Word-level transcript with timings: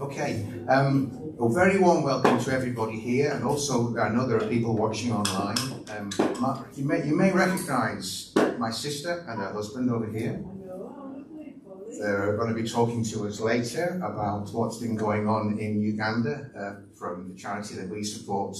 Okay, 0.00 0.46
um, 0.68 1.34
a 1.40 1.48
very 1.48 1.76
warm 1.76 2.04
welcome 2.04 2.38
to 2.38 2.52
everybody 2.52 3.00
here, 3.00 3.32
and 3.32 3.42
also 3.42 3.98
I 3.98 4.08
know 4.10 4.28
there 4.28 4.36
are 4.36 4.46
people 4.46 4.76
watching 4.76 5.10
online. 5.12 5.56
Um, 5.90 6.12
you 6.76 6.84
may 6.84 7.04
you 7.04 7.16
may 7.16 7.32
recognise 7.32 8.32
my 8.58 8.70
sister 8.70 9.24
and 9.28 9.40
her 9.40 9.52
husband 9.52 9.90
over 9.90 10.06
here. 10.06 10.40
They're 11.98 12.36
going 12.36 12.48
to 12.48 12.54
be 12.54 12.68
talking 12.68 13.02
to 13.06 13.26
us 13.26 13.40
later 13.40 14.00
about 14.04 14.50
what's 14.52 14.76
been 14.76 14.94
going 14.94 15.26
on 15.26 15.58
in 15.58 15.82
Uganda 15.82 16.48
uh, 16.56 16.96
from 16.96 17.32
the 17.32 17.34
charity 17.34 17.74
that 17.74 17.88
we 17.88 18.04
support, 18.04 18.56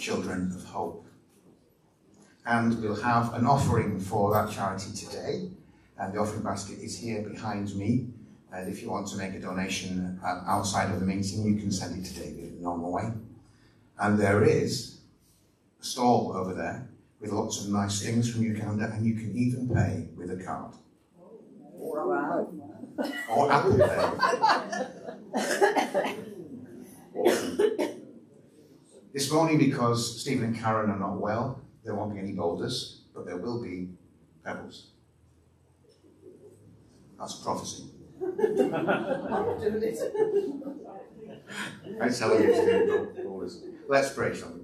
Children 0.00 0.52
of 0.56 0.64
Hope. 0.64 1.06
And 2.46 2.80
we'll 2.80 3.02
have 3.02 3.34
an 3.34 3.44
offering 3.44 4.00
for 4.00 4.32
that 4.32 4.50
charity 4.50 4.92
today, 4.94 5.50
and 5.98 6.14
the 6.14 6.18
offering 6.18 6.44
basket 6.44 6.78
is 6.78 6.98
here 6.98 7.20
behind 7.20 7.76
me. 7.76 8.08
And 8.52 8.68
if 8.68 8.82
you 8.82 8.90
want 8.90 9.08
to 9.08 9.16
make 9.16 9.34
a 9.34 9.40
donation 9.40 10.20
uh, 10.24 10.42
outside 10.46 10.90
of 10.92 11.00
the 11.00 11.06
meeting, 11.06 11.44
you 11.44 11.56
can 11.56 11.70
send 11.70 11.98
it 11.98 12.08
to 12.08 12.14
David 12.14 12.44
in 12.44 12.56
the 12.56 12.62
normal 12.62 12.92
way. 12.92 13.12
And 13.98 14.18
there 14.18 14.44
is 14.44 15.00
a 15.80 15.84
stall 15.84 16.32
over 16.36 16.54
there 16.54 16.88
with 17.20 17.32
lots 17.32 17.64
of 17.64 17.70
nice 17.70 18.02
things 18.02 18.30
from 18.32 18.42
Uganda, 18.42 18.90
and 18.92 19.04
you 19.06 19.14
can 19.14 19.36
even 19.36 19.68
pay 19.68 20.08
with 20.16 20.30
a 20.30 20.36
card. 20.42 20.74
Wow. 21.72 22.48
Or 23.30 23.52
Apple 23.52 23.78
Pay. 23.78 24.10
This 29.12 29.30
morning, 29.32 29.58
because 29.58 30.20
Stephen 30.20 30.44
and 30.44 30.56
Karen 30.58 30.90
are 30.90 30.98
not 30.98 31.18
well, 31.20 31.62
there 31.84 31.94
won't 31.94 32.12
be 32.12 32.20
any 32.20 32.32
boulders, 32.32 33.02
but 33.14 33.24
there 33.24 33.38
will 33.38 33.62
be 33.62 33.88
pebbles. 34.44 34.92
That's 37.18 37.34
prophecy. 37.36 37.84
I 42.00 42.08
tell 42.08 42.40
you 42.40 42.46
to 42.46 42.86
do 42.86 43.22
boulders. 43.24 43.62
Let's 43.88 44.12
pray, 44.12 44.34
shall 44.34 44.52
we? 44.52 44.60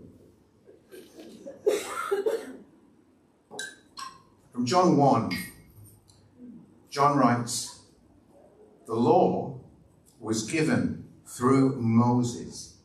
From 4.53 4.67
John 4.67 4.97
1, 4.97 5.37
John 6.91 7.17
writes, 7.19 7.81
The 8.87 8.95
law 8.95 9.61
was 10.21 10.51
given 10.51 11.09
through 11.27 11.81
Moses, 11.81 12.77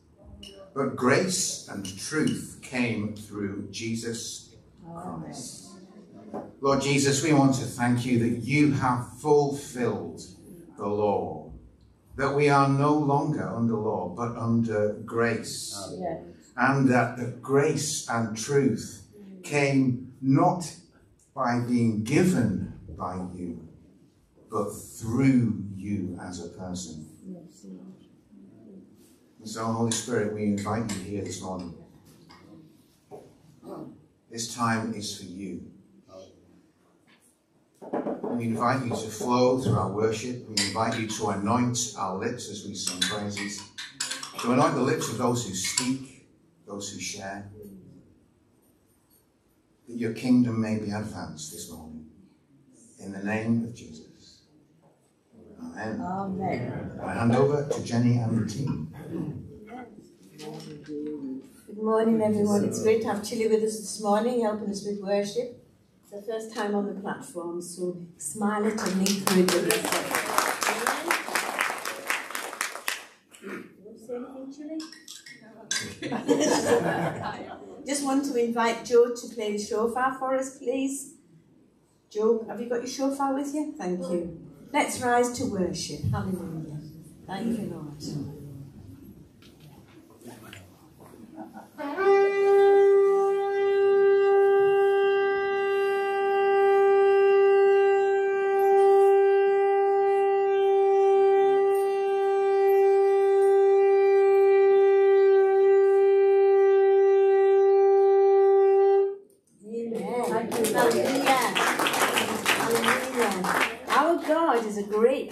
but 0.74 0.96
grace 0.96 1.68
and 1.68 1.84
truth 1.98 2.60
came 2.62 3.14
through 3.14 3.68
Jesus 3.70 4.54
Christ. 4.84 5.68
Lord 6.60 6.80
Jesus, 6.80 7.22
we 7.22 7.32
want 7.32 7.54
to 7.56 7.64
thank 7.64 8.04
you 8.04 8.18
that 8.18 8.44
you 8.44 8.72
have 8.72 9.18
fulfilled 9.20 10.22
the 10.78 10.86
law, 10.86 11.52
that 12.16 12.34
we 12.34 12.48
are 12.48 12.68
no 12.68 12.94
longer 12.94 13.46
under 13.46 13.74
law, 13.74 14.08
but 14.08 14.36
under 14.36 14.94
grace, 15.04 15.76
Yes. 15.98 16.22
and 16.56 16.88
that 16.88 17.16
the 17.18 17.26
grace 17.42 18.08
and 18.08 18.36
truth 18.36 19.06
came 19.42 20.12
not 20.22 20.74
by 21.34 21.60
being 21.60 22.02
given 22.04 22.72
by 22.96 23.16
you, 23.34 23.68
but 24.50 24.70
through 24.72 25.62
you 25.76 26.18
as 26.20 26.44
a 26.44 26.48
person. 26.48 27.06
Yes. 27.26 27.66
And 29.40 29.48
so, 29.48 29.64
Holy 29.66 29.92
Spirit, 29.92 30.34
we 30.34 30.44
invite 30.44 30.90
you 30.96 31.02
here 31.02 31.24
this 31.24 31.40
morning. 31.42 31.74
This 34.30 34.54
time 34.54 34.94
is 34.94 35.16
for 35.16 35.24
you. 35.24 35.70
We 38.38 38.44
invite 38.44 38.84
you 38.84 38.90
to 38.90 38.96
flow 38.96 39.58
through 39.58 39.76
our 39.76 39.90
worship. 39.90 40.48
We 40.48 40.54
invite 40.68 40.96
you 40.96 41.08
to 41.08 41.30
anoint 41.30 41.76
our 41.98 42.16
lips 42.16 42.48
as 42.48 42.64
we 42.64 42.72
sing 42.72 43.00
praises, 43.00 43.60
to 44.38 44.52
anoint 44.52 44.76
the 44.76 44.82
lips 44.82 45.08
of 45.08 45.18
those 45.18 45.44
who 45.44 45.54
speak, 45.54 46.28
those 46.64 46.92
who 46.92 47.00
share, 47.00 47.50
that 49.88 49.96
your 49.96 50.12
kingdom 50.12 50.60
may 50.60 50.78
be 50.78 50.92
advanced 50.92 51.50
this 51.50 51.68
morning. 51.72 52.06
In 53.00 53.10
the 53.10 53.24
name 53.24 53.64
of 53.64 53.74
Jesus. 53.74 54.42
Amen. 55.76 56.00
Amen. 56.00 57.00
I 57.02 57.14
hand 57.14 57.34
over 57.34 57.68
to 57.68 57.82
Jenny 57.82 58.18
and 58.18 58.38
the 58.40 58.48
team. 58.48 58.94
Good 61.66 61.82
morning, 61.82 62.22
everyone. 62.22 62.64
It's 62.66 62.84
great 62.84 63.02
to 63.02 63.08
have 63.08 63.28
Chili 63.28 63.48
with 63.48 63.64
us 63.64 63.80
this 63.80 64.00
morning, 64.00 64.42
helping 64.42 64.70
us 64.70 64.84
with 64.86 65.00
worship. 65.00 65.57
It's 66.10 66.26
the 66.26 66.32
first 66.32 66.54
time 66.54 66.74
on 66.74 66.86
the 66.86 66.94
platform, 67.02 67.60
so 67.60 67.98
smile 68.16 68.64
at 68.64 68.80
and 68.88 69.06
encourage 69.06 69.50
him. 69.50 69.64
You 73.42 73.66
want 73.84 73.98
to 73.98 74.06
say 74.06 74.16
anything, 74.16 74.48
Chili? 74.56 74.78
Just 77.86 78.04
want 78.06 78.24
to 78.24 78.42
invite 78.42 78.86
Joe 78.86 79.14
to 79.14 79.34
play 79.34 79.52
the 79.52 79.58
shofar 79.62 80.14
for 80.18 80.34
us, 80.34 80.56
please. 80.56 81.12
Joe, 82.08 82.42
have 82.48 82.58
you 82.58 82.70
got 82.70 82.76
your 82.76 82.86
shofar 82.86 83.34
with 83.34 83.54
you? 83.54 83.74
Thank 83.76 84.00
you. 84.00 84.40
Let's 84.72 85.02
rise 85.02 85.32
to 85.32 85.44
worship. 85.44 86.04
Hallelujah. 86.10 86.80
Thank 87.26 87.58
you, 87.58 87.66
Lord. 87.66 88.02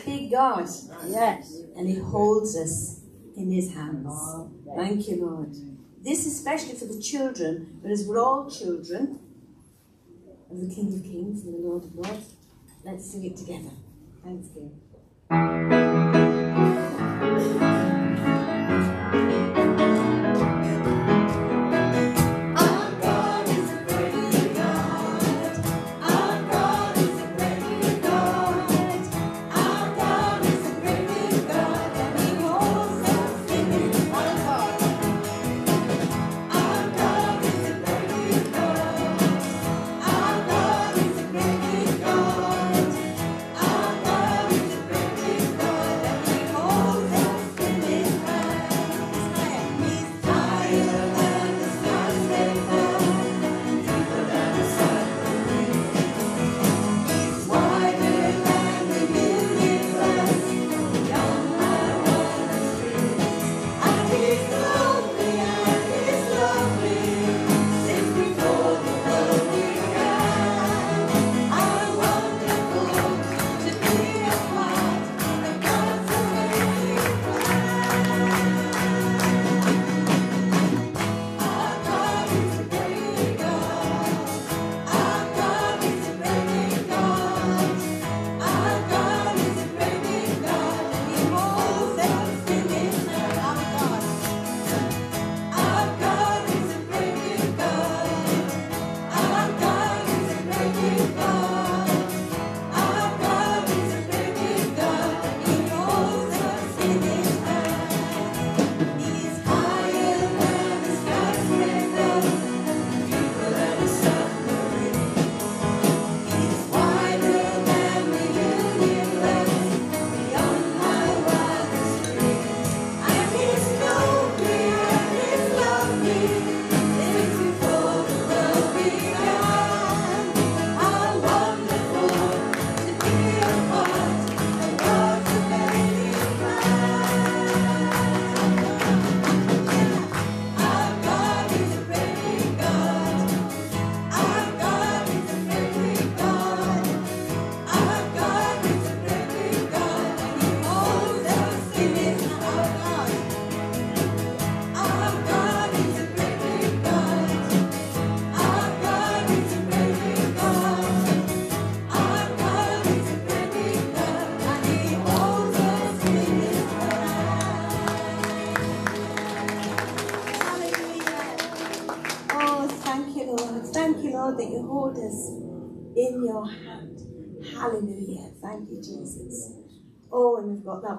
Big 0.07 0.31
God. 0.31 0.69
Yes. 1.09 1.63
And 1.77 1.89
He 1.89 1.99
holds 1.99 2.57
us 2.57 3.01
in 3.37 3.51
His 3.51 3.75
hands. 3.75 4.49
Thank 4.75 5.09
you, 5.09 5.27
Lord. 5.27 5.55
This 6.03 6.25
is 6.25 6.39
especially 6.39 6.75
for 6.75 6.87
the 6.87 7.01
children, 7.03 7.81
but 7.83 7.91
as 7.91 8.07
we're 8.07 8.21
all 8.21 8.49
children 8.49 9.19
of 10.51 10.61
the 10.61 10.73
King 10.73 10.95
of 10.95 11.03
Kings 11.03 11.43
and 11.45 11.55
the 11.55 11.59
Lord 11.59 11.85
of 11.85 11.95
Lords, 11.97 12.35
let's 12.85 13.11
sing 13.11 13.25
it 13.25 13.37
together. 13.37 13.73
Thanks, 14.23 14.47
Gail. 14.49 16.26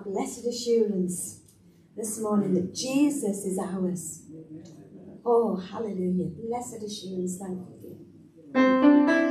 Blessed 0.08 0.48
assurance 0.48 1.42
this 1.96 2.20
morning 2.22 2.54
that 2.54 2.74
Jesus 2.74 3.44
is 3.46 3.60
ours. 3.60 4.24
Oh, 5.26 5.58
hallelujah. 5.58 6.30
Blessed 6.48 6.84
assurance. 6.84 7.38
Thank 7.38 7.60
you. 7.84 9.27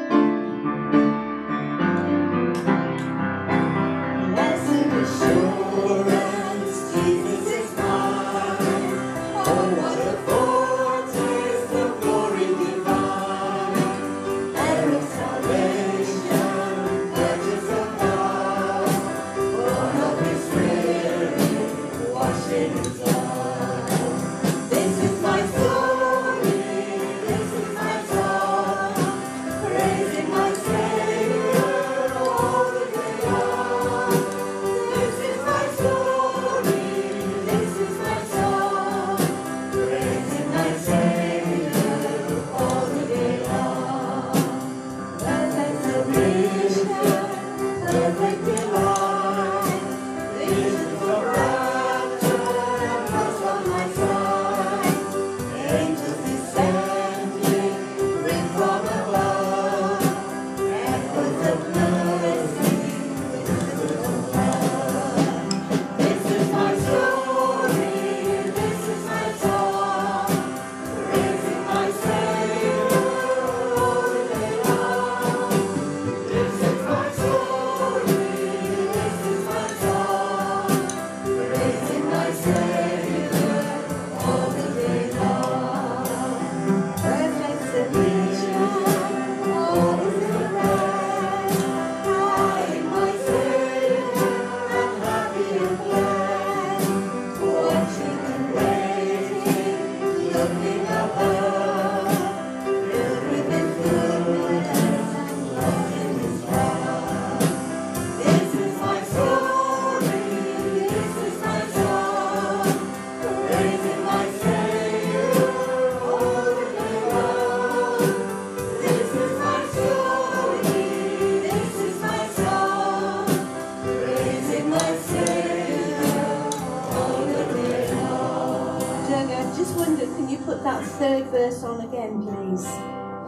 Third 130.98 131.26
verse 131.26 131.62
on 131.62 131.80
again, 131.82 132.22
please? 132.22 132.64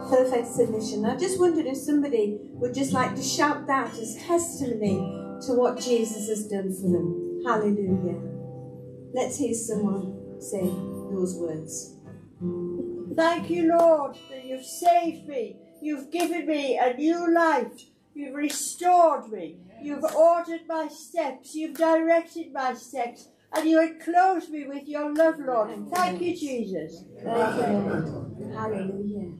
Perfect 0.09 0.47
submission. 0.47 1.05
I 1.05 1.15
just 1.15 1.39
wondered 1.39 1.67
if 1.67 1.77
somebody 1.77 2.39
would 2.53 2.73
just 2.73 2.93
like 2.93 3.15
to 3.15 3.21
shout 3.21 3.67
that 3.67 3.93
as 3.93 4.15
testimony 4.15 4.97
to 5.45 5.53
what 5.53 5.79
Jesus 5.79 6.27
has 6.29 6.47
done 6.47 6.73
for 6.73 6.89
them. 6.89 7.43
Hallelujah. 7.45 8.19
Let's 9.13 9.37
hear 9.37 9.53
someone 9.53 10.41
say 10.41 10.63
those 10.63 11.35
words. 11.35 11.95
Thank 13.15 13.49
you, 13.51 13.75
Lord, 13.77 14.17
that 14.31 14.45
you've 14.45 14.65
saved 14.65 15.27
me. 15.27 15.57
You've 15.81 16.11
given 16.11 16.47
me 16.47 16.77
a 16.77 16.95
new 16.95 17.31
life. 17.33 17.85
You've 18.15 18.35
restored 18.35 19.31
me. 19.31 19.59
You've 19.81 20.03
ordered 20.15 20.61
my 20.67 20.87
steps. 20.87 21.53
You've 21.53 21.77
directed 21.77 22.51
my 22.51 22.73
steps. 22.73 23.29
And 23.53 23.69
you 23.69 23.81
enclose 23.81 24.49
me 24.49 24.67
with 24.67 24.87
your 24.87 25.13
love, 25.13 25.39
Lord. 25.39 25.71
Thank 25.91 26.21
you, 26.21 26.35
Jesus. 26.35 27.03
Thank 27.23 27.55
you, 27.55 27.61
Lord. 27.61 28.53
Hallelujah. 28.53 28.55
Hallelujah. 28.55 29.31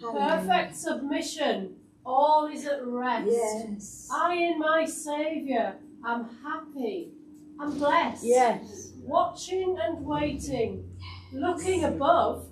Perfect 0.00 0.76
submission. 0.76 1.76
All 2.06 2.46
is 2.46 2.64
at 2.66 2.86
rest. 2.86 3.28
Yes. 3.30 4.08
I 4.10 4.34
in 4.34 4.58
my 4.58 4.84
Saviour 4.84 5.74
am 6.06 6.28
happy. 6.42 7.10
I'm 7.60 7.76
blessed. 7.76 8.24
Yes. 8.24 8.92
Watching 9.02 9.76
and 9.82 10.04
waiting. 10.06 10.96
Looking 11.32 11.84
above. 11.84 12.46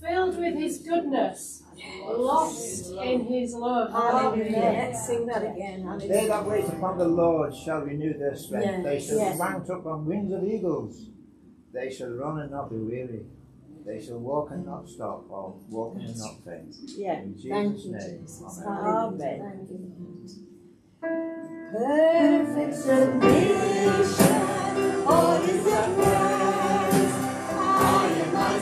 Filled 0.00 0.38
with 0.38 0.54
His 0.54 0.78
goodness. 0.78 1.62
Lost 2.06 2.92
in 3.02 3.24
His 3.26 3.54
love. 3.54 3.90
Hallelujah. 3.92 4.50
Let's 4.58 5.06
sing 5.06 5.26
that 5.26 5.42
again. 5.42 5.86
They 5.98 6.26
that 6.26 6.44
wait 6.46 6.64
upon 6.64 6.98
the 6.98 7.08
Lord 7.08 7.54
shall 7.54 7.80
renew 7.80 8.16
their 8.18 8.36
strength. 8.36 8.66
Yes, 8.66 8.84
They 8.84 9.00
shall 9.00 9.16
yes. 9.18 9.38
mount 9.38 9.70
up 9.70 9.86
on 9.86 10.04
wings 10.06 10.32
of 10.32 10.44
eagles. 10.44 11.06
They 11.72 11.90
shall 11.92 12.10
run 12.10 12.40
and 12.40 12.50
not 12.50 12.68
be 12.70 12.76
weary. 12.78 13.24
They 13.86 14.00
shall 14.04 14.18
walk 14.18 14.50
and 14.50 14.66
not 14.66 14.88
stop, 14.88 15.24
or 15.30 15.54
walk 15.70 15.96
and 15.96 16.16
not 16.18 16.34
faint. 16.44 16.74
Yeah. 16.96 17.20
In 17.20 17.34
Thank 17.34 17.84
you, 17.84 17.92
name. 17.92 18.20
Jesus. 18.22 18.60
Amen. 18.66 18.86
Amen. 18.86 19.40
Thank 19.56 19.70
you, 19.70 19.78
Lord. 19.98 20.30
Perfect 21.72 22.74
submission, 22.74 24.26
all 25.06 25.42
is 25.42 25.66
at 25.66 25.88
rest. 25.98 27.14
I 27.56 28.08
am 28.24 28.34
my 28.34 28.58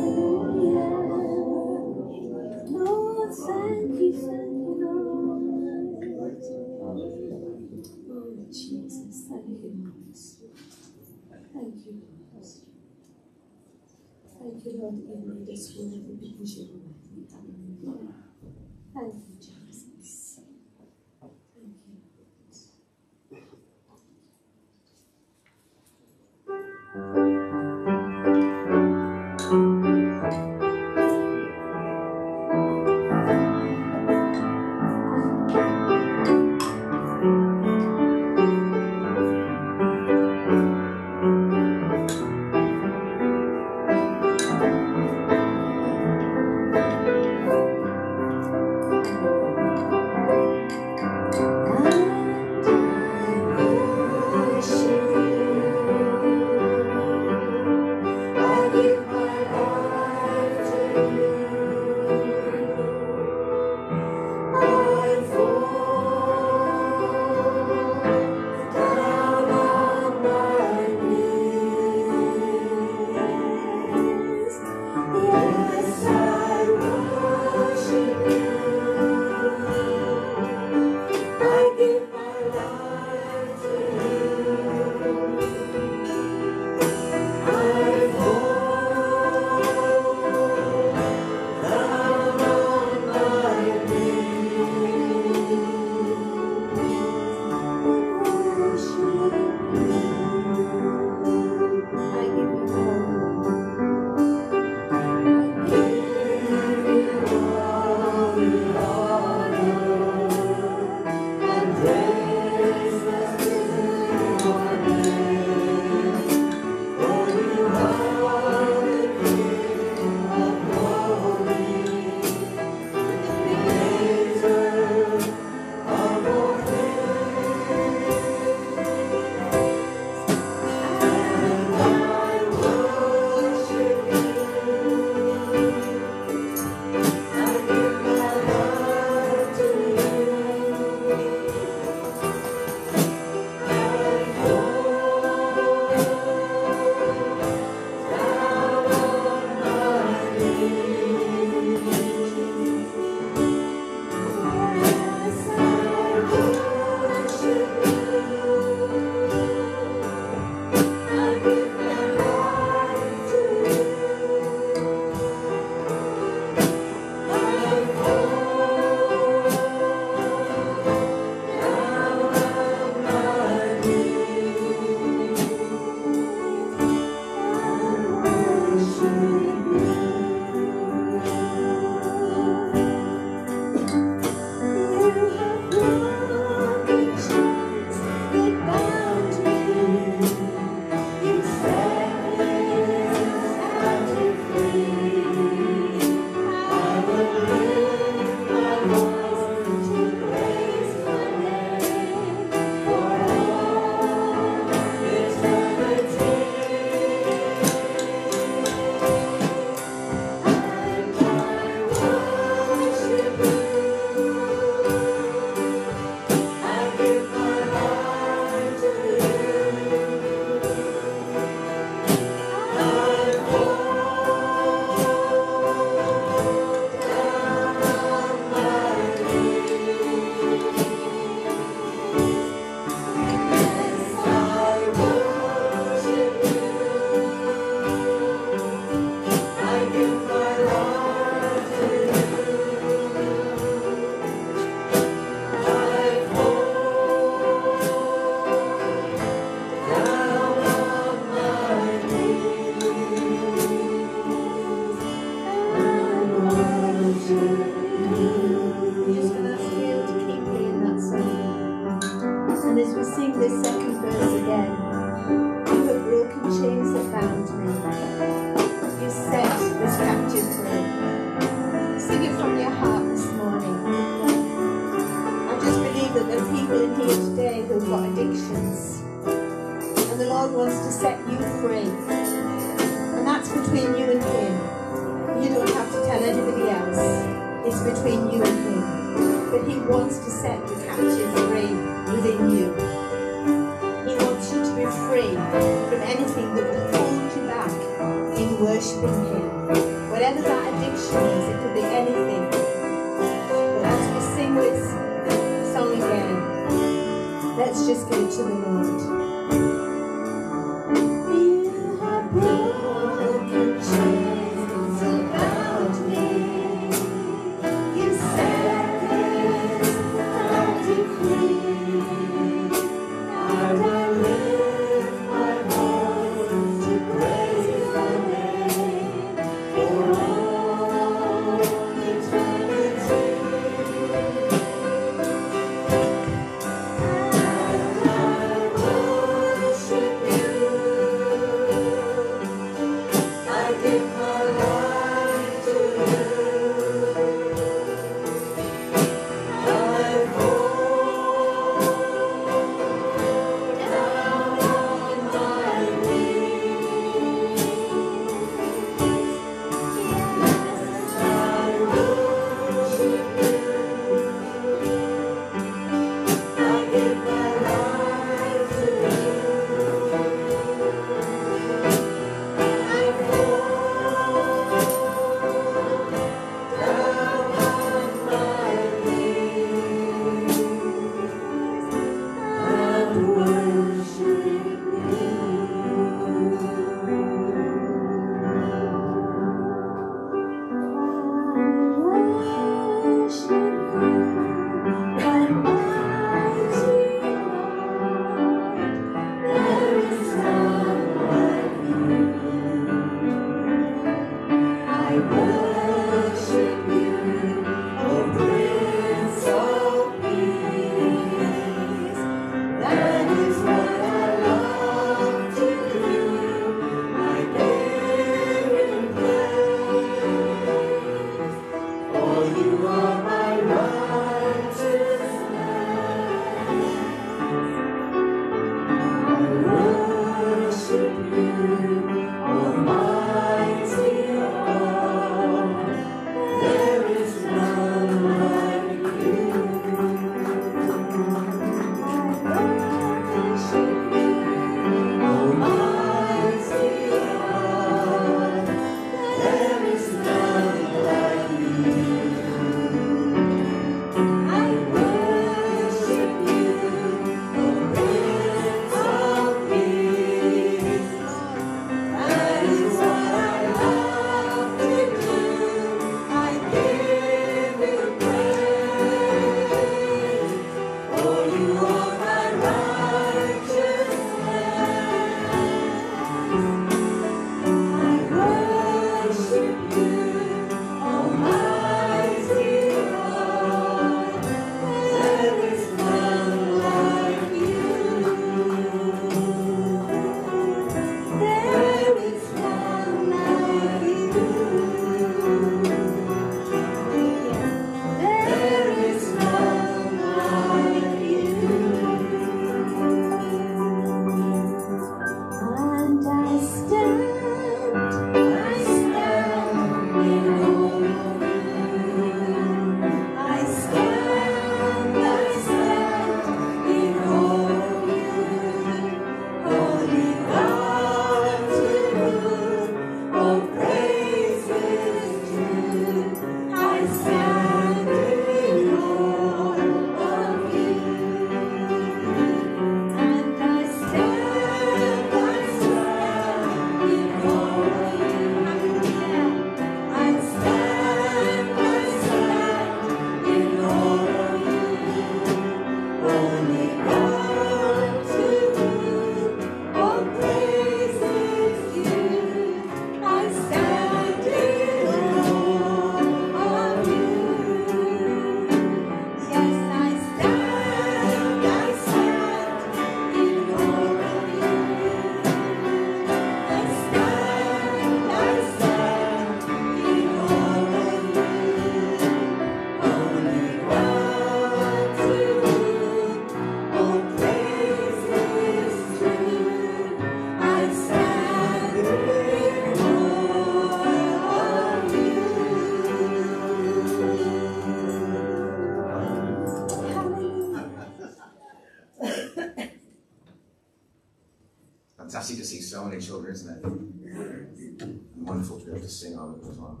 to 599.60 599.64
sing 599.64 599.72
over 599.72 599.72
them 599.72 599.72
as 599.72 599.78
well. 599.78 600.00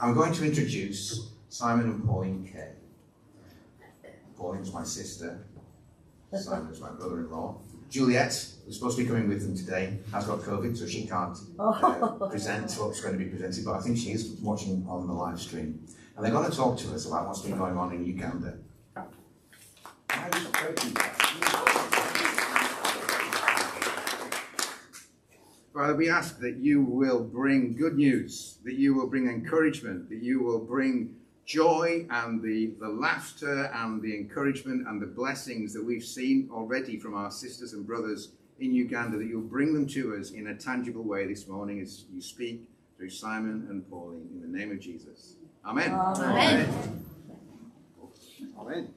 I'm 0.00 0.14
going 0.14 0.32
to 0.32 0.44
introduce 0.44 1.30
Simon 1.48 1.86
and 1.86 2.04
Pauline 2.04 2.48
Kay. 2.50 2.72
Pauline's 4.36 4.72
my 4.72 4.84
sister. 4.84 5.44
Simon's 6.32 6.80
my 6.80 6.90
brother-in-law. 6.90 7.60
Juliet, 7.90 8.32
who's 8.64 8.76
supposed 8.78 8.96
to 8.96 9.02
be 9.02 9.08
coming 9.08 9.28
with 9.28 9.42
them 9.42 9.54
today, 9.54 9.98
has 10.12 10.26
got 10.26 10.40
COVID, 10.40 10.76
so 10.76 10.86
she 10.86 11.06
can't 11.06 11.36
uh, 11.58 12.28
present 12.30 12.72
what's 12.72 13.00
going 13.02 13.18
to 13.18 13.22
be 13.22 13.26
presented, 13.30 13.64
but 13.64 13.74
I 13.74 13.80
think 13.80 13.98
she 13.98 14.12
is 14.12 14.38
watching 14.40 14.86
on 14.88 15.06
the 15.06 15.12
live 15.12 15.38
stream. 15.38 15.86
And 16.16 16.24
they're 16.24 16.32
going 16.32 16.50
to 16.50 16.56
talk 16.56 16.78
to 16.78 16.94
us 16.94 17.06
about 17.06 17.26
what's 17.26 17.42
been 17.42 17.58
going 17.58 17.76
on 17.76 17.92
in 17.92 18.04
Uganda. 18.06 18.56
Father, 25.82 25.96
we 25.96 26.08
ask 26.08 26.38
that 26.38 26.58
you 26.58 26.80
will 26.80 27.24
bring 27.24 27.74
good 27.74 27.96
news, 27.96 28.58
that 28.64 28.74
you 28.74 28.94
will 28.94 29.08
bring 29.08 29.28
encouragement, 29.28 30.08
that 30.10 30.22
you 30.22 30.40
will 30.40 30.60
bring 30.60 31.16
joy 31.44 32.06
and 32.08 32.40
the, 32.40 32.70
the 32.78 32.86
laughter 32.86 33.68
and 33.74 34.00
the 34.00 34.14
encouragement 34.14 34.86
and 34.86 35.02
the 35.02 35.06
blessings 35.06 35.74
that 35.74 35.84
we've 35.84 36.04
seen 36.04 36.48
already 36.52 37.00
from 37.00 37.14
our 37.14 37.32
sisters 37.32 37.72
and 37.72 37.84
brothers 37.84 38.30
in 38.60 38.72
Uganda, 38.72 39.18
that 39.18 39.26
you'll 39.26 39.40
bring 39.40 39.74
them 39.74 39.88
to 39.88 40.14
us 40.14 40.30
in 40.30 40.46
a 40.46 40.54
tangible 40.54 41.02
way 41.02 41.26
this 41.26 41.48
morning 41.48 41.80
as 41.80 42.04
you 42.14 42.22
speak 42.22 42.62
through 42.96 43.10
Simon 43.10 43.66
and 43.68 43.90
Pauline 43.90 44.28
in 44.32 44.40
the 44.40 44.56
name 44.56 44.70
of 44.70 44.78
Jesus. 44.78 45.34
Amen. 45.66 45.90
Amen. 45.90 47.04
Amen. 48.56 48.94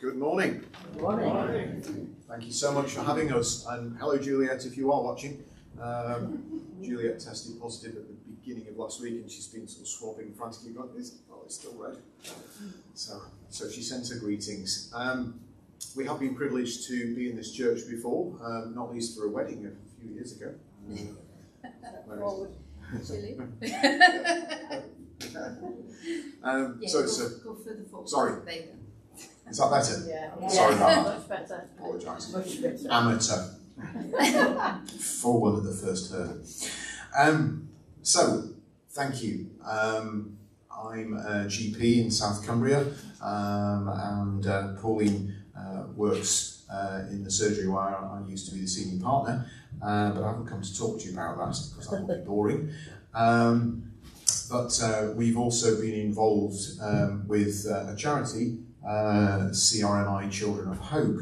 Good 0.00 0.16
morning. 0.16 0.64
Good 0.92 1.02
morning. 1.02 1.26
morning. 1.28 2.14
Thank 2.28 2.44
you 2.46 2.52
so 2.52 2.72
much 2.72 2.90
for 2.92 3.02
having 3.02 3.32
us. 3.32 3.66
And 3.68 3.96
hello, 3.98 4.16
Juliet, 4.18 4.64
if 4.64 4.76
you 4.76 4.92
are 4.92 5.02
watching. 5.02 5.42
Um, 5.80 6.62
Juliet 6.82 7.18
tested 7.20 7.60
positive 7.60 7.96
at 7.96 8.06
the 8.08 8.14
beginning 8.40 8.68
of 8.68 8.76
last 8.76 9.00
week, 9.02 9.14
and 9.14 9.30
she's 9.30 9.48
been 9.48 9.66
sort 9.66 9.82
of 9.82 9.88
swabbing 9.88 10.32
frantically. 10.34 10.72
Going, 10.72 10.90
"Is- 10.96 11.18
oh, 11.30 11.42
it's 11.44 11.56
still 11.56 11.74
red. 11.76 11.96
So, 12.94 13.22
so 13.50 13.68
she 13.68 13.82
sends 13.82 14.10
her 14.12 14.18
greetings. 14.18 14.90
Um, 14.94 15.40
we 15.96 16.04
have 16.06 16.20
been 16.20 16.34
privileged 16.34 16.86
to 16.88 17.14
be 17.16 17.30
in 17.30 17.36
this 17.36 17.52
church 17.52 17.88
before, 17.88 18.36
um, 18.42 18.74
not 18.74 18.92
least 18.92 19.16
for 19.16 19.26
a 19.26 19.30
wedding 19.30 19.66
a 19.66 19.70
few 20.00 20.10
years 20.14 20.32
ago. 20.36 20.54
Uh, 20.90 20.94
where 22.06 22.22
is- 22.22 23.08
Chilly. 23.08 23.36
um, 26.42 26.78
Yeah, 26.80 26.88
so 26.88 26.98
go, 27.00 27.04
it's 27.04 27.20
a, 27.20 27.28
go 27.44 27.54
further 27.54 27.84
forward. 27.90 28.08
sorry. 28.08 28.40
There 29.50 29.66
you 29.66 29.70
go. 29.70 29.76
is 29.76 29.86
that 29.86 30.06
better? 30.08 30.40
Yeah. 30.40 30.48
Sorry 30.48 30.74
about 30.74 31.04
that. 31.04 31.18
Much 31.18 31.28
better. 31.28 31.68
Apologise. 31.78 32.32
Much 32.32 32.62
better. 32.62 32.88
amateur. 32.90 33.44
Full 35.00 35.40
one 35.40 35.56
at 35.58 35.64
the 35.64 35.72
first 35.72 36.12
hurdle. 36.12 36.42
Um, 37.18 37.68
so, 38.02 38.50
thank 38.90 39.22
you. 39.22 39.50
Um, 39.64 40.36
I'm 40.70 41.14
a 41.14 41.46
GP 41.46 42.04
in 42.04 42.10
South 42.10 42.46
Cumbria, 42.46 42.86
um, 43.22 43.88
and 43.88 44.46
uh, 44.46 44.74
Pauline 44.80 45.34
uh, 45.56 45.84
works 45.94 46.64
uh, 46.72 47.02
in 47.10 47.24
the 47.24 47.30
surgery 47.30 47.66
where 47.68 47.80
I 47.82 48.20
used 48.28 48.48
to 48.48 48.54
be 48.54 48.60
the 48.62 48.68
senior 48.68 49.02
partner, 49.02 49.46
uh, 49.82 50.10
but 50.10 50.22
I 50.22 50.28
haven't 50.30 50.46
come 50.46 50.62
to 50.62 50.78
talk 50.78 51.00
to 51.00 51.06
you 51.06 51.12
about 51.12 51.36
that 51.38 51.56
because 51.70 51.88
that 51.90 52.04
would 52.04 52.20
be 52.20 52.24
boring. 52.26 52.70
Um, 53.14 53.92
but 54.50 54.80
uh, 54.82 55.12
we've 55.14 55.36
also 55.38 55.80
been 55.80 55.94
involved 55.94 56.60
um, 56.80 57.26
with 57.26 57.66
uh, 57.68 57.92
a 57.92 57.96
charity, 57.96 58.58
uh, 58.86 59.48
CRMI 59.50 60.30
Children 60.30 60.68
of 60.70 60.78
Hope. 60.78 61.18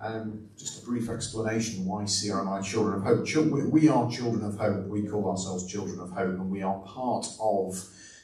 Um, 0.00 0.48
just 0.58 0.82
a 0.82 0.86
brief 0.86 1.08
explanation 1.08 1.86
why 1.86 2.04
CRMI 2.04 2.62
Children 2.62 2.96
of 2.98 3.02
Hope. 3.04 3.24
Chil- 3.26 3.48
we- 3.48 3.64
we 3.64 3.88
are 3.88 4.10
Children 4.10 4.44
of 4.44 4.56
Hope. 4.58 4.86
We 4.86 5.02
call 5.06 5.30
ourselves 5.30 5.66
Children 5.66 6.00
of 6.00 6.10
Hope, 6.10 6.28
and 6.38 6.50
we 6.50 6.62
are 6.62 6.78
part 6.80 7.26
of 7.40 7.82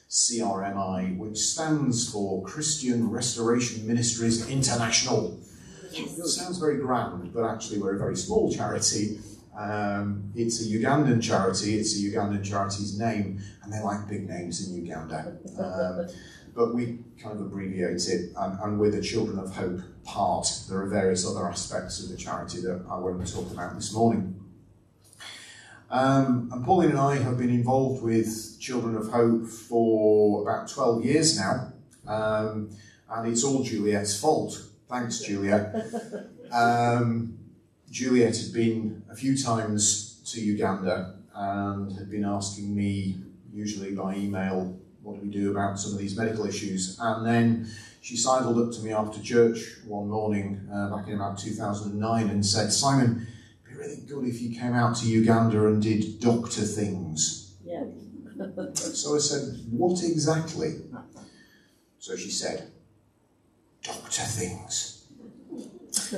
CRMI, 0.09 1.17
which 1.19 1.39
stands 1.39 2.11
for 2.11 2.43
Christian 2.43 3.09
Restoration 3.11 3.87
Ministries 3.87 4.47
International. 4.49 5.39
It 5.93 6.27
sounds 6.27 6.59
very 6.59 6.79
grand, 6.79 7.33
but 7.33 7.45
actually 7.45 7.79
we're 7.81 7.95
a 7.97 7.99
very 7.99 8.17
small 8.17 8.53
charity. 8.53 9.21
Um, 9.59 10.31
it's 10.37 10.61
a 10.61 10.65
Ugandan 10.69 11.21
charity. 11.23 11.79
It's 11.79 11.95
a 11.97 11.99
Ugandan 11.99 12.45
charity's 12.45 12.99
name, 12.99 13.41
and 13.63 13.73
they 13.73 13.81
like 13.81 14.09
big 14.09 14.29
names 14.29 14.67
in 14.67 14.75
Uganda. 14.85 15.37
Um, 15.59 16.07
but 16.61 16.75
we 16.75 16.99
kind 17.19 17.41
of 17.41 17.47
abbreviate 17.47 18.07
it, 18.07 18.33
and, 18.37 18.61
and 18.61 18.79
we're 18.79 18.91
the 18.91 19.01
Children 19.01 19.39
of 19.39 19.57
Hope 19.57 19.81
part. 20.05 20.47
There 20.69 20.83
are 20.83 20.89
various 20.89 21.27
other 21.27 21.49
aspects 21.49 22.03
of 22.03 22.11
the 22.11 22.19
charity 22.19 22.61
that 22.61 22.85
I 22.91 22.99
won't 22.99 23.27
talk 23.27 23.51
about 23.51 23.75
this 23.77 23.95
morning. 23.95 24.39
Um, 25.91 26.51
and 26.53 26.63
Pauline 26.63 26.91
and 26.91 26.99
I 26.99 27.17
have 27.17 27.39
been 27.39 27.49
involved 27.49 28.03
with 28.03 28.59
Children 28.61 28.95
of 28.95 29.09
Hope 29.09 29.47
for 29.47 30.43
about 30.43 30.69
12 30.69 31.03
years 31.03 31.39
now, 31.39 31.73
um, 32.07 32.69
and 33.11 33.33
it's 33.33 33.43
all 33.43 33.63
Juliet's 33.63 34.21
fault. 34.21 34.63
Thanks, 34.87 35.21
Juliet. 35.21 35.75
Um, 36.53 37.39
Juliet 37.91 38.37
had 38.37 38.53
been 38.53 39.05
a 39.09 39.15
few 39.15 39.39
times 39.39 40.21
to 40.33 40.41
Uganda 40.41 41.15
and 41.33 41.93
had 41.93 42.11
been 42.11 42.25
asking 42.25 42.75
me, 42.75 43.21
usually 43.53 43.93
by 43.93 44.17
email, 44.17 44.80
what 45.03 45.17
do 45.17 45.23
we 45.23 45.29
do 45.29 45.51
about 45.51 45.79
some 45.79 45.93
of 45.93 45.99
these 45.99 46.17
medical 46.17 46.47
issues? 46.47 46.99
And 47.01 47.27
then 47.27 47.71
she 48.01 48.17
sidled 48.17 48.59
up 48.59 48.75
to 48.75 48.83
me 48.83 48.93
after 48.93 49.21
church 49.21 49.59
one 49.87 50.09
morning 50.09 50.69
uh, 50.73 50.95
back 50.95 51.09
in 51.09 51.15
about 51.15 51.39
2009 51.39 52.31
and 52.31 52.45
said, 52.45 52.73
Simon, 52.73 53.27
it'd 53.65 53.79
be 53.79 53.79
really 53.79 54.03
good 54.07 54.27
if 54.27 54.41
you 54.41 54.59
came 54.59 54.75
out 54.75 54.97
to 54.97 55.07
Uganda 55.07 55.67
and 55.67 55.83
did 55.83 56.21
doctor 56.21 56.63
things. 56.63 57.55
Yeah. 57.65 57.85
So 58.75 59.17
I 59.17 59.19
said, 59.19 59.67
What 59.71 60.03
exactly? 60.03 60.83
So 61.99 62.17
she 62.17 62.31
said, 62.31 62.71
Doctor 63.83 64.23
things. 64.23 64.97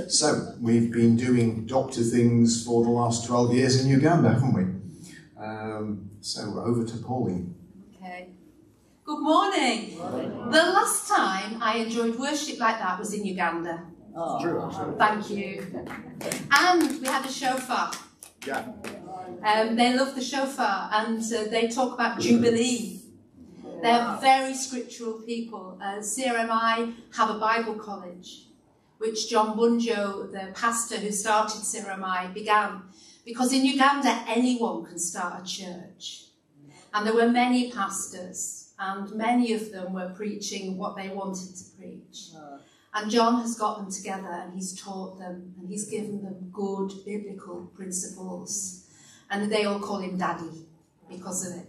So 0.09 0.55
we've 0.61 0.93
been 0.93 1.17
doing 1.17 1.67
doctor 1.67 2.03
things 2.03 2.65
for 2.65 2.85
the 2.85 2.91
last 2.91 3.27
12 3.27 3.55
years 3.55 3.83
in 3.83 3.91
Uganda, 3.91 4.31
haven't 4.31 4.53
we? 4.53 5.43
Um, 5.43 6.11
so 6.21 6.43
over 6.65 6.85
to 6.85 6.97
Pauline. 6.99 7.55
Okay. 9.05 9.17
Good 9.17 9.23
morning. 9.23 9.97
The 10.51 10.73
last 10.73 11.09
time 11.09 11.61
I 11.61 11.79
enjoyed 11.79 12.17
worship 12.19 12.59
like 12.61 12.79
that 12.79 12.99
was 12.99 13.13
in 13.13 13.25
Uganda. 13.25 13.85
Oh. 14.15 14.95
Thank 14.99 15.31
you. 15.31 15.67
And 16.51 17.01
we 17.01 17.07
had 17.07 17.25
a 17.25 17.33
shofar. 17.33 17.93
Yeah. 18.47 18.65
Um, 19.45 19.77
they 19.77 19.97
love 19.97 20.15
the 20.15 20.23
shofar 20.23 20.91
and 20.93 21.21
uh, 21.21 21.45
they 21.51 21.69
talk 21.69 21.95
about 21.95 22.21
Jubilee. 22.21 23.01
They're 23.83 24.19
very 24.21 24.55
scriptural 24.55 25.15
people. 25.23 25.79
Uh, 25.83 25.99
CRMI 25.99 26.95
have 27.17 27.31
a 27.31 27.39
Bible 27.39 27.75
college, 27.75 28.47
which 28.99 29.29
John 29.29 29.57
Bunjo, 29.59 30.31
the 30.31 30.53
pastor 30.55 30.97
who 30.99 31.11
started 31.11 31.63
CRMI, 31.63 32.33
began. 32.33 32.83
Because 33.25 33.53
in 33.53 33.65
Uganda, 33.65 34.23
anyone 34.29 34.85
can 34.85 34.99
start 34.99 35.41
a 35.41 35.45
church. 35.45 36.27
And 36.95 37.07
there 37.07 37.15
were 37.15 37.29
many 37.29 37.73
pastors, 37.73 38.62
and 38.85 39.13
many 39.13 39.53
of 39.53 39.71
them 39.71 39.93
were 39.93 40.09
preaching 40.11 40.77
what 40.77 40.97
they 40.97 41.09
wanted 41.09 41.55
to 41.57 41.65
preach. 41.79 42.31
And 42.95 43.11
John 43.11 43.41
has 43.41 43.55
got 43.55 43.79
them 43.79 43.91
together 43.91 44.29
and 44.29 44.55
he's 44.55 44.79
taught 44.79 45.19
them 45.19 45.55
and 45.59 45.69
he's 45.69 45.89
given 45.89 46.23
them 46.23 46.51
good 46.53 46.91
biblical 47.07 47.71
principles. 47.77 48.91
And 49.31 49.51
they 49.51 49.65
all 49.65 49.79
call 49.79 50.01
him 50.01 50.19
Daddy 50.19 50.67
because 51.09 51.47
of 51.47 51.59
it. 51.59 51.69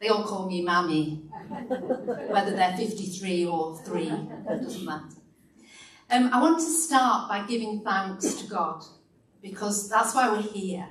They 0.00 0.08
all 0.08 0.24
call 0.24 0.48
me 0.48 0.62
Mammy, 0.62 1.14
whether 2.28 2.54
they're 2.56 2.76
53 2.76 3.46
or 3.46 3.78
3, 3.78 4.02
it 4.02 4.62
doesn't 4.62 4.84
matter. 4.84 5.16
Um, 6.10 6.30
I 6.32 6.42
want 6.42 6.58
to 6.58 6.64
start 6.66 7.28
by 7.28 7.46
giving 7.46 7.80
thanks 7.80 8.34
to 8.34 8.46
God 8.46 8.84
because 9.40 9.88
that's 9.88 10.14
why 10.14 10.30
we're 10.30 10.42
here. 10.42 10.88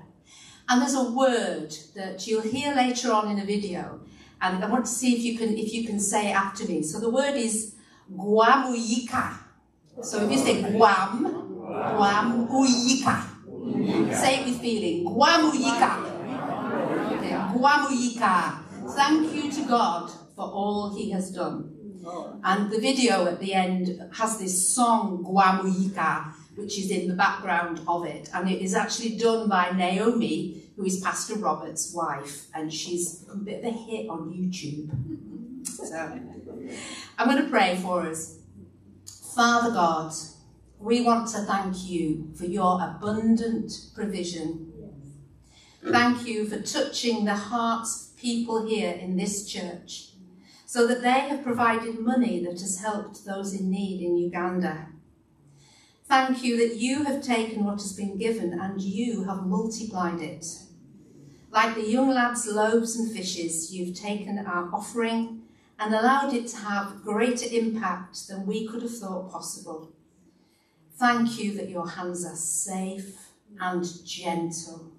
And 0.67 0.81
there's 0.81 0.95
a 0.95 1.11
word 1.11 1.75
that 1.95 2.25
you'll 2.25 2.41
hear 2.41 2.73
later 2.73 3.11
on 3.11 3.29
in 3.29 3.39
a 3.39 3.45
video, 3.45 4.00
and 4.41 4.63
I 4.63 4.67
want 4.67 4.85
to 4.85 4.91
see 4.91 5.15
if 5.15 5.23
you 5.23 5.37
can 5.37 5.57
if 5.57 5.73
you 5.73 5.85
can 5.85 5.99
say 5.99 6.31
it 6.31 6.35
after 6.35 6.65
me. 6.65 6.81
So 6.83 6.99
the 6.99 7.09
word 7.09 7.35
is 7.35 7.75
Guamuyika. 8.11 9.37
So 10.01 10.23
if 10.23 10.31
you 10.31 10.37
say 10.37 10.61
Guam, 10.63 11.25
Guamuyika. 11.69 13.27
Say 14.13 14.39
it 14.39 14.45
with 14.45 14.59
feeling. 14.59 15.05
Guamuyika. 15.05 15.91
Okay, 17.17 17.35
Guamuyika. 17.53 18.57
Thank 18.95 19.33
you 19.33 19.51
to 19.51 19.65
God 19.67 20.09
for 20.35 20.45
all 20.45 20.95
He 20.95 21.11
has 21.11 21.31
done. 21.31 21.77
And 22.43 22.71
the 22.71 22.79
video 22.79 23.27
at 23.27 23.39
the 23.39 23.53
end 23.53 24.01
has 24.13 24.39
this 24.39 24.67
song, 24.67 25.23
Guamuyika, 25.23 26.33
which 26.61 26.77
is 26.77 26.91
in 26.91 27.07
the 27.07 27.15
background 27.15 27.81
of 27.87 28.05
it. 28.05 28.29
And 28.33 28.49
it 28.49 28.61
is 28.61 28.75
actually 28.75 29.17
done 29.17 29.49
by 29.49 29.71
Naomi, 29.71 30.61
who 30.75 30.85
is 30.85 30.99
Pastor 30.99 31.35
Robert's 31.35 31.93
wife. 31.93 32.45
And 32.53 32.71
she's 32.71 33.25
a 33.31 33.35
bit 33.35 33.59
of 33.59 33.65
a 33.65 33.77
hit 33.77 34.09
on 34.09 34.31
YouTube. 34.31 34.89
So 35.67 35.95
I'm 37.17 37.27
going 37.27 37.43
to 37.43 37.49
pray 37.49 37.77
for 37.77 38.01
us. 38.01 38.37
Father 39.35 39.71
God, 39.71 40.13
we 40.79 41.01
want 41.01 41.27
to 41.29 41.39
thank 41.39 41.89
you 41.89 42.31
for 42.35 42.45
your 42.45 42.79
abundant 42.81 43.71
provision. 43.95 44.71
Thank 45.83 46.27
you 46.27 46.47
for 46.47 46.61
touching 46.61 47.25
the 47.25 47.35
hearts 47.35 48.09
of 48.11 48.17
people 48.17 48.67
here 48.67 48.91
in 48.91 49.17
this 49.17 49.47
church 49.51 50.09
so 50.67 50.85
that 50.85 51.01
they 51.01 51.09
have 51.27 51.43
provided 51.43 51.99
money 51.99 52.43
that 52.43 52.59
has 52.61 52.79
helped 52.81 53.25
those 53.25 53.53
in 53.59 53.71
need 53.71 54.01
in 54.01 54.15
Uganda. 54.15 54.90
Thank 56.11 56.43
you 56.43 56.57
that 56.57 56.75
you 56.75 57.05
have 57.05 57.23
taken 57.23 57.63
what 57.63 57.75
has 57.81 57.93
been 57.93 58.17
given 58.17 58.59
and 58.59 58.81
you 58.81 59.23
have 59.23 59.45
multiplied 59.45 60.19
it. 60.19 60.45
Like 61.49 61.75
the 61.75 61.89
young 61.89 62.09
lad's 62.09 62.45
loaves 62.45 62.97
and 62.97 63.09
fishes, 63.09 63.73
you've 63.73 63.95
taken 63.95 64.37
our 64.37 64.69
offering 64.75 65.43
and 65.79 65.95
allowed 65.95 66.33
it 66.33 66.47
to 66.47 66.57
have 66.57 67.01
greater 67.01 67.45
impact 67.49 68.27
than 68.27 68.45
we 68.45 68.67
could 68.67 68.81
have 68.81 68.97
thought 68.97 69.31
possible. 69.31 69.93
Thank 70.97 71.41
you 71.41 71.55
that 71.55 71.69
your 71.69 71.87
hands 71.87 72.25
are 72.25 72.35
safe 72.35 73.29
and 73.61 73.87
gentle, 74.05 74.91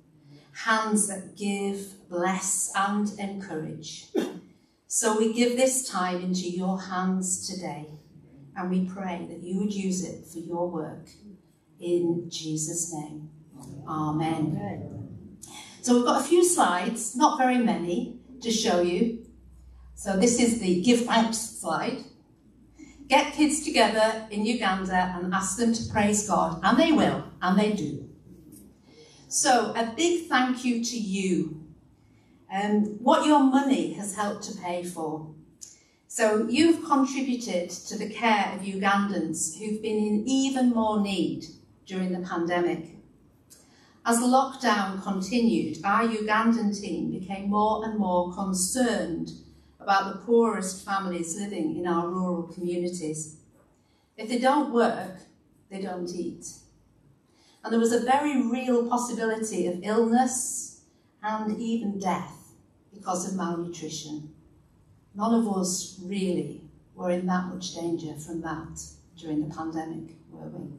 hands 0.64 1.09
that 1.09 1.37
give, 1.37 2.09
bless, 2.09 2.72
and 2.75 3.12
encourage. 3.18 4.07
So 4.87 5.18
we 5.18 5.35
give 5.35 5.59
this 5.59 5.87
time 5.87 6.22
into 6.22 6.48
your 6.48 6.81
hands 6.81 7.46
today, 7.46 7.88
and 8.57 8.71
we 8.71 8.85
pray 8.85 9.27
that 9.29 9.43
you 9.43 9.59
would 9.59 9.73
use 9.73 10.05
it 10.05 10.27
for 10.27 10.38
your 10.38 10.69
work. 10.69 11.09
In 11.81 12.29
Jesus' 12.31 12.93
name. 12.93 13.31
Amen. 13.88 15.19
So 15.81 15.97
we've 15.97 16.05
got 16.05 16.21
a 16.21 16.25
few 16.25 16.45
slides, 16.45 17.17
not 17.17 17.38
very 17.38 17.59
many, 17.59 18.21
to 18.41 18.51
show 18.51 18.81
you. 18.81 19.27
So 19.95 20.17
this 20.17 20.41
is 20.41 20.61
the 20.61 20.83
give 20.83 21.07
thanks 21.07 21.38
slide. 21.38 22.05
Get 23.09 23.35
kids 23.35 23.65
together 23.65 24.27
in 24.31 24.47
Uganda 24.47 25.15
and 25.17 25.35
ask 25.35 25.59
them 25.59 25.73
to 25.75 25.93
praise 25.93 26.27
God, 26.29 26.61
and 26.62 26.79
they 26.79 26.93
will, 26.93 27.25
and 27.41 27.59
they 27.59 27.73
do. 27.73 28.09
So 29.29 29.73
a 29.75 29.93
big 29.97 30.29
thank 30.29 30.65
you 30.65 30.85
to 30.85 30.97
you. 30.97 31.65
Um, 32.53 32.99
what 33.01 33.27
your 33.27 33.41
money 33.41 33.95
has 33.95 34.15
helped 34.15 34.45
to 34.45 34.59
pay 34.59 34.85
for. 34.85 35.32
So 36.14 36.46
you've 36.46 36.85
contributed 36.85 37.70
to 37.70 37.96
the 37.96 38.11
care 38.11 38.53
of 38.55 38.66
Ugandans 38.66 39.57
who've 39.57 39.81
been 39.81 39.96
in 39.96 40.29
even 40.29 40.68
more 40.68 41.01
need 41.01 41.46
during 41.87 42.12
the 42.12 42.29
pandemic. 42.29 42.98
As 44.05 44.18
lockdown 44.18 45.03
continued, 45.03 45.79
our 45.83 46.03
Ugandan 46.03 46.79
team 46.79 47.18
became 47.18 47.48
more 47.48 47.87
and 47.87 47.98
more 47.98 48.31
concerned 48.35 49.33
about 49.81 50.12
the 50.12 50.20
poorest 50.27 50.85
families 50.85 51.35
living 51.40 51.79
in 51.79 51.87
our 51.87 52.07
rural 52.07 52.42
communities. 52.42 53.38
If 54.18 54.29
they 54.29 54.38
don't 54.38 54.70
work, 54.70 55.16
they 55.70 55.81
don't 55.81 56.14
eat. 56.14 56.44
And 57.64 57.72
there 57.72 57.81
was 57.81 57.92
a 57.92 58.01
very 58.01 58.51
real 58.51 58.87
possibility 58.87 59.66
of 59.66 59.81
illness 59.83 60.83
and 61.22 61.59
even 61.59 61.98
death 61.98 62.53
because 62.92 63.27
of 63.27 63.35
malnutrition. 63.35 64.31
None 65.15 65.35
of 65.35 65.46
us 65.48 65.98
really 66.02 66.63
were 66.94 67.10
in 67.10 67.27
that 67.27 67.48
much 67.48 67.75
danger 67.75 68.15
from 68.15 68.40
that 68.42 68.81
during 69.17 69.46
the 69.46 69.54
pandemic, 69.54 70.17
were 70.31 70.48
we? 70.48 70.71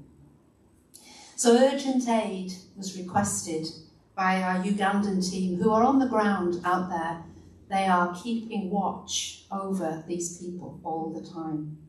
So 1.36 1.58
urgent 1.58 2.08
aid 2.08 2.54
was 2.76 2.98
requested 2.98 3.68
by 4.16 4.42
our 4.42 4.64
Ugandan 4.64 5.22
team 5.30 5.58
who 5.58 5.70
are 5.72 5.84
on 5.84 6.00
the 6.00 6.08
ground 6.08 6.62
out 6.64 6.90
there. 6.90 7.26
They 7.70 7.86
are 7.86 8.16
keeping 8.16 8.70
watch 8.70 9.46
over 9.52 10.06
these 10.08 10.38
people 10.38 10.80
all 10.84 11.12
the 11.12 11.28
time. 11.28 11.80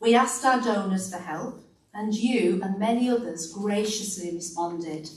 We 0.00 0.14
asked 0.14 0.44
our 0.44 0.60
donors 0.60 1.10
for 1.12 1.18
help, 1.18 1.64
and 1.92 2.14
you 2.14 2.62
and 2.62 2.78
many 2.78 3.08
others 3.08 3.52
graciously 3.52 4.32
responded. 4.34 5.10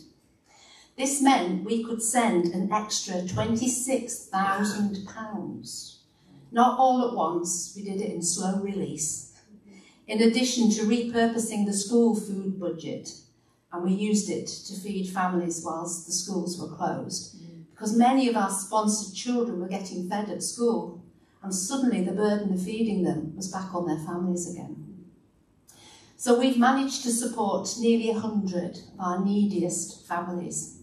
This 0.98 1.22
meant 1.22 1.66
we 1.66 1.84
could 1.84 2.02
send 2.02 2.54
an 2.54 2.72
extra 2.72 3.22
£26,000. 3.22 5.97
Not 6.52 6.80
all 6.80 7.08
at 7.08 7.16
once, 7.16 7.74
we 7.76 7.84
did 7.84 8.02
it 8.02 8.12
in 8.12 8.22
slow 8.22 8.60
release. 8.60 9.34
In 10.08 10.22
addition 10.22 10.70
to 10.72 10.84
repurposing 10.84 11.66
the 11.66 11.74
school 11.74 12.16
food 12.16 12.60
budget, 12.60 13.12
and 13.72 13.84
we 13.84 13.92
used 13.94 14.30
it 14.30 14.48
to 14.48 14.80
feed 14.80 15.10
families 15.10 15.62
whilst 15.64 16.06
the 16.06 16.14
schools 16.14 16.60
were 16.60 16.74
closed, 16.76 17.36
because 17.72 17.96
many 17.96 18.30
of 18.30 18.38
our 18.38 18.50
sponsored 18.50 19.14
children 19.14 19.60
were 19.60 19.68
getting 19.68 20.10
fed 20.10 20.30
at 20.30 20.42
school, 20.42 21.04
and 21.44 21.54
suddenly 21.54 22.04
the 22.04 22.14
burden 22.14 22.54
of 22.54 22.64
feeding 22.64 23.04
them 23.04 23.36
was 23.36 23.52
back 23.52 23.76
on 23.76 23.86
their 23.86 24.00
families 24.06 24.50
again. 24.50 25.06
So 26.16 26.40
we've 26.40 26.58
managed 26.58 27.04
to 27.04 27.12
support 27.12 27.76
nearly 27.80 28.10
100 28.10 28.78
of 28.94 29.00
our 29.00 29.24
neediest 29.24 30.08
families, 30.08 30.80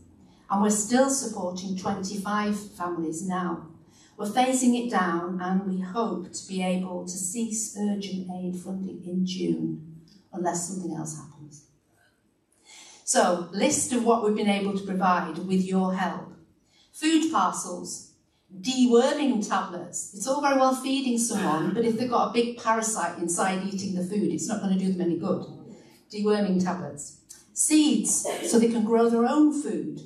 and 0.50 0.62
we're 0.62 0.70
still 0.70 1.10
supporting 1.10 1.76
25 1.76 2.72
families 2.72 3.26
now. 3.26 3.68
We're 4.16 4.26
phasing 4.26 4.86
it 4.86 4.90
down 4.90 5.40
and 5.42 5.66
we 5.66 5.80
hope 5.80 6.32
to 6.32 6.48
be 6.48 6.62
able 6.62 7.04
to 7.04 7.10
cease 7.10 7.76
urgent 7.76 8.28
aid 8.30 8.56
funding 8.56 9.02
in 9.04 9.26
June 9.26 10.02
unless 10.32 10.68
something 10.68 10.94
else 10.94 11.16
happens. 11.16 11.64
So, 13.04 13.48
list 13.52 13.92
of 13.92 14.04
what 14.04 14.24
we've 14.24 14.36
been 14.36 14.48
able 14.48 14.78
to 14.78 14.84
provide 14.84 15.38
with 15.38 15.64
your 15.64 15.94
help. 15.94 16.32
Food 16.92 17.30
parcels, 17.32 18.12
deworming 18.60 19.46
tablets. 19.46 20.14
It's 20.14 20.28
all 20.28 20.40
very 20.40 20.58
well 20.58 20.76
feeding 20.76 21.18
someone, 21.18 21.74
but 21.74 21.84
if 21.84 21.98
they've 21.98 22.08
got 22.08 22.30
a 22.30 22.32
big 22.32 22.56
parasite 22.56 23.18
inside 23.18 23.64
eating 23.64 23.94
the 23.94 24.04
food, 24.04 24.32
it's 24.32 24.48
not 24.48 24.62
going 24.62 24.78
to 24.78 24.84
do 24.84 24.92
them 24.92 25.00
any 25.00 25.18
good. 25.18 25.44
Deworming 26.10 26.62
tablets. 26.62 27.18
Seeds, 27.52 28.26
so 28.48 28.58
they 28.58 28.68
can 28.68 28.84
grow 28.84 29.08
their 29.10 29.26
own 29.26 29.52
food 29.52 30.00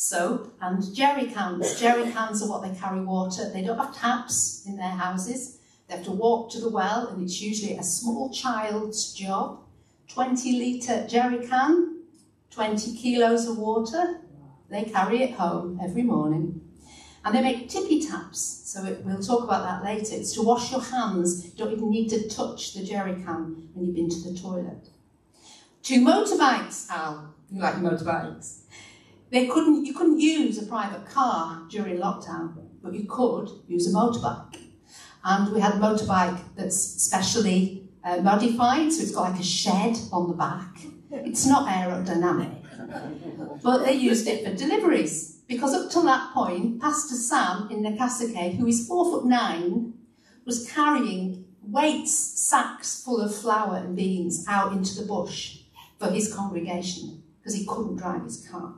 soap 0.00 0.56
and 0.62 0.94
jerry 0.94 1.26
cans. 1.26 1.78
Jerry 1.78 2.10
cans 2.10 2.42
are 2.42 2.48
what 2.48 2.62
they 2.62 2.74
carry 2.74 3.02
water. 3.02 3.50
They 3.50 3.62
don't 3.62 3.76
have 3.76 3.94
taps 3.94 4.64
in 4.66 4.78
their 4.78 4.88
houses. 4.88 5.58
They 5.86 5.96
have 5.96 6.04
to 6.06 6.10
walk 6.10 6.50
to 6.52 6.60
the 6.60 6.70
well, 6.70 7.08
and 7.08 7.22
it's 7.22 7.42
usually 7.42 7.76
a 7.76 7.82
small 7.82 8.30
child's 8.32 9.12
job. 9.12 9.60
20 10.08 10.52
litre 10.58 11.06
jerry 11.06 11.46
can, 11.46 11.98
20 12.50 12.96
kilos 12.96 13.46
of 13.46 13.58
water. 13.58 14.20
They 14.70 14.84
carry 14.84 15.22
it 15.22 15.34
home 15.34 15.78
every 15.82 16.02
morning. 16.02 16.62
And 17.22 17.34
they 17.34 17.42
make 17.42 17.68
tippy 17.68 18.00
taps, 18.00 18.40
so 18.40 18.82
it, 18.86 19.04
we'll 19.04 19.20
talk 19.20 19.44
about 19.44 19.64
that 19.64 19.84
later. 19.84 20.14
It's 20.14 20.32
to 20.32 20.42
wash 20.42 20.72
your 20.72 20.80
hands. 20.80 21.44
You 21.44 21.52
don't 21.58 21.72
even 21.72 21.90
need 21.90 22.08
to 22.08 22.26
touch 22.26 22.72
the 22.72 22.82
jerry 22.82 23.16
can 23.22 23.68
when 23.74 23.84
you've 23.84 23.94
been 23.94 24.08
to 24.08 24.30
the 24.30 24.38
toilet. 24.38 24.88
Two 25.82 26.00
motorbikes, 26.00 26.88
Al. 26.88 27.34
You 27.52 27.60
like 27.60 27.74
motorbikes? 27.74 28.59
They 29.30 29.46
couldn't, 29.46 29.86
you 29.86 29.94
couldn't 29.94 30.18
use 30.18 30.60
a 30.60 30.66
private 30.66 31.06
car 31.06 31.62
during 31.70 31.98
lockdown, 31.98 32.54
but 32.82 32.94
you 32.94 33.04
could 33.08 33.48
use 33.68 33.92
a 33.92 33.96
motorbike. 33.96 34.56
And 35.22 35.52
we 35.52 35.60
had 35.60 35.74
a 35.74 35.78
motorbike 35.78 36.40
that's 36.56 36.76
specially 36.76 37.88
uh, 38.02 38.16
modified, 38.18 38.92
so 38.92 39.02
it's 39.02 39.12
got 39.12 39.30
like 39.30 39.40
a 39.40 39.44
shed 39.44 39.96
on 40.12 40.28
the 40.28 40.34
back. 40.34 40.78
It's 41.12 41.46
not 41.46 41.68
aerodynamic, 41.68 43.62
but 43.62 43.84
they 43.84 43.92
used 43.92 44.26
it 44.26 44.44
for 44.44 44.54
deliveries. 44.54 45.38
Because 45.46 45.74
up 45.74 45.90
till 45.90 46.02
that 46.02 46.32
point, 46.32 46.80
Pastor 46.80 47.14
Sam 47.14 47.68
in 47.70 47.82
Nakaseke, 47.82 48.56
who 48.56 48.66
is 48.66 48.86
four 48.86 49.10
foot 49.10 49.26
nine, 49.26 49.94
was 50.44 50.70
carrying 50.70 51.44
weights, 51.62 52.16
sacks 52.16 53.02
full 53.04 53.20
of 53.20 53.34
flour 53.34 53.76
and 53.76 53.96
beans 53.96 54.44
out 54.48 54.72
into 54.72 54.94
the 55.00 55.06
bush 55.06 55.58
for 55.98 56.10
his 56.10 56.32
congregation 56.32 57.22
because 57.38 57.54
he 57.54 57.66
couldn't 57.66 57.96
drive 57.96 58.22
his 58.24 58.48
car 58.48 58.74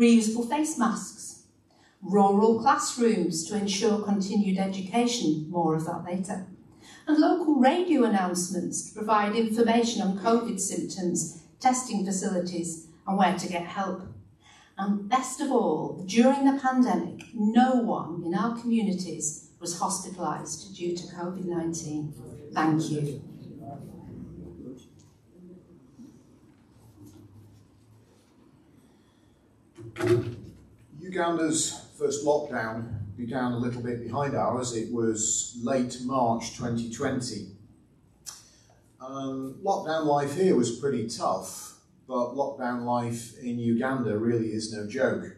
reusable 0.00 0.48
face 0.48 0.78
masks, 0.78 1.44
rural 2.02 2.58
classrooms 2.60 3.44
to 3.44 3.56
ensure 3.56 4.02
continued 4.02 4.58
education, 4.58 5.46
more 5.50 5.74
of 5.74 5.84
that 5.84 6.04
later, 6.04 6.46
and 7.06 7.18
local 7.18 7.56
radio 7.56 8.04
announcements 8.04 8.88
to 8.88 8.94
provide 8.94 9.36
information 9.36 10.00
on 10.00 10.18
COVID 10.18 10.58
symptoms, 10.58 11.42
testing 11.60 12.04
facilities, 12.06 12.86
and 13.06 13.18
where 13.18 13.36
to 13.36 13.48
get 13.48 13.64
help. 13.64 14.02
And 14.78 15.08
best 15.08 15.42
of 15.42 15.50
all, 15.52 16.02
during 16.06 16.46
the 16.46 16.58
pandemic, 16.58 17.26
no 17.34 17.74
one 17.74 18.22
in 18.24 18.34
our 18.34 18.58
communities 18.58 19.50
was 19.60 19.78
hospitalised 19.78 20.74
due 20.74 20.96
to 20.96 21.02
COVID 21.02 21.44
19. 21.44 22.14
Thank 22.54 22.90
you. 22.90 23.29
Uganda's 31.00 31.90
first 31.98 32.24
lockdown 32.24 33.16
began 33.16 33.52
a 33.52 33.58
little 33.58 33.82
bit 33.82 34.02
behind 34.02 34.34
ours. 34.34 34.76
It 34.76 34.92
was 34.92 35.58
late 35.62 35.98
March 36.04 36.56
2020. 36.56 37.48
Um, 39.00 39.58
lockdown 39.64 40.04
life 40.04 40.36
here 40.36 40.54
was 40.54 40.78
pretty 40.78 41.08
tough, 41.08 41.78
but 42.06 42.34
lockdown 42.34 42.84
life 42.84 43.38
in 43.38 43.58
Uganda 43.58 44.16
really 44.18 44.48
is 44.48 44.72
no 44.72 44.86
joke. 44.86 45.36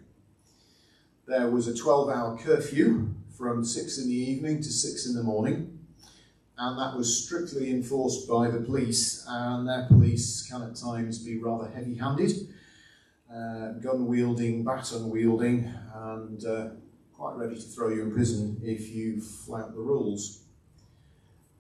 There 1.27 1.49
was 1.49 1.69
a 1.69 1.77
12 1.77 2.11
hour 2.11 2.37
curfew 2.37 3.15
from 3.37 3.65
6 3.65 3.99
in 3.99 4.09
the 4.09 4.15
evening 4.15 4.59
to 4.59 4.69
6 4.71 5.07
in 5.07 5.15
the 5.15 5.23
morning, 5.23 5.79
and 6.59 6.79
that 6.79 6.97
was 6.97 7.25
strictly 7.25 7.71
enforced 7.71 8.29
by 8.29 8.51
the 8.51 8.61
police, 8.61 9.25
and 9.29 9.69
their 9.69 9.87
police 9.87 10.47
can 10.49 10.63
at 10.63 10.77
times 10.77 11.19
be 11.19 11.39
rather 11.39 11.69
heavy 11.69 11.95
handed, 11.95 12.52
uh, 13.35 13.73
gun 13.81 14.07
wielding, 14.07 14.63
baton 14.63 15.09
wielding, 15.09 15.73
and 15.95 16.45
uh, 16.45 16.69
quite 17.15 17.37
ready 17.37 17.55
to 17.55 17.63
throw 17.63 17.89
you 17.89 18.03
in 18.03 18.13
prison 18.13 18.61
if 18.63 18.91
you 18.91 19.21
flout 19.21 19.73
the 19.73 19.81
rules. 19.81 20.43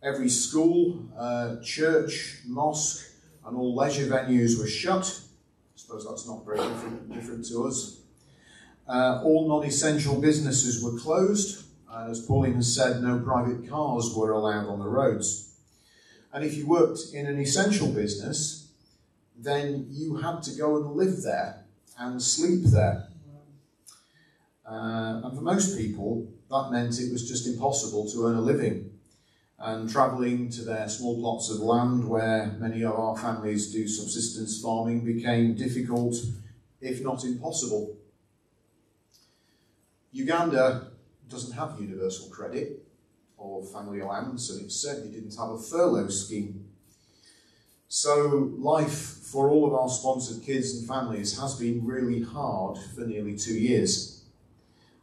Every 0.02 0.28
school, 0.28 1.08
uh, 1.16 1.60
church, 1.62 2.40
mosque, 2.46 3.06
and 3.46 3.56
all 3.56 3.74
leisure 3.74 4.06
venues 4.06 4.58
were 4.58 4.66
shut. 4.66 5.20
I 5.24 5.76
suppose 5.76 6.06
that's 6.06 6.26
not 6.26 6.44
very 6.44 6.58
different, 6.58 7.12
different 7.12 7.46
to 7.48 7.66
us. 7.66 8.00
Uh, 8.86 9.22
all 9.24 9.48
non 9.48 9.66
essential 9.66 10.20
businesses 10.20 10.82
were 10.82 10.98
closed, 10.98 11.64
and 11.90 12.10
as 12.10 12.20
Pauline 12.26 12.54
has 12.54 12.74
said, 12.74 13.02
no 13.02 13.20
private 13.20 13.68
cars 13.68 14.12
were 14.14 14.32
allowed 14.32 14.66
on 14.66 14.80
the 14.80 14.88
roads. 14.88 15.54
And 16.32 16.44
if 16.44 16.54
you 16.54 16.66
worked 16.66 17.00
in 17.14 17.26
an 17.26 17.38
essential 17.38 17.88
business, 17.88 18.68
then 19.38 19.86
you 19.90 20.16
had 20.16 20.42
to 20.42 20.54
go 20.54 20.76
and 20.76 20.96
live 20.96 21.22
there 21.22 21.61
and 22.02 22.20
sleep 22.22 22.64
there. 22.64 23.08
Uh, 24.66 25.20
and 25.24 25.36
for 25.36 25.42
most 25.42 25.76
people, 25.78 26.26
that 26.50 26.70
meant 26.70 26.98
it 27.00 27.12
was 27.12 27.28
just 27.28 27.46
impossible 27.46 28.10
to 28.10 28.26
earn 28.26 28.36
a 28.36 28.40
living. 28.40 28.90
And 29.58 29.88
travelling 29.88 30.50
to 30.50 30.62
their 30.64 30.88
small 30.88 31.20
plots 31.20 31.48
of 31.48 31.60
land 31.60 32.08
where 32.08 32.56
many 32.58 32.82
of 32.82 32.94
our 32.94 33.16
families 33.16 33.72
do 33.72 33.86
subsistence 33.86 34.60
farming 34.60 35.04
became 35.04 35.54
difficult, 35.54 36.16
if 36.80 37.00
not 37.02 37.24
impossible. 37.24 37.96
Uganda 40.10 40.88
doesn't 41.28 41.52
have 41.52 41.80
universal 41.80 42.28
credit 42.28 42.84
or 43.36 43.64
family 43.64 44.00
allowance, 44.00 44.50
and 44.50 44.62
it 44.62 44.72
certainly 44.72 45.10
didn't 45.12 45.36
have 45.36 45.50
a 45.50 45.58
furlough 45.58 46.08
scheme. 46.08 46.64
So, 47.88 48.50
life 48.58 49.21
for 49.32 49.48
all 49.48 49.66
of 49.66 49.72
our 49.72 49.88
sponsored 49.88 50.44
kids 50.44 50.74
and 50.74 50.86
families 50.86 51.40
has 51.40 51.58
been 51.58 51.86
really 51.86 52.20
hard 52.20 52.76
for 52.94 53.00
nearly 53.00 53.34
two 53.34 53.54
years. 53.54 54.24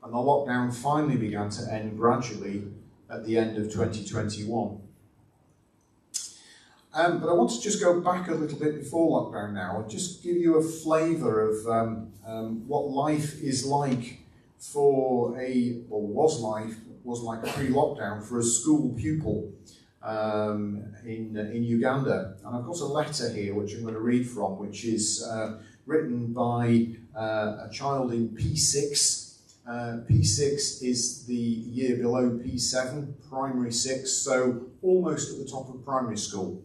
And 0.04 0.14
the 0.14 0.18
lockdown 0.18 0.72
finally 0.72 1.18
began 1.18 1.50
to 1.50 1.74
end 1.74 1.98
gradually 1.98 2.66
at 3.10 3.26
the 3.26 3.40
end 3.40 3.58
of 3.58 3.74
2021. 3.74 4.82
Um, 6.94 7.20
but 7.20 7.30
I 7.30 7.34
want 7.34 7.50
to 7.52 7.60
just 7.60 7.82
go 7.82 8.02
back 8.02 8.28
a 8.28 8.36
little 8.36 8.60
bit 8.60 8.76
before 8.76 9.20
lockdown 9.20 9.54
now 9.54 9.80
and 9.80 9.90
just 9.90 10.22
give 10.22 10.38
you 10.38 10.58
a 10.58 10.64
flavour 10.64 11.50
of 11.50 11.68
um, 11.68 12.12
um, 12.26 12.68
what 12.68 12.88
life 12.88 13.42
is 13.42 13.66
like 13.66 14.20
for 14.60 15.40
a, 15.42 15.82
or 15.90 16.06
was 16.06 16.40
life, 16.40 16.76
was 17.04 17.22
like 17.22 17.44
pre-lockdown 17.56 18.24
for 18.24 18.38
a 18.38 18.44
school 18.44 18.94
pupil 18.96 19.52
um, 20.04 20.84
in, 21.06 21.36
in 21.38 21.64
Uganda. 21.64 22.36
And 22.46 22.56
I've 22.56 22.66
got 22.66 22.80
a 22.80 22.86
letter 22.86 23.32
here 23.32 23.54
which 23.54 23.74
I'm 23.74 23.82
going 23.82 23.94
to 23.94 24.00
read 24.00 24.28
from, 24.28 24.60
which 24.60 24.86
is 24.86 25.24
uh, 25.24 25.60
written 25.86 26.34
by 26.34 26.90
uh, 27.16 27.68
a 27.68 27.70
child 27.72 28.14
in 28.14 28.30
P6 28.30 29.30
uh, 29.70 30.00
P6 30.10 30.82
is 30.82 31.26
the 31.28 31.36
year 31.36 31.98
below 31.98 32.32
P7, 32.32 33.14
primary 33.30 33.72
six, 33.72 34.12
so 34.12 34.66
almost 34.82 35.32
at 35.32 35.38
the 35.38 35.46
top 35.46 35.70
of 35.70 35.86
primary 35.86 36.18
school. 36.18 36.64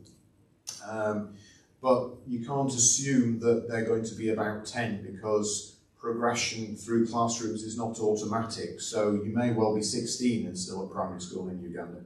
Um, 0.88 1.34
but 1.82 2.12
you 2.26 2.46
can't 2.46 2.72
assume 2.72 3.40
that 3.40 3.68
they're 3.68 3.84
going 3.84 4.04
to 4.04 4.14
be 4.14 4.30
about 4.30 4.64
10 4.64 5.02
because 5.02 5.76
progression 5.98 6.76
through 6.76 7.06
classrooms 7.06 7.62
is 7.62 7.76
not 7.76 8.00
automatic. 8.00 8.80
So 8.80 9.20
you 9.22 9.34
may 9.34 9.52
well 9.52 9.74
be 9.74 9.82
16 9.82 10.46
and 10.46 10.58
still 10.58 10.86
at 10.86 10.90
primary 10.90 11.20
school 11.20 11.50
in 11.50 11.60
Uganda. 11.60 12.00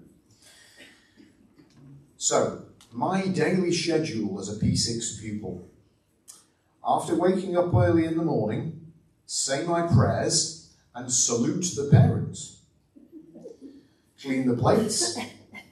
So, 2.21 2.65
my 2.91 3.29
daily 3.29 3.73
schedule 3.73 4.41
as 4.41 4.49
a 4.49 4.59
P6 4.59 5.21
pupil. 5.21 5.69
After 6.85 7.15
waking 7.15 7.57
up 7.57 7.73
early 7.73 8.07
in 8.07 8.17
the 8.17 8.25
morning, 8.25 8.93
say 9.25 9.65
my 9.65 9.87
prayers, 9.87 10.75
and 10.97 11.13
salute 11.13 11.67
the 11.77 11.89
parents. 11.93 12.63
Clean 14.21 14.49
the 14.49 14.57
plates, 14.57 15.17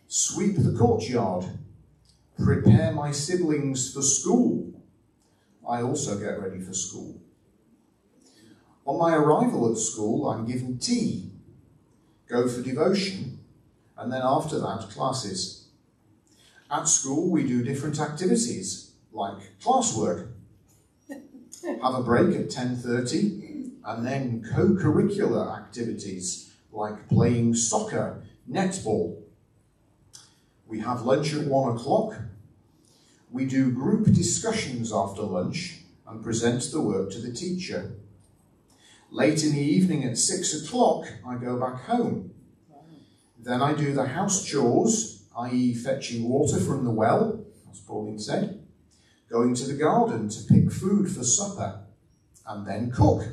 sweep 0.06 0.54
the 0.56 0.78
courtyard, 0.78 1.46
prepare 2.38 2.92
my 2.92 3.10
siblings 3.10 3.92
for 3.92 4.02
school. 4.02 4.72
I 5.68 5.82
also 5.82 6.16
get 6.16 6.40
ready 6.40 6.60
for 6.60 6.74
school. 6.74 7.20
On 8.84 9.00
my 9.00 9.16
arrival 9.16 9.68
at 9.72 9.78
school, 9.78 10.30
I'm 10.30 10.46
given 10.46 10.78
tea, 10.78 11.32
go 12.28 12.46
for 12.46 12.62
devotion, 12.62 13.40
and 13.98 14.12
then 14.12 14.22
after 14.22 14.60
that, 14.60 14.90
classes. 14.90 15.55
At 16.70 16.88
school, 16.88 17.30
we 17.30 17.46
do 17.46 17.62
different 17.62 18.00
activities, 18.00 18.90
like 19.12 19.58
classwork. 19.60 20.28
Have 21.08 21.94
a 21.94 22.02
break 22.02 22.34
at 22.36 22.48
10.30, 22.48 23.70
and 23.84 24.06
then 24.06 24.44
co-curricular 24.54 25.56
activities 25.56 26.52
like 26.72 27.08
playing 27.08 27.54
soccer, 27.54 28.22
netball. 28.50 29.16
We 30.66 30.80
have 30.80 31.02
lunch 31.02 31.32
at 31.34 31.46
one 31.46 31.76
o'clock. 31.76 32.16
We 33.30 33.46
do 33.46 33.70
group 33.70 34.06
discussions 34.06 34.92
after 34.92 35.22
lunch 35.22 35.80
and 36.06 36.22
present 36.22 36.62
the 36.72 36.80
work 36.80 37.10
to 37.12 37.20
the 37.20 37.32
teacher. 37.32 37.92
Late 39.10 39.44
in 39.44 39.52
the 39.52 39.60
evening 39.60 40.04
at 40.04 40.18
six 40.18 40.52
o'clock, 40.52 41.06
I 41.26 41.36
go 41.36 41.58
back 41.58 41.84
home. 41.84 42.32
Then 43.38 43.62
I 43.62 43.72
do 43.74 43.94
the 43.94 44.06
house 44.06 44.44
chores, 44.44 45.15
i.e. 45.36 45.74
fetching 45.74 46.28
water 46.28 46.58
from 46.58 46.84
the 46.84 46.90
well, 46.90 47.44
as 47.70 47.80
Pauline 47.80 48.18
said, 48.18 48.62
going 49.28 49.54
to 49.54 49.66
the 49.66 49.74
garden 49.74 50.28
to 50.28 50.44
pick 50.44 50.70
food 50.70 51.10
for 51.10 51.24
supper, 51.24 51.80
and 52.46 52.66
then 52.66 52.90
cook. 52.90 53.24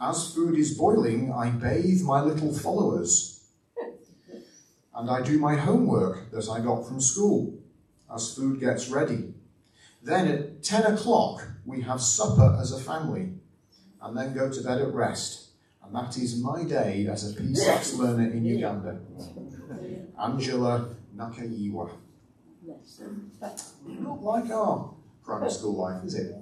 As 0.00 0.32
food 0.34 0.58
is 0.58 0.76
boiling, 0.76 1.32
I 1.32 1.50
bathe 1.50 2.02
my 2.02 2.20
little 2.20 2.52
followers. 2.52 3.46
And 4.94 5.10
I 5.10 5.22
do 5.22 5.38
my 5.38 5.56
homework 5.56 6.30
that 6.30 6.48
I 6.48 6.60
got 6.60 6.86
from 6.86 7.00
school 7.00 7.58
as 8.14 8.34
food 8.34 8.60
gets 8.60 8.88
ready. 8.88 9.34
Then 10.02 10.28
at 10.28 10.62
10 10.62 10.94
o'clock, 10.94 11.48
we 11.64 11.80
have 11.82 12.00
supper 12.00 12.56
as 12.60 12.70
a 12.70 12.78
family 12.78 13.32
and 14.02 14.16
then 14.16 14.34
go 14.34 14.52
to 14.52 14.60
bed 14.62 14.80
at 14.80 14.92
rest. 14.92 15.48
And 15.82 15.94
that 15.94 16.16
is 16.16 16.40
my 16.40 16.64
day 16.64 17.06
as 17.10 17.30
a 17.30 17.40
P6 17.40 17.98
learner 17.98 18.30
in 18.30 18.44
Uganda. 18.44 19.00
Angela 20.18 20.94
Nakaiwa. 21.16 21.90
Um, 23.02 23.30
Not 24.00 24.22
like 24.22 24.50
our 24.50 24.94
primary 25.24 25.50
school 25.50 25.76
life, 25.76 26.04
is 26.04 26.14
it? 26.14 26.34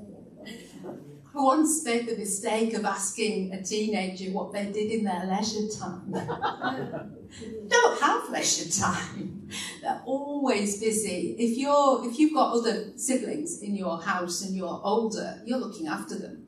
I 1.35 1.41
once 1.41 1.83
made 1.85 2.07
the 2.07 2.17
mistake 2.17 2.75
of 2.75 2.85
asking 2.85 3.53
a 3.53 3.63
teenager 3.63 4.31
what 4.33 4.53
they 4.53 4.67
did 4.67 4.91
in 4.93 5.05
their 5.05 5.25
leisure 5.25 5.67
time. 5.69 6.13
don't 7.69 8.01
have 8.01 8.31
leisure 8.31 8.71
time. 8.71 9.49
They're 9.81 10.03
always 10.05 10.79
busy. 10.79 11.35
If 11.39 11.57
you're 11.57 12.07
if 12.07 12.19
you've 12.19 12.35
got 12.35 12.53
other 12.53 12.93
siblings 12.97 13.63
in 13.63 13.75
your 13.75 14.03
house 14.03 14.43
and 14.43 14.55
you're 14.55 14.81
older, 14.85 15.41
you're 15.47 15.59
looking 15.59 15.87
after 15.87 16.19
them. 16.19 16.47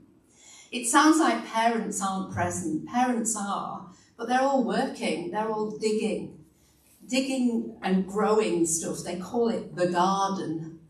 It 0.71 0.87
sounds 0.87 1.19
like 1.19 1.47
parents 1.47 2.03
aren't 2.03 2.35
present. 2.35 2.87
Parents 2.87 3.35
are, 3.39 3.87
but 4.19 4.29
they're 4.29 4.43
all 4.43 4.65
working. 4.65 5.31
They're 5.31 5.49
all 5.49 5.71
digging, 5.79 6.44
digging 7.09 7.77
and 7.83 8.07
growing 8.07 8.67
stuff. 8.67 8.99
They 9.05 9.19
call 9.19 9.49
it 9.49 9.75
the 9.77 9.89
garden. 9.89 10.81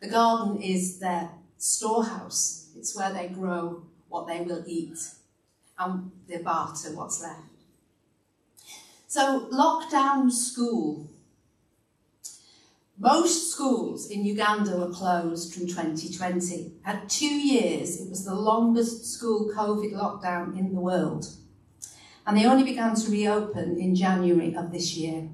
The 0.00 0.08
garden 0.08 0.60
is 0.60 0.98
their 0.98 1.30
storehouse 1.58 2.62
it's 2.76 2.96
where 2.96 3.12
they 3.12 3.28
grow 3.28 3.82
what 4.08 4.26
they 4.26 4.40
will 4.40 4.64
eat 4.66 4.98
and 5.78 6.10
they 6.26 6.38
barter 6.38 6.90
what's 6.96 7.22
left. 7.22 7.40
So, 9.06 9.48
lockdown 9.52 10.30
school. 10.30 11.08
Most 12.98 13.52
schools 13.52 14.10
in 14.10 14.24
Uganda 14.24 14.76
were 14.76 14.90
closed 14.90 15.54
from 15.54 15.66
2020. 15.66 16.72
At 16.84 17.08
two 17.08 17.34
years, 17.34 18.00
it 18.00 18.08
was 18.08 18.24
the 18.24 18.34
longest 18.34 19.06
school 19.06 19.50
COVID 19.54 19.92
lockdown 19.92 20.58
in 20.58 20.74
the 20.74 20.80
world. 20.80 21.26
And 22.26 22.36
they 22.36 22.46
only 22.46 22.64
began 22.64 22.94
to 22.94 23.10
reopen 23.10 23.78
in 23.78 23.94
January 23.94 24.54
of 24.54 24.72
this 24.72 24.96
year. 24.96 25.28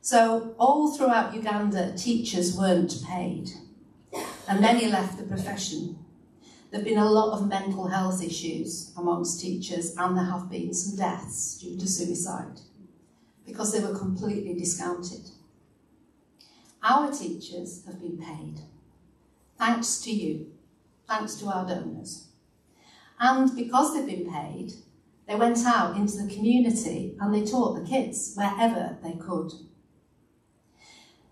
So, 0.00 0.54
all 0.58 0.96
throughout 0.96 1.34
Uganda, 1.34 1.94
teachers 1.96 2.56
weren't 2.56 3.02
paid, 3.06 3.50
and 4.48 4.60
many 4.60 4.86
left 4.86 5.18
the 5.18 5.24
profession 5.24 5.98
there 6.70 6.80
have 6.80 6.86
been 6.86 6.98
a 6.98 7.10
lot 7.10 7.32
of 7.32 7.48
mental 7.48 7.88
health 7.88 8.22
issues 8.22 8.92
amongst 8.96 9.40
teachers, 9.40 9.94
and 9.96 10.16
there 10.16 10.24
have 10.24 10.50
been 10.50 10.74
some 10.74 10.98
deaths 10.98 11.58
due 11.58 11.78
to 11.78 11.86
suicide 11.86 12.60
because 13.46 13.72
they 13.72 13.80
were 13.80 13.98
completely 13.98 14.52
discounted. 14.52 15.30
Our 16.82 17.10
teachers 17.10 17.86
have 17.86 17.98
been 17.98 18.18
paid, 18.18 18.60
thanks 19.56 20.00
to 20.02 20.10
you, 20.10 20.52
thanks 21.08 21.36
to 21.36 21.46
our 21.46 21.66
donors. 21.66 22.28
And 23.18 23.56
because 23.56 23.94
they've 23.94 24.06
been 24.06 24.30
paid, 24.30 24.74
they 25.26 25.36
went 25.36 25.64
out 25.64 25.96
into 25.96 26.18
the 26.18 26.32
community 26.32 27.16
and 27.18 27.34
they 27.34 27.50
taught 27.50 27.76
the 27.76 27.88
kids 27.88 28.34
wherever 28.36 28.98
they 29.02 29.14
could. 29.14 29.52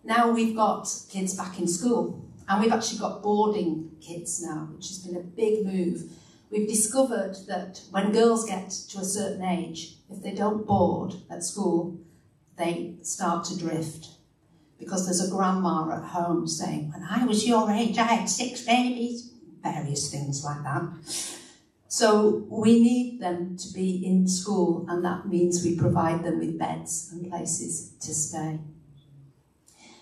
Now 0.07 0.31
we've 0.31 0.55
got 0.55 0.89
kids 1.11 1.35
back 1.35 1.59
in 1.59 1.67
school, 1.67 2.25
and 2.49 2.63
we've 2.63 2.73
actually 2.73 3.01
got 3.01 3.25
boarding 3.25 3.91
kids 4.01 4.41
now, 4.41 4.69
which 4.73 4.87
has 4.87 4.99
been 5.01 5.17
a 5.17 5.21
big 5.21 5.67
move. 5.67 6.05
We've 6.49 6.69
discovered 6.69 7.35
that 7.49 7.81
when 7.91 8.13
girls 8.13 8.49
get 8.49 8.71
to 8.71 8.99
a 9.01 9.05
certain 9.05 9.45
age, 9.45 9.97
if 10.09 10.23
they 10.23 10.33
don't 10.33 10.65
board 10.65 11.15
at 11.29 11.43
school, 11.43 11.99
they 12.57 12.95
start 13.03 13.47
to 13.47 13.59
drift. 13.59 14.11
Because 14.79 15.07
there's 15.07 15.27
a 15.27 15.35
grandma 15.35 15.91
at 15.91 16.05
home 16.05 16.47
saying, 16.47 16.93
When 16.93 17.03
I 17.03 17.25
was 17.25 17.45
your 17.45 17.69
age, 17.73 17.99
I 17.99 18.05
had 18.05 18.29
six 18.29 18.63
babies, 18.65 19.33
various 19.61 20.09
things 20.09 20.45
like 20.45 20.63
that. 20.63 20.85
So 21.89 22.47
we 22.49 22.81
need 22.81 23.21
them 23.21 23.57
to 23.57 23.73
be 23.73 24.07
in 24.07 24.29
school, 24.29 24.87
and 24.89 25.05
that 25.05 25.27
means 25.27 25.65
we 25.65 25.77
provide 25.77 26.23
them 26.23 26.39
with 26.39 26.59
beds 26.59 27.09
and 27.11 27.29
places 27.29 27.95
to 28.03 28.15
stay. 28.15 28.61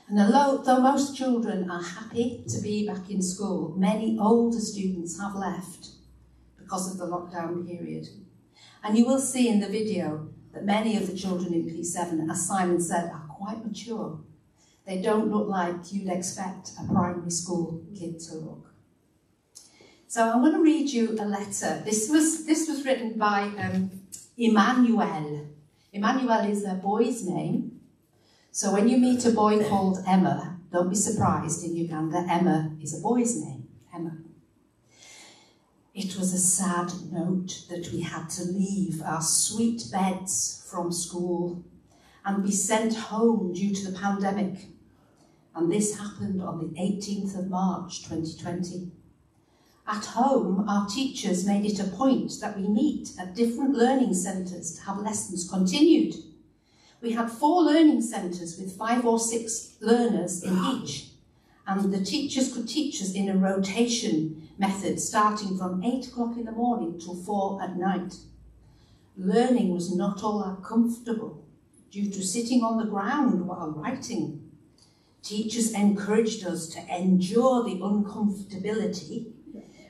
And 0.09 0.21
although, 0.21 0.63
though 0.63 0.81
most 0.81 1.17
children 1.17 1.71
are 1.71 1.83
happy 1.83 2.45
to 2.49 2.61
be 2.61 2.87
back 2.87 3.09
in 3.11 3.23
school, 3.23 3.75
many 3.77 4.19
older 4.21 4.59
students 4.59 5.19
have 5.19 5.35
left 5.35 5.89
because 6.59 6.91
of 6.91 6.99
the 6.99 7.07
lockdown 7.07 7.67
period. 7.67 8.09
And 8.83 8.99
you 8.99 9.07
will 9.07 9.19
see 9.19 9.49
in 9.49 9.61
the 9.61 9.69
video 9.69 10.29
that 10.53 10.65
many 10.65 10.97
of 10.97 11.07
the 11.07 11.17
children 11.17 11.55
in 11.55 11.65
P7, 11.65 12.31
as 12.31 12.47
Simon 12.47 12.81
said, 12.81 13.11
are 13.11 13.27
quite 13.29 13.65
mature. 13.65 14.21
They 14.87 15.01
don't 15.01 15.31
look 15.31 15.49
like 15.49 15.93
you'd 15.93 16.11
expect 16.11 16.73
a 16.79 16.93
primary 16.93 17.31
school 17.31 17.83
kid 17.99 18.21
to 18.21 18.35
look. 18.35 18.75
So 20.07 20.31
I'm 20.31 20.43
going 20.43 20.53
to 20.53 20.63
read 20.63 20.91
you 20.91 21.17
a 21.19 21.25
letter. 21.25 21.83
This 21.85 22.11
was, 22.11 22.45
this 22.47 22.69
was 22.69 22.85
written 22.85 23.19
by 23.19 23.51
um, 23.59 23.91
Emmanuel. 24.37 25.49
Emmanuel 25.93 26.51
is 26.51 26.65
a 26.65 26.75
boy's 26.75 27.27
name. 27.27 27.74
So 28.57 28.73
when 28.73 28.89
you 28.89 28.99
meet 28.99 29.27
a 29.27 29.33
boy 29.33 29.69
called 29.69 29.99
Emma, 30.07 30.61
don't 30.71 30.89
be 30.89 30.95
surprised 30.95 31.65
in 31.65 31.75
Uganda, 31.75 32.25
Emma 32.31 32.71
is 32.81 32.97
a 32.97 33.03
boy's 33.03 33.37
name, 33.43 33.67
Emma. 33.93 34.19
It 35.93 36.17
was 36.17 36.33
a 36.33 36.39
sad 36.39 36.93
note 37.11 37.65
that 37.69 37.91
we 37.93 38.03
had 38.03 38.31
to 38.31 38.45
leave 38.45 39.03
our 39.03 39.23
sweet 39.23 39.83
beds 39.91 40.65
from 40.71 40.93
school 40.93 41.65
and 42.25 42.45
be 42.45 42.53
sent 42.53 42.95
home 42.95 43.53
due 43.55 43.75
to 43.75 43.91
the 43.91 43.99
pandemic. 43.99 44.69
And 45.57 45.73
this 45.73 45.99
happened 45.99 46.41
on 46.41 46.61
the 46.61 46.81
18th 46.81 47.37
of 47.37 47.51
March 47.51 48.05
2020. 48.05 48.93
At 49.89 50.05
home, 50.05 50.69
our 50.69 50.87
teachers 50.87 51.45
made 51.45 51.65
it 51.65 51.81
a 51.81 51.91
point 51.91 52.31
that 52.41 52.57
we 52.57 52.69
meet 52.69 53.15
at 53.19 53.35
different 53.35 53.75
learning 53.75 54.15
centres 54.15 54.77
to 54.77 54.83
have 54.83 54.99
lessons 55.01 55.51
continued. 55.51 56.15
We 57.05 57.13
had 57.13 57.31
four 57.31 57.63
learning 57.65 58.01
centres 58.01 58.59
with 58.59 58.79
five 58.79 59.05
or 59.05 59.19
six 59.19 59.75
learners 59.79 60.43
in 60.43 60.57
ah. 60.57 60.81
each, 60.83 61.09
and 61.67 61.93
the 61.93 62.03
teachers 62.03 62.55
could 62.55 62.67
teach 62.67 63.03
us 63.03 63.13
in 63.13 63.29
a 63.29 63.37
rotation 63.37 64.49
method 64.57 64.99
starting 64.99 65.59
from 65.59 65.85
8 65.85 66.09
o'clock 66.09 66.39
in 66.39 66.47
the 66.47 66.53
morning 66.53 66.99
till 66.99 67.15
4 67.15 67.63
at 67.63 67.77
night. 67.77 68.15
Learning 69.19 69.75
was 69.75 69.95
not 69.95 70.25
all 70.25 70.43
that 70.45 70.67
comfortable 70.67 71.45
due 71.91 72.11
to 72.11 72.25
sitting 72.25 72.63
on 72.63 72.79
the 72.79 72.91
ground 72.91 73.47
while 73.47 73.73
writing. 73.73 74.51
Teachers 75.23 75.75
encouraged 75.75 76.47
us 76.47 76.69
to 76.69 76.81
endure 76.91 77.65
the 77.65 77.81
uncomfortability 77.81 79.27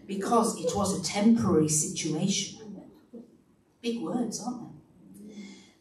because 0.08 0.60
it 0.60 0.74
was 0.74 0.98
a 0.98 1.04
temporary 1.04 1.68
situation. 1.68 2.58
Big 3.80 4.02
words, 4.02 4.42
aren't 4.44 4.62
they? 4.62 4.73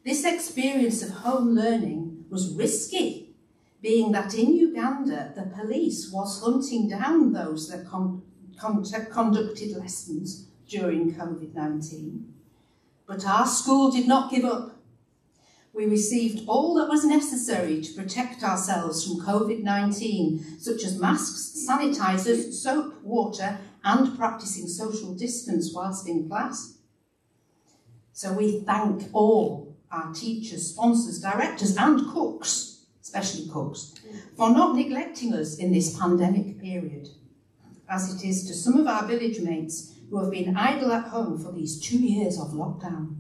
This 0.06 0.26
experience 0.26 1.01
of 1.01 1.12
home 1.12 1.56
learning 1.56 2.26
was 2.30 2.54
risky, 2.54 3.36
being 3.82 4.12
that 4.12 4.34
in 4.34 4.54
Uganda 4.54 5.32
the 5.34 5.43
police 5.43 6.12
was 6.12 6.41
hunting 6.43 6.89
down 6.89 7.32
those 7.32 7.70
that 7.70 7.88
con 7.88 8.22
con 8.60 8.84
conducted 8.84 9.78
lessons 9.78 10.47
during 10.68 11.16
COVID 11.16 11.54
19. 11.54 12.34
But 13.08 13.26
our 13.26 13.47
school 13.47 13.91
did 13.91 14.06
not 14.06 14.30
give 14.30 14.43
up. 14.43 14.78
We 15.72 15.86
received 15.86 16.47
all 16.49 16.76
that 16.76 16.89
was 16.89 17.06
necessary 17.06 17.82
to 17.82 17.93
protect 17.93 18.43
ourselves 18.43 19.08
from 19.08 19.22
COVID 19.22 19.64
19, 19.64 20.60
such 20.60 20.84
as 20.84 20.99
masks, 20.99 21.66
sanitisers, 21.66 22.51
soap, 22.51 23.01
water, 23.04 23.58
and 23.86 24.18
practicing 24.18 24.68
social 24.68 25.14
distance 25.14 25.72
whilst 25.74 26.10
in 26.10 26.28
class. 26.28 26.78
So 28.12 28.34
we 28.34 28.60
thank 28.60 29.10
all 29.14 29.73
our 29.94 30.12
teachers, 30.14 30.72
sponsors, 30.72 31.22
directors, 31.22 31.78
and 31.78 32.12
cooks, 32.12 32.86
especially 33.02 33.48
cooks, 33.48 33.94
for 34.36 34.50
not 34.50 34.76
neglecting 34.76 35.34
us 35.34 35.58
in 35.58 35.72
this 35.72 35.98
pandemic 35.98 36.60
period, 36.60 37.10
as 37.88 38.14
it 38.16 38.28
is 38.28 38.48
to 38.48 38.54
some 38.54 38.78
of 38.78 38.88
our 38.88 39.06
village 39.06 39.39
mates 39.39 39.94
who 40.10 40.18
have 40.18 40.32
been 40.32 40.58
idle 40.58 40.91
at 40.91 41.06
home 41.06 41.38
for 41.38 41.52
these 41.52 41.80
two 41.80 41.98
years 41.98 42.39
of 42.39 42.48
lockdown. 42.50 43.18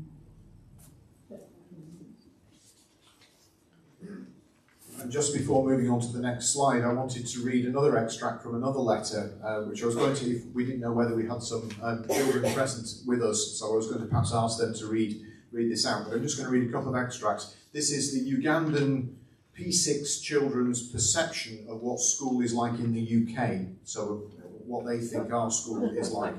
And 4.99 5.11
just 5.11 5.33
before 5.33 5.65
moving 5.65 5.89
on 5.89 5.99
to 5.99 6.07
the 6.07 6.21
next 6.21 6.53
slide, 6.53 6.81
I 6.83 6.93
wanted 6.93 7.27
to 7.27 7.43
read 7.43 7.65
another 7.65 7.97
extract 7.97 8.41
from 8.41 8.55
another 8.55 8.79
letter, 8.79 9.37
uh, 9.43 9.63
which 9.63 9.83
I 9.83 9.85
was 9.87 9.95
going 9.95 10.15
to, 10.15 10.41
we 10.53 10.65
didn't 10.65 10.79
know 10.79 10.93
whether 10.93 11.13
we 11.13 11.27
had 11.27 11.43
some 11.43 11.69
um, 11.81 12.05
children 12.07 12.53
present 12.53 13.05
with 13.05 13.21
us, 13.21 13.59
so 13.59 13.73
I 13.73 13.75
was 13.75 13.87
going 13.87 13.99
to 13.99 14.07
perhaps 14.07 14.33
ask 14.33 14.59
them 14.59 14.73
to 14.75 14.87
read, 14.87 15.21
read 15.53 15.71
this 15.71 15.85
out. 15.85 16.05
But 16.05 16.15
I'm 16.15 16.23
just 16.23 16.37
going 16.37 16.51
to 16.51 16.59
read 16.59 16.67
a 16.67 16.71
couple 16.71 16.93
of 16.93 17.01
extracts. 17.01 17.55
This 17.71 17.91
is 17.91 18.13
the 18.13 18.31
Ugandan 18.31 19.13
P6 19.57 20.21
children's 20.21 20.89
perception 20.89 21.65
of 21.69 21.81
what 21.81 21.99
school 21.99 22.41
is 22.41 22.53
like 22.53 22.73
in 22.79 22.93
the 22.93 23.01
UK, 23.01 23.67
so 23.83 24.23
what 24.65 24.85
they 24.85 24.99
think 24.99 25.31
our 25.31 25.51
school 25.51 25.83
is 25.95 26.11
like. 26.11 26.33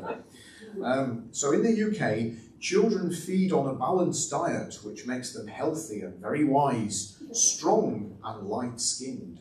Um, 0.82 1.28
so 1.30 1.52
in 1.52 1.62
the 1.62 1.70
UK, 1.70 2.36
children 2.60 3.12
feed 3.12 3.52
on 3.52 3.68
a 3.68 3.74
balanced 3.74 4.30
diet 4.30 4.78
which 4.82 5.06
makes 5.06 5.32
them 5.32 5.46
healthy 5.46 6.00
and 6.00 6.20
very 6.20 6.44
wise, 6.44 7.22
strong 7.32 8.16
and 8.24 8.48
light-skinned. 8.48 9.38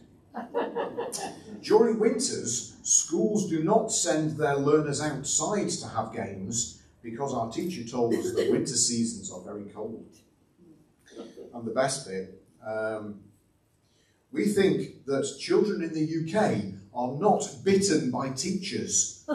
During 1.62 2.00
winters, 2.00 2.76
schools 2.84 3.50
do 3.50 3.64
not 3.64 3.92
send 3.92 4.38
their 4.38 4.56
learners 4.56 5.02
outside 5.02 5.70
to 5.70 5.88
have 5.88 6.14
games 6.14 6.83
because 7.04 7.34
our 7.34 7.52
teacher 7.52 7.84
told 7.84 8.14
us 8.16 8.34
that 8.34 8.50
winter 8.50 8.76
seasons 8.76 9.30
are 9.32 9.42
very 9.42 9.66
cold. 9.66 10.08
And 11.54 11.68
the 11.68 11.72
best 11.72 12.08
bit, 12.08 12.42
um, 12.66 13.20
we 14.32 14.46
think 14.46 15.06
that 15.06 15.38
children 15.40 15.84
in 15.84 15.94
the 15.94 16.24
UK 16.24 16.64
are 16.96 17.12
not 17.20 17.44
bitten 17.64 18.10
by 18.10 18.30
teachers. 18.30 19.26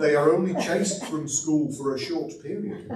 they 0.00 0.14
are 0.14 0.32
only 0.32 0.54
chased 0.62 1.04
from 1.06 1.26
school 1.26 1.72
for 1.72 1.94
a 1.94 1.98
short 1.98 2.32
period. 2.42 2.90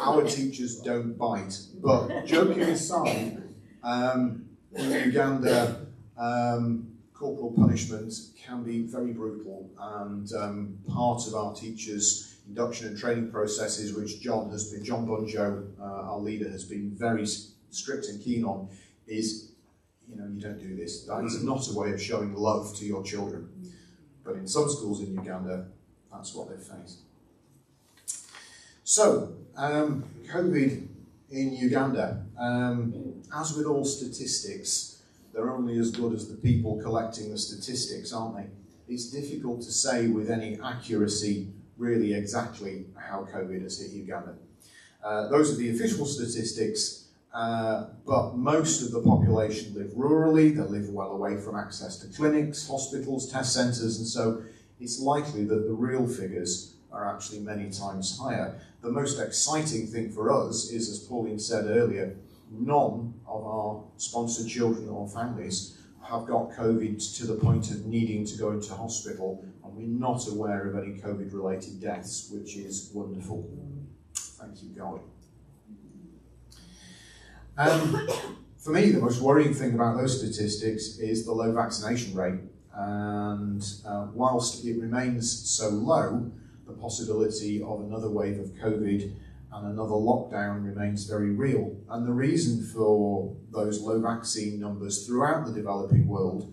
Our 0.00 0.22
teachers 0.24 0.80
don't 0.80 1.16
bite. 1.16 1.58
But 1.82 2.26
joking 2.26 2.62
aside, 2.62 3.42
um, 3.82 4.44
in 4.74 4.90
Uganda, 5.06 5.86
um, 6.16 6.93
corporal 7.24 7.52
punishment 7.52 8.12
can 8.36 8.62
be 8.62 8.82
very 8.82 9.12
brutal, 9.12 9.70
and 9.80 10.30
um, 10.34 10.78
part 10.86 11.26
of 11.26 11.34
our 11.34 11.54
teachers' 11.54 12.36
induction 12.46 12.88
and 12.88 12.98
training 12.98 13.30
processes, 13.30 13.94
which 13.94 14.20
John 14.20 14.50
has 14.50 14.70
been, 14.70 14.84
John 14.84 15.06
Bunjo, 15.06 15.64
uh, 15.80 15.82
our 15.82 16.18
leader, 16.18 16.50
has 16.50 16.64
been 16.64 16.90
very 16.90 17.26
strict 17.70 18.08
and 18.08 18.22
keen 18.22 18.44
on, 18.44 18.68
is 19.06 19.52
you 20.06 20.16
know, 20.16 20.28
you 20.34 20.38
don't 20.38 20.58
do 20.58 20.76
this. 20.76 21.04
That 21.04 21.24
is 21.24 21.42
not 21.42 21.66
a 21.66 21.72
way 21.72 21.92
of 21.92 22.02
showing 22.02 22.34
love 22.34 22.76
to 22.76 22.84
your 22.84 23.02
children. 23.02 23.48
But 24.22 24.34
in 24.34 24.46
some 24.46 24.68
schools 24.68 25.00
in 25.00 25.14
Uganda, 25.14 25.68
that's 26.12 26.34
what 26.34 26.50
they 26.50 26.62
face. 26.62 26.98
So, 28.84 29.32
um, 29.56 30.04
COVID 30.30 30.86
in 31.30 31.56
Uganda, 31.56 32.22
um, 32.38 33.22
as 33.34 33.56
with 33.56 33.64
all 33.64 33.86
statistics, 33.86 34.93
they're 35.34 35.50
only 35.50 35.78
as 35.78 35.90
good 35.90 36.12
as 36.12 36.28
the 36.28 36.36
people 36.36 36.80
collecting 36.80 37.30
the 37.30 37.38
statistics, 37.38 38.12
aren't 38.12 38.36
they? 38.36 38.46
It's 38.88 39.10
difficult 39.10 39.62
to 39.62 39.72
say 39.72 40.06
with 40.06 40.30
any 40.30 40.58
accuracy 40.62 41.48
really 41.76 42.14
exactly 42.14 42.86
how 42.96 43.26
COVID 43.32 43.62
has 43.62 43.80
hit 43.80 43.90
Uganda. 43.90 44.36
Uh, 45.02 45.28
those 45.28 45.52
are 45.52 45.56
the 45.56 45.70
official 45.70 46.06
statistics, 46.06 47.08
uh, 47.34 47.86
but 48.06 48.36
most 48.36 48.82
of 48.82 48.92
the 48.92 49.02
population 49.02 49.74
live 49.74 49.90
rurally, 49.90 50.54
they 50.54 50.62
live 50.62 50.88
well 50.88 51.10
away 51.10 51.36
from 51.36 51.56
access 51.56 51.98
to 51.98 52.06
clinics, 52.16 52.68
hospitals, 52.68 53.30
test 53.30 53.52
centres, 53.52 53.98
and 53.98 54.06
so 54.06 54.42
it's 54.80 55.00
likely 55.00 55.44
that 55.44 55.66
the 55.66 55.72
real 55.72 56.06
figures 56.06 56.74
are 56.92 57.12
actually 57.12 57.40
many 57.40 57.70
times 57.70 58.18
higher. 58.18 58.60
The 58.82 58.90
most 58.90 59.18
exciting 59.18 59.88
thing 59.88 60.10
for 60.10 60.30
us 60.30 60.70
is, 60.70 60.88
as 60.88 61.00
Pauline 61.00 61.40
said 61.40 61.66
earlier, 61.66 62.16
none 62.58 63.14
of 63.26 63.44
our 63.44 63.84
sponsored 63.96 64.48
children 64.48 64.88
or 64.88 65.08
families 65.08 65.78
have 66.02 66.26
got 66.26 66.50
COVID 66.50 67.16
to 67.16 67.26
the 67.26 67.34
point 67.34 67.70
of 67.70 67.86
needing 67.86 68.26
to 68.26 68.36
go 68.36 68.50
into 68.52 68.74
hospital, 68.74 69.44
and 69.64 69.74
we're 69.74 69.86
not 69.86 70.28
aware 70.28 70.68
of 70.68 70.76
any 70.76 70.94
COVID 70.94 71.32
related 71.32 71.80
deaths, 71.80 72.30
which 72.32 72.56
is 72.56 72.90
wonderful. 72.92 73.48
Thank 74.14 74.62
you, 74.62 74.70
God. 74.70 75.00
Um, 77.56 78.08
for 78.58 78.70
me, 78.70 78.90
the 78.90 79.00
most 79.00 79.20
worrying 79.20 79.54
thing 79.54 79.74
about 79.74 79.96
those 79.96 80.18
statistics 80.18 80.98
is 80.98 81.24
the 81.24 81.32
low 81.32 81.52
vaccination 81.52 82.14
rate. 82.14 82.40
And 82.74 83.64
uh, 83.86 84.08
whilst 84.12 84.64
it 84.64 84.80
remains 84.80 85.30
so 85.48 85.68
low, 85.68 86.32
the 86.66 86.72
possibility 86.72 87.62
of 87.62 87.80
another 87.82 88.10
wave 88.10 88.38
of 88.40 88.48
COVID 88.54 89.14
and 89.54 89.68
another 89.68 89.92
lockdown 89.92 90.64
remains 90.64 91.04
very 91.04 91.30
real. 91.30 91.76
And 91.88 92.06
the 92.06 92.12
reason 92.12 92.64
for 92.64 93.36
those 93.52 93.80
low 93.80 94.00
vaccine 94.00 94.58
numbers 94.58 95.06
throughout 95.06 95.46
the 95.46 95.52
developing 95.52 96.08
world, 96.08 96.52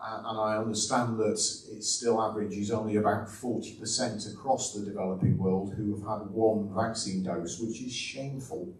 uh, 0.00 0.22
and 0.24 0.38
I 0.38 0.56
understand 0.56 1.18
that 1.18 1.32
it 1.32 1.84
still 1.84 2.22
averages 2.22 2.70
only 2.70 2.96
about 2.96 3.28
40% 3.28 4.32
across 4.32 4.72
the 4.72 4.84
developing 4.84 5.36
world 5.36 5.74
who 5.74 5.94
have 5.94 6.20
had 6.20 6.30
one 6.30 6.74
vaccine 6.74 7.22
dose, 7.22 7.60
which 7.60 7.82
is 7.82 7.92
shameful, 7.92 8.72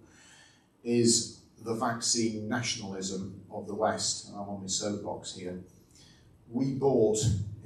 is 0.82 1.40
the 1.62 1.74
vaccine 1.74 2.48
nationalism 2.48 3.42
of 3.50 3.66
the 3.66 3.74
West. 3.74 4.30
I'm 4.32 4.48
on 4.48 4.62
my 4.62 4.66
soapbox 4.68 5.34
here. 5.36 5.60
We 6.50 6.72
bought 6.72 7.18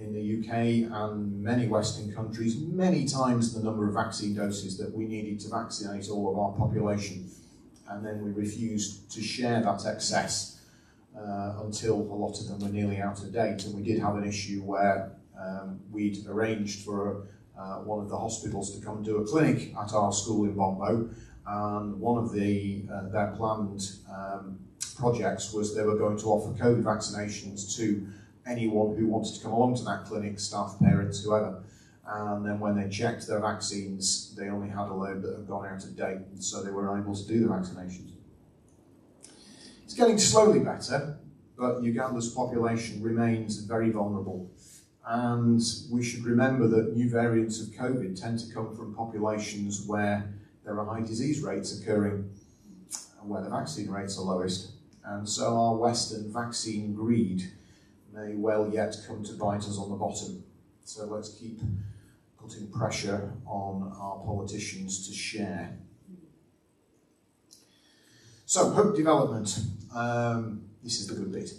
in 0.03 0.13
the 0.13 0.39
UK 0.39 0.91
and 0.93 1.43
many 1.43 1.69
Western 1.69 2.13
countries 2.13 2.57
many 2.59 3.07
times 3.07 3.55
the 3.55 3.63
number 3.63 3.89
of 3.89 3.95
vaccine 3.95 4.35
doses 4.35 4.77
that 4.79 4.93
we 4.93 5.07
needed 5.07 5.39
to 5.41 5.49
vaccinate 5.49 6.09
all 6.09 6.31
of 6.31 6.39
our 6.39 6.53
population. 6.53 7.31
And 7.89 8.05
then 8.05 8.23
we 8.23 8.31
refused 8.31 9.11
to 9.13 9.23
share 9.23 9.63
that 9.63 9.87
excess 9.87 10.61
uh, 11.17 11.55
until 11.65 11.97
a 11.97 12.17
lot 12.25 12.39
of 12.41 12.49
them 12.49 12.59
were 12.61 12.73
nearly 12.73 12.99
out 12.99 13.23
of 13.23 13.33
date. 13.33 13.65
And 13.65 13.75
we 13.75 13.83
did 13.83 14.01
have 14.01 14.17
an 14.17 14.25
issue 14.25 14.63
where 14.63 15.13
um, 15.39 15.81
we'd 15.91 16.27
arranged 16.27 16.85
for 16.85 17.27
uh, 17.59 17.77
one 17.79 18.03
of 18.03 18.09
the 18.09 18.19
hospitals 18.19 18.77
to 18.77 18.85
come 18.85 19.03
do 19.03 19.19
a 19.19 19.27
clinic 19.27 19.75
at 19.77 19.93
our 19.93 20.13
school 20.13 20.45
in 20.45 20.55
Bombo. 20.55 21.11
And 21.47 22.01
one 22.01 22.23
of 22.23 22.33
the 22.33 22.85
uh, 22.93 23.09
their 23.09 23.35
planned 23.37 23.83
um, 24.11 24.59
projects 24.97 25.53
was 25.53 25.75
they 25.75 25.83
were 25.83 25.99
going 25.99 26.17
to 26.19 26.27
offer 26.27 26.57
COVID 26.63 26.83
vaccinations 26.83 27.77
to 27.77 28.07
anyone 28.47 28.97
who 28.97 29.07
wanted 29.07 29.35
to 29.35 29.43
come 29.43 29.53
along 29.53 29.77
to 29.77 29.85
that 29.85 30.05
clinic, 30.05 30.39
staff, 30.39 30.77
parents, 30.81 31.23
whoever. 31.23 31.63
And 32.07 32.45
then 32.45 32.59
when 32.59 32.77
they 32.77 32.89
checked 32.89 33.27
their 33.29 33.41
vaccines, 33.41 34.35
they 34.37 34.49
only 34.49 34.69
had 34.69 34.89
a 34.89 34.95
load 34.95 35.23
that 35.23 35.37
had 35.37 35.47
gone 35.47 35.67
out 35.67 35.85
of 35.85 35.97
date, 35.97 36.19
so 36.41 36.63
they 36.63 36.71
were 36.71 36.95
unable 36.95 37.15
to 37.15 37.27
do 37.27 37.41
the 37.41 37.49
vaccinations. 37.49 38.11
It's 39.85 39.95
getting 39.95 40.19
slowly 40.19 40.61
better, 40.61 41.19
but 41.57 41.83
Uganda's 41.83 42.31
population 42.31 43.03
remains 43.03 43.59
very 43.59 43.91
vulnerable. 43.91 44.51
And 45.07 45.61
we 45.91 46.03
should 46.03 46.25
remember 46.25 46.67
that 46.69 46.97
new 46.97 47.09
variants 47.11 47.61
of 47.61 47.69
COVID 47.69 48.21
tend 48.21 48.39
to 48.41 48.53
come 48.55 48.75
from 48.75 48.95
populations 48.95 49.85
where 49.87 50.33
there 50.65 50.79
are 50.79 50.85
high 50.87 51.05
disease 51.07 51.43
rates 51.43 51.81
occurring 51.81 52.31
where 53.23 53.43
the 53.43 53.51
vaccine 53.51 53.89
rates 53.89 54.19
are 54.19 54.23
lowest. 54.25 54.73
And 55.05 55.29
so 55.29 55.57
our 55.57 55.77
Western 55.77 56.33
vaccine 56.33 56.95
greed 56.95 57.53
may 58.13 58.35
well 58.35 58.69
yet 58.73 58.97
come 59.07 59.25
to 59.25 59.33
bite 59.35 59.65
us 59.65 59.79
on 59.79 59.91
the 59.91 59.97
bottom. 59.97 60.45
So 60.85 61.07
let's 61.07 61.31
keep 61.31 61.61
putting 62.41 62.69
pressure 62.69 63.33
on 63.47 63.93
our 63.99 64.19
politicians 64.25 65.09
to 65.09 65.15
share. 65.15 65.79
So, 68.47 68.71
hope 68.71 68.97
development. 68.97 69.59
Um, 69.95 70.65
this 70.83 71.01
is 71.01 71.07
the 71.07 71.15
good 71.15 71.33
bit. 71.33 71.53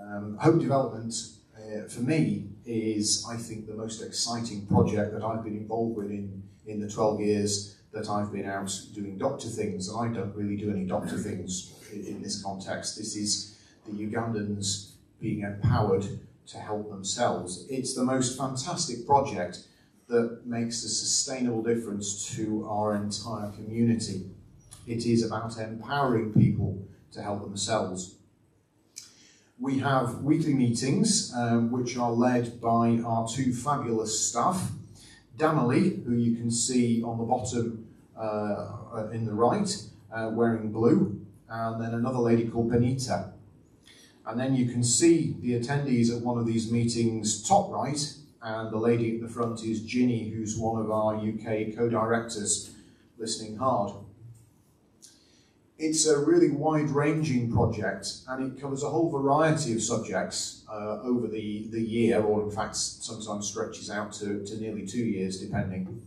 Um, 0.00 0.38
hope 0.40 0.60
development, 0.60 1.14
uh, 1.56 1.88
for 1.88 2.00
me, 2.00 2.48
is, 2.64 3.26
I 3.28 3.36
think, 3.36 3.66
the 3.66 3.74
most 3.74 4.00
exciting 4.00 4.64
project 4.66 5.12
that 5.12 5.22
I've 5.22 5.44
been 5.44 5.56
involved 5.56 5.96
with 5.96 6.10
in, 6.10 6.42
in 6.66 6.80
the 6.80 6.88
12 6.88 7.20
years 7.20 7.76
that 7.92 8.08
I've 8.08 8.32
been 8.32 8.46
out 8.46 8.72
doing 8.94 9.18
doctor 9.18 9.48
things. 9.48 9.88
And 9.88 9.98
I 9.98 10.18
don't 10.18 10.34
really 10.34 10.56
do 10.56 10.70
any 10.70 10.84
doctor 10.84 11.18
things 11.18 11.74
in, 11.92 12.06
in 12.06 12.22
this 12.22 12.42
context. 12.42 12.96
This 12.96 13.16
is 13.16 13.58
the 13.86 14.06
Ugandans 14.06 14.92
being 15.20 15.42
empowered 15.42 16.06
to 16.46 16.58
help 16.58 16.88
themselves. 16.90 17.66
It's 17.68 17.94
the 17.94 18.04
most 18.04 18.38
fantastic 18.38 19.06
project 19.06 19.66
that 20.08 20.46
makes 20.46 20.84
a 20.84 20.88
sustainable 20.88 21.62
difference 21.62 22.34
to 22.36 22.66
our 22.68 22.96
entire 22.96 23.50
community. 23.50 24.30
It 24.86 25.04
is 25.04 25.24
about 25.24 25.58
empowering 25.58 26.32
people 26.32 26.82
to 27.12 27.22
help 27.22 27.42
themselves. 27.42 28.14
We 29.60 29.80
have 29.80 30.22
weekly 30.22 30.54
meetings 30.54 31.32
um, 31.34 31.70
which 31.70 31.96
are 31.98 32.12
led 32.12 32.60
by 32.60 33.00
our 33.04 33.28
two 33.28 33.52
fabulous 33.52 34.18
staff. 34.18 34.70
Damali, 35.36 36.04
who 36.04 36.14
you 36.14 36.36
can 36.36 36.50
see 36.50 37.02
on 37.02 37.18
the 37.18 37.24
bottom 37.24 37.86
uh, 38.16 39.08
in 39.12 39.26
the 39.26 39.34
right, 39.34 39.76
uh, 40.12 40.30
wearing 40.32 40.72
blue, 40.72 41.20
and 41.48 41.82
then 41.82 41.94
another 41.94 42.18
lady 42.18 42.48
called 42.48 42.70
Benita. 42.70 43.32
And 44.28 44.38
then 44.38 44.54
you 44.54 44.66
can 44.66 44.84
see 44.84 45.36
the 45.40 45.58
attendees 45.58 46.14
at 46.14 46.22
one 46.22 46.36
of 46.36 46.44
these 46.44 46.70
meetings 46.70 47.48
top 47.48 47.72
right, 47.72 48.14
and 48.42 48.70
the 48.70 48.76
lady 48.76 49.14
at 49.14 49.22
the 49.22 49.28
front 49.28 49.64
is 49.64 49.80
Ginny, 49.80 50.28
who's 50.28 50.58
one 50.58 50.78
of 50.80 50.90
our 50.90 51.16
UK 51.16 51.74
co-directors, 51.74 52.70
listening 53.16 53.56
hard. 53.56 53.94
It's 55.78 56.06
a 56.06 56.18
really 56.18 56.50
wide-ranging 56.50 57.50
project, 57.50 58.18
and 58.28 58.52
it 58.52 58.60
covers 58.60 58.82
a 58.82 58.90
whole 58.90 59.10
variety 59.10 59.72
of 59.72 59.82
subjects 59.82 60.62
uh, 60.70 61.00
over 61.02 61.26
the, 61.26 61.66
the 61.70 61.80
year, 61.80 62.20
or 62.20 62.42
in 62.42 62.50
fact 62.50 62.76
sometimes 62.76 63.48
stretches 63.48 63.88
out 63.88 64.12
to, 64.14 64.44
to 64.44 64.60
nearly 64.60 64.86
two 64.86 65.06
years, 65.06 65.40
depending. 65.40 66.02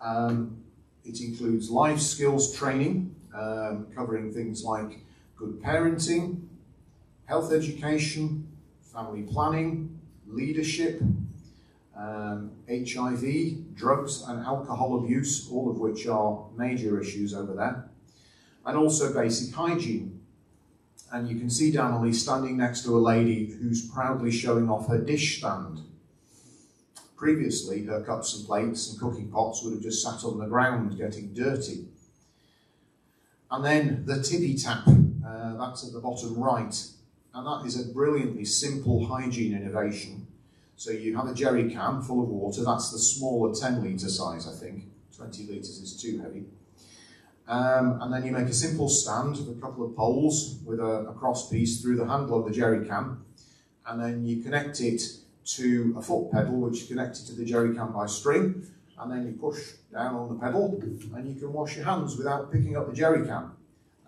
Um, 0.00 0.56
it 1.04 1.20
includes 1.20 1.70
life 1.70 2.00
skills 2.00 2.52
training, 2.52 3.14
um, 3.32 3.86
covering 3.94 4.32
things 4.32 4.64
like 4.64 5.04
good 5.36 5.62
parenting, 5.62 6.48
health 7.26 7.52
education, 7.52 8.46
family 8.80 9.22
planning, 9.22 9.98
leadership, 10.26 11.00
um, 11.96 12.50
HIV, 12.68 13.74
drugs 13.74 14.24
and 14.26 14.44
alcohol 14.44 14.98
abuse, 14.98 15.48
all 15.50 15.70
of 15.70 15.78
which 15.78 16.06
are 16.06 16.44
major 16.56 17.00
issues 17.00 17.34
over 17.34 17.54
there, 17.54 17.88
and 18.66 18.76
also 18.76 19.12
basic 19.12 19.54
hygiene. 19.54 20.20
And 21.12 21.28
you 21.28 21.38
can 21.38 21.48
see 21.48 21.70
Damali 21.70 22.14
standing 22.14 22.56
next 22.56 22.82
to 22.84 22.96
a 22.96 22.98
lady 22.98 23.46
who's 23.46 23.88
proudly 23.88 24.32
showing 24.32 24.68
off 24.68 24.88
her 24.88 24.98
dish 24.98 25.38
stand. 25.38 25.80
Previously, 27.16 27.84
her 27.84 28.00
cups 28.00 28.36
and 28.36 28.46
plates 28.46 28.90
and 28.90 29.00
cooking 29.00 29.30
pots 29.30 29.62
would 29.62 29.74
have 29.74 29.82
just 29.82 30.02
sat 30.02 30.24
on 30.24 30.38
the 30.38 30.46
ground 30.46 30.98
getting 30.98 31.32
dirty. 31.32 31.86
And 33.50 33.64
then 33.64 34.04
the 34.04 34.20
tippy 34.20 34.56
tap, 34.56 34.88
uh, 34.88 35.56
that's 35.56 35.86
at 35.86 35.92
the 35.92 36.00
bottom 36.00 36.34
right. 36.36 36.74
And 37.34 37.46
that 37.46 37.66
is 37.66 37.80
a 37.80 37.92
brilliantly 37.92 38.44
simple 38.44 39.06
hygiene 39.06 39.56
innovation. 39.56 40.28
So 40.76 40.90
you 40.92 41.16
have 41.16 41.26
a 41.26 41.34
jerry 41.34 41.70
can 41.70 42.00
full 42.00 42.22
of 42.22 42.28
water, 42.28 42.64
that's 42.64 42.90
the 42.90 42.98
smaller 42.98 43.54
10 43.54 43.82
litre 43.84 44.08
size, 44.08 44.48
I 44.48 44.52
think. 44.52 44.84
20 45.16 45.44
litres 45.44 45.80
is 45.80 46.00
too 46.00 46.20
heavy. 46.20 46.44
Um, 47.46 47.98
and 48.00 48.12
then 48.12 48.24
you 48.24 48.32
make 48.32 48.46
a 48.46 48.52
simple 48.52 48.88
stand 48.88 49.36
with 49.36 49.58
a 49.58 49.60
couple 49.60 49.84
of 49.84 49.94
poles 49.94 50.58
with 50.64 50.80
a, 50.80 51.06
a 51.08 51.12
cross 51.14 51.50
piece 51.50 51.82
through 51.82 51.96
the 51.96 52.06
handle 52.06 52.38
of 52.38 52.46
the 52.46 52.52
jerry 52.52 52.86
can. 52.86 53.18
And 53.86 54.02
then 54.02 54.24
you 54.24 54.42
connect 54.42 54.80
it 54.80 55.02
to 55.56 55.94
a 55.98 56.02
foot 56.02 56.32
pedal, 56.32 56.54
which 56.60 56.82
is 56.82 56.88
connected 56.88 57.26
to 57.26 57.34
the 57.34 57.44
jerry 57.44 57.74
can 57.74 57.92
by 57.92 58.06
string. 58.06 58.66
And 58.98 59.10
then 59.10 59.26
you 59.26 59.32
push 59.32 59.72
down 59.92 60.14
on 60.14 60.28
the 60.28 60.36
pedal 60.36 60.80
and 61.14 61.28
you 61.28 61.38
can 61.38 61.52
wash 61.52 61.76
your 61.76 61.84
hands 61.84 62.16
without 62.16 62.50
picking 62.50 62.76
up 62.76 62.88
the 62.88 62.94
jerry 62.94 63.26
can. 63.26 63.50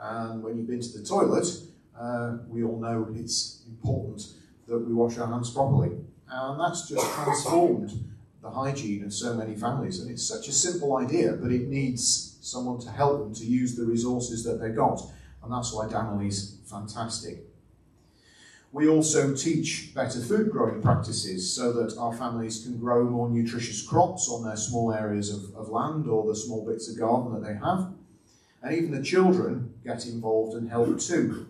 And 0.01 0.43
when 0.43 0.57
you've 0.57 0.67
been 0.67 0.81
to 0.81 0.99
the 0.99 1.05
toilet, 1.05 1.47
uh, 1.99 2.39
we 2.49 2.63
all 2.63 2.79
know 2.79 3.09
it's 3.15 3.63
important 3.69 4.29
that 4.69 4.79
we 4.79 4.93
wash 4.93 5.19
our 5.19 5.27
hands 5.27 5.51
properly. 5.51 5.93
And 6.29 6.61
that's 6.61 6.89
just 6.89 7.07
transformed 7.15 8.05
the 8.43 8.51
hygiene 8.51 9.05
of 9.05 9.13
so 9.13 9.35
many 9.35 9.55
families. 9.55 10.01
And 10.01 10.11
it's 10.11 10.27
such 10.27 10.49
a 10.49 10.53
simple 10.53 10.97
idea, 10.97 11.33
but 11.33 11.53
it 11.53 11.69
needs 11.69 12.39
someone 12.41 12.81
to 12.81 12.91
help 12.91 13.21
them 13.21 13.35
to 13.35 13.45
use 13.45 13.77
the 13.77 13.85
resources 13.85 14.45
that 14.45 14.61
they've 14.61 14.75
got. 14.75 15.01
And 15.43 15.53
that's 15.53 15.73
why 15.73 15.87
Damali's 15.87 16.59
fantastic. 16.69 17.45
We 18.73 18.89
also 18.89 19.35
teach 19.35 19.95
better 19.95 20.21
food 20.21 20.51
growing 20.51 20.83
practices 20.83 21.51
so 21.51 21.73
that 21.73 21.97
our 21.97 22.13
families 22.13 22.65
can 22.65 22.77
grow 22.79 23.05
more 23.05 23.29
nutritious 23.31 23.87
crops 23.87 24.29
on 24.29 24.45
their 24.45 24.57
small 24.57 24.93
areas 24.93 25.31
of, 25.33 25.55
of 25.57 25.69
land 25.71 26.09
or 26.09 26.27
the 26.27 26.37
small 26.37 26.67
bits 26.67 26.91
of 26.91 26.99
garden 26.99 27.33
that 27.33 27.47
they 27.47 27.55
have. 27.55 27.93
And 28.63 28.77
even 28.77 28.91
the 28.91 29.03
children 29.03 29.73
get 29.85 30.07
involved 30.07 30.57
and 30.57 30.69
help 30.69 31.01
too. 31.01 31.47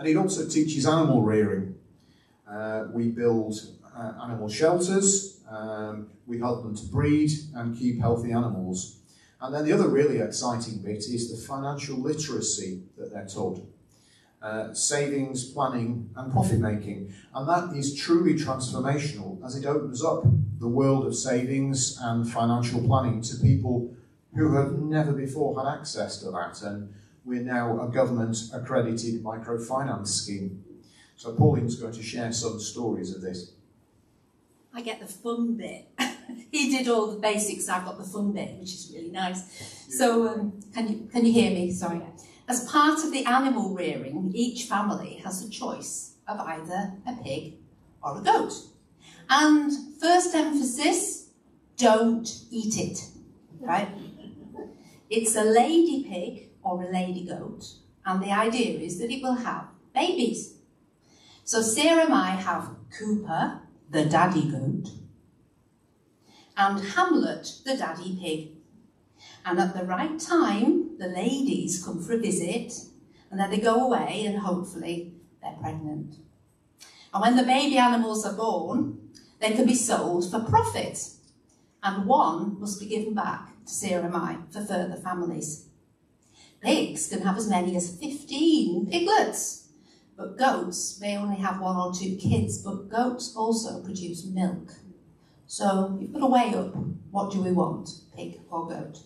And 0.00 0.08
it 0.08 0.16
also 0.16 0.48
teaches 0.48 0.86
animal 0.86 1.20
rearing. 1.20 1.74
Uh, 2.50 2.86
we 2.90 3.08
build 3.10 3.54
uh, 3.94 4.14
animal 4.22 4.48
shelters, 4.48 5.42
um, 5.46 6.08
we 6.26 6.38
help 6.38 6.62
them 6.62 6.74
to 6.74 6.86
breed 6.86 7.30
and 7.54 7.78
keep 7.78 8.00
healthy 8.00 8.32
animals. 8.32 8.96
And 9.42 9.54
then 9.54 9.66
the 9.66 9.74
other 9.74 9.88
really 9.88 10.20
exciting 10.20 10.78
bit 10.78 11.00
is 11.00 11.30
the 11.30 11.46
financial 11.46 11.98
literacy 11.98 12.82
that 12.96 13.12
they're 13.12 13.26
taught. 13.26 13.60
Uh, 14.40 14.72
savings, 14.72 15.44
planning, 15.44 16.08
and 16.16 16.32
profit 16.32 16.60
making. 16.60 17.12
And 17.34 17.46
that 17.46 17.76
is 17.76 17.94
truly 17.94 18.32
transformational 18.32 19.44
as 19.44 19.54
it 19.54 19.66
opens 19.66 20.02
up 20.02 20.22
the 20.58 20.68
world 20.68 21.06
of 21.06 21.14
savings 21.14 21.98
and 22.00 22.26
financial 22.26 22.80
planning 22.86 23.20
to 23.20 23.36
people 23.36 23.94
who 24.34 24.54
have 24.54 24.78
never 24.78 25.12
before 25.12 25.62
had 25.62 25.70
access 25.78 26.16
to 26.22 26.30
that. 26.30 26.62
And 26.62 26.94
we're 27.24 27.42
now 27.42 27.80
a 27.82 27.88
government 27.88 28.36
accredited 28.52 29.22
microfinance 29.22 30.08
scheme. 30.08 30.64
So 31.16 31.34
Pauline's 31.34 31.76
going 31.76 31.92
to 31.92 32.02
share 32.02 32.32
some 32.32 32.58
stories 32.60 33.14
of 33.14 33.20
this. 33.20 33.52
I 34.72 34.80
get 34.82 35.00
the 35.00 35.06
fun 35.06 35.56
bit. 35.56 35.88
he 36.50 36.70
did 36.70 36.88
all 36.88 37.08
the 37.08 37.18
basics, 37.18 37.68
I've 37.68 37.84
got 37.84 37.98
the 37.98 38.04
fun 38.04 38.32
bit, 38.32 38.56
which 38.58 38.72
is 38.72 38.92
really 38.94 39.10
nice. 39.10 39.42
So, 39.88 40.28
um, 40.28 40.60
can, 40.72 40.88
you, 40.88 41.08
can 41.12 41.26
you 41.26 41.32
hear 41.32 41.50
me? 41.50 41.72
Sorry. 41.72 42.00
As 42.48 42.68
part 42.68 43.04
of 43.04 43.12
the 43.12 43.24
animal 43.26 43.74
rearing, 43.74 44.32
each 44.34 44.64
family 44.64 45.20
has 45.24 45.44
a 45.44 45.50
choice 45.50 46.14
of 46.26 46.40
either 46.40 46.94
a 47.06 47.12
pig 47.22 47.54
or 48.02 48.18
a 48.18 48.22
goat. 48.22 48.52
And 49.28 49.72
first 50.00 50.34
emphasis, 50.34 51.28
don't 51.76 52.28
eat 52.50 52.76
it, 52.76 52.98
right? 53.60 53.88
It's 55.08 55.36
a 55.36 55.44
lady 55.44 56.04
pig 56.08 56.49
or 56.70 56.84
a 56.84 56.92
lady 56.92 57.24
goat, 57.24 57.64
and 58.06 58.22
the 58.22 58.30
idea 58.30 58.78
is 58.78 59.00
that 59.00 59.10
it 59.10 59.20
will 59.22 59.34
have 59.34 59.66
babies. 59.92 60.54
So 61.42 61.58
CRMI 61.58 62.36
have 62.36 62.76
Cooper, 62.96 63.62
the 63.90 64.04
daddy 64.04 64.48
goat, 64.48 64.90
and 66.56 66.80
Hamlet, 66.80 67.54
the 67.64 67.76
daddy 67.76 68.16
pig. 68.22 68.50
And 69.44 69.58
at 69.58 69.74
the 69.74 69.84
right 69.84 70.16
time, 70.20 70.96
the 70.98 71.08
ladies 71.08 71.84
come 71.84 72.00
for 72.00 72.12
a 72.12 72.18
visit, 72.18 72.72
and 73.30 73.40
then 73.40 73.50
they 73.50 73.58
go 73.58 73.86
away, 73.86 74.24
and 74.26 74.38
hopefully 74.38 75.14
they're 75.42 75.58
pregnant. 75.60 76.14
And 77.12 77.20
when 77.20 77.34
the 77.34 77.42
baby 77.42 77.78
animals 77.78 78.24
are 78.24 78.36
born, 78.36 79.10
they 79.40 79.52
can 79.54 79.66
be 79.66 79.74
sold 79.74 80.30
for 80.30 80.38
profit, 80.38 81.00
and 81.82 82.06
one 82.06 82.60
must 82.60 82.78
be 82.78 82.86
given 82.86 83.14
back 83.14 83.48
to 83.66 83.72
CRMI 83.72 84.52
for 84.52 84.60
further 84.64 84.96
families. 84.96 85.66
Pigs 86.62 87.08
can 87.08 87.22
have 87.22 87.38
as 87.38 87.48
many 87.48 87.74
as 87.74 87.96
15 87.96 88.90
piglets, 88.90 89.68
but 90.16 90.36
goats 90.36 91.00
may 91.00 91.16
only 91.16 91.36
have 91.36 91.60
one 91.60 91.76
or 91.76 91.94
two 91.94 92.16
kids, 92.16 92.58
but 92.58 92.90
goats 92.90 93.34
also 93.34 93.82
produce 93.82 94.26
milk. 94.26 94.74
So 95.46 95.96
you've 95.98 96.12
got 96.12 96.20
to 96.20 96.26
weigh 96.26 96.54
up 96.54 96.74
what 97.10 97.32
do 97.32 97.42
we 97.42 97.52
want, 97.52 97.88
pig 98.14 98.40
or 98.50 98.68
goat. 98.68 98.98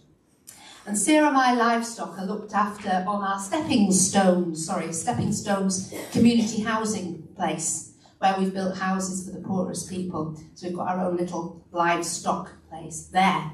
And 0.85 0.97
CRMI 0.97 1.57
Livestock 1.57 2.19
are 2.19 2.27
looked 2.27 2.53
after 2.53 2.91
on 3.07 3.23
our 3.23 3.39
Stepping 3.39 3.93
Stones, 3.93 4.67
sorry, 4.67 4.93
Stepping 4.93 5.33
Stones 5.33 5.95
community 6.11 6.61
housing 6.63 7.23
place, 7.37 7.93
where 8.19 8.35
we've 8.39 8.53
built 8.53 8.77
houses 8.77 9.25
for 9.25 9.35
the 9.35 9.47
poorest 9.47 9.89
people. 9.89 10.37
So 10.55 10.67
we've 10.67 10.77
got 10.77 10.89
our 10.89 11.07
own 11.07 11.17
little 11.17 11.65
livestock 11.71 12.53
place 12.69 13.09
there. 13.13 13.53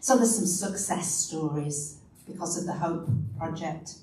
So 0.00 0.16
there's 0.16 0.34
some 0.34 0.46
success 0.46 1.08
stories 1.08 1.98
because 2.26 2.58
of 2.58 2.66
the 2.66 2.74
Hope 2.74 3.08
Project. 3.38 3.94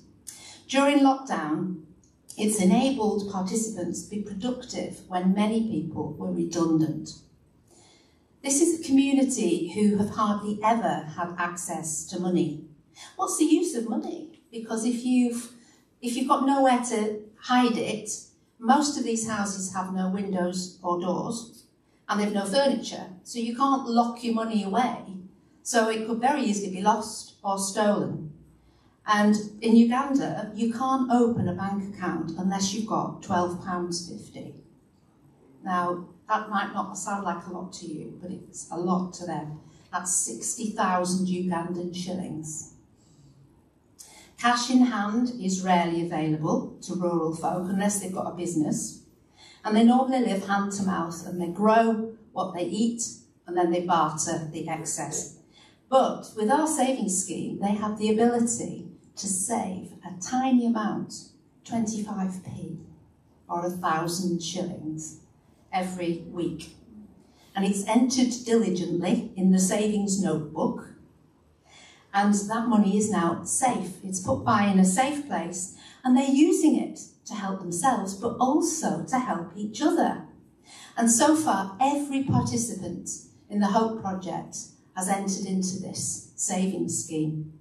During 0.68 1.00
lockdown, 1.00 1.82
it's 2.36 2.60
enabled 2.60 3.30
participants 3.30 4.02
to 4.02 4.10
be 4.10 4.22
productive 4.22 5.02
when 5.08 5.34
many 5.34 5.68
people 5.68 6.14
were 6.14 6.32
redundant. 6.32 7.18
This 8.42 8.60
is 8.60 8.80
a 8.80 8.84
community 8.86 9.72
who 9.72 9.96
have 9.98 10.10
hardly 10.10 10.58
ever 10.62 11.06
had 11.16 11.34
access 11.38 12.04
to 12.06 12.18
money. 12.18 12.64
What's 13.16 13.38
the 13.38 13.44
use 13.44 13.74
of 13.74 13.88
money? 13.88 14.40
Because 14.50 14.84
if 14.84 15.04
you've 15.04 15.52
if 16.02 16.16
you've 16.16 16.28
got 16.28 16.44
nowhere 16.44 16.82
to 16.90 17.22
hide 17.40 17.78
it, 17.78 18.10
most 18.58 18.98
of 18.98 19.04
these 19.04 19.26
houses 19.28 19.72
have 19.72 19.94
no 19.94 20.10
windows 20.10 20.78
or 20.82 21.00
doors 21.00 21.64
and 22.08 22.20
they've 22.20 22.32
no 22.32 22.44
furniture, 22.44 23.06
so 23.22 23.38
you 23.38 23.56
can't 23.56 23.88
lock 23.88 24.22
your 24.22 24.34
money 24.34 24.64
away. 24.64 24.96
So 25.64 25.88
it 25.88 26.06
could 26.06 26.20
very 26.20 26.42
easily 26.42 26.70
be 26.70 26.82
lost 26.82 27.36
or 27.42 27.58
stolen. 27.58 28.34
And 29.06 29.34
in 29.62 29.74
Uganda, 29.74 30.52
you 30.54 30.70
can't 30.72 31.10
open 31.10 31.48
a 31.48 31.54
bank 31.54 31.94
account 31.94 32.32
unless 32.38 32.74
you've 32.74 32.86
got 32.86 33.22
£12.50. 33.22 34.52
Now, 35.64 36.06
that 36.28 36.50
might 36.50 36.74
not 36.74 36.98
sound 36.98 37.24
like 37.24 37.46
a 37.46 37.50
lot 37.50 37.72
to 37.74 37.86
you, 37.86 38.18
but 38.20 38.30
it's 38.30 38.70
a 38.70 38.76
lot 38.76 39.14
to 39.14 39.26
them. 39.26 39.60
That's 39.90 40.14
60,000 40.14 41.26
Ugandan 41.28 41.96
shillings. 41.96 42.74
Cash 44.38 44.68
in 44.68 44.84
hand 44.86 45.32
is 45.40 45.62
rarely 45.62 46.04
available 46.04 46.76
to 46.82 46.94
rural 46.94 47.34
folk 47.34 47.70
unless 47.70 48.00
they've 48.00 48.12
got 48.12 48.30
a 48.30 48.36
business. 48.36 49.00
And 49.64 49.74
they 49.74 49.84
normally 49.84 50.26
live 50.26 50.46
hand 50.46 50.72
to 50.72 50.82
mouth 50.82 51.26
and 51.26 51.40
they 51.40 51.48
grow 51.48 52.12
what 52.32 52.52
they 52.52 52.64
eat 52.64 53.02
and 53.46 53.56
then 53.56 53.70
they 53.70 53.80
barter 53.80 54.50
the 54.52 54.68
excess. 54.68 55.33
But 55.94 56.32
with 56.36 56.50
our 56.50 56.66
savings 56.66 57.22
scheme, 57.22 57.60
they 57.60 57.76
have 57.76 57.98
the 57.98 58.10
ability 58.10 58.88
to 59.14 59.28
save 59.28 59.92
a 60.04 60.20
tiny 60.20 60.66
amount, 60.66 61.28
25p 61.64 62.78
or 63.48 63.64
a 63.64 63.70
thousand 63.70 64.42
shillings 64.42 65.20
every 65.72 66.24
week. 66.32 66.74
And 67.54 67.64
it's 67.64 67.86
entered 67.86 68.32
diligently 68.44 69.30
in 69.36 69.52
the 69.52 69.60
savings 69.60 70.20
notebook. 70.20 70.96
And 72.12 72.34
that 72.34 72.66
money 72.66 72.98
is 72.98 73.08
now 73.08 73.44
safe. 73.44 73.98
It's 74.02 74.18
put 74.18 74.44
by 74.44 74.64
in 74.64 74.80
a 74.80 74.84
safe 74.84 75.28
place 75.28 75.76
and 76.02 76.16
they're 76.16 76.28
using 76.28 76.74
it 76.74 77.02
to 77.26 77.34
help 77.34 77.60
themselves, 77.60 78.14
but 78.14 78.36
also 78.40 79.04
to 79.04 79.18
help 79.20 79.52
each 79.54 79.80
other. 79.80 80.24
And 80.96 81.08
so 81.08 81.36
far, 81.36 81.76
every 81.80 82.24
participant 82.24 83.10
in 83.48 83.60
the 83.60 83.68
Hope 83.68 84.00
Project 84.02 84.56
has 84.96 85.08
entered 85.08 85.46
into 85.46 85.78
this 85.80 86.32
saving 86.36 86.88
scheme. 86.88 87.52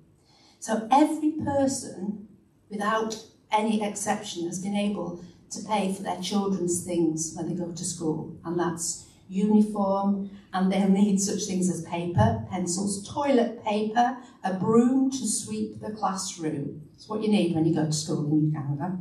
So 0.60 0.88
every 0.92 1.32
person, 1.32 2.28
without 2.70 3.26
any 3.52 3.84
exception, 3.84 4.46
has 4.46 4.60
been 4.60 4.76
able 4.76 5.24
to 5.52 5.64
pay 5.64 5.94
for 5.94 6.04
their 6.04 6.22
children's 6.22 6.84
things 6.84 7.34
when 7.36 7.48
they 7.48 7.56
go 7.56 7.72
to 7.72 7.84
school, 7.84 8.36
and 8.44 8.60
that's 8.60 9.08
uniform, 9.30 10.30
and 10.54 10.72
they'll 10.72 10.90
need 10.90 11.20
such 11.20 11.46
things 11.46 11.70
as 11.70 11.84
paper, 11.86 12.46
pencils, 12.50 13.08
toilet 13.08 13.64
paper, 13.64 14.18
a 14.44 14.54
broom 14.54 15.10
to 15.12 15.28
sweep 15.28 15.82
the 15.82 15.92
classroom. 15.92 16.82
It's 16.96 17.08
what 17.08 17.22
you 17.22 17.30
need 17.30 17.56
when 17.56 17.66
you 17.66 17.74
go 17.74 17.86
to 17.86 17.92
school 17.92 18.26
in 18.32 18.46
Uganda. 18.46 19.00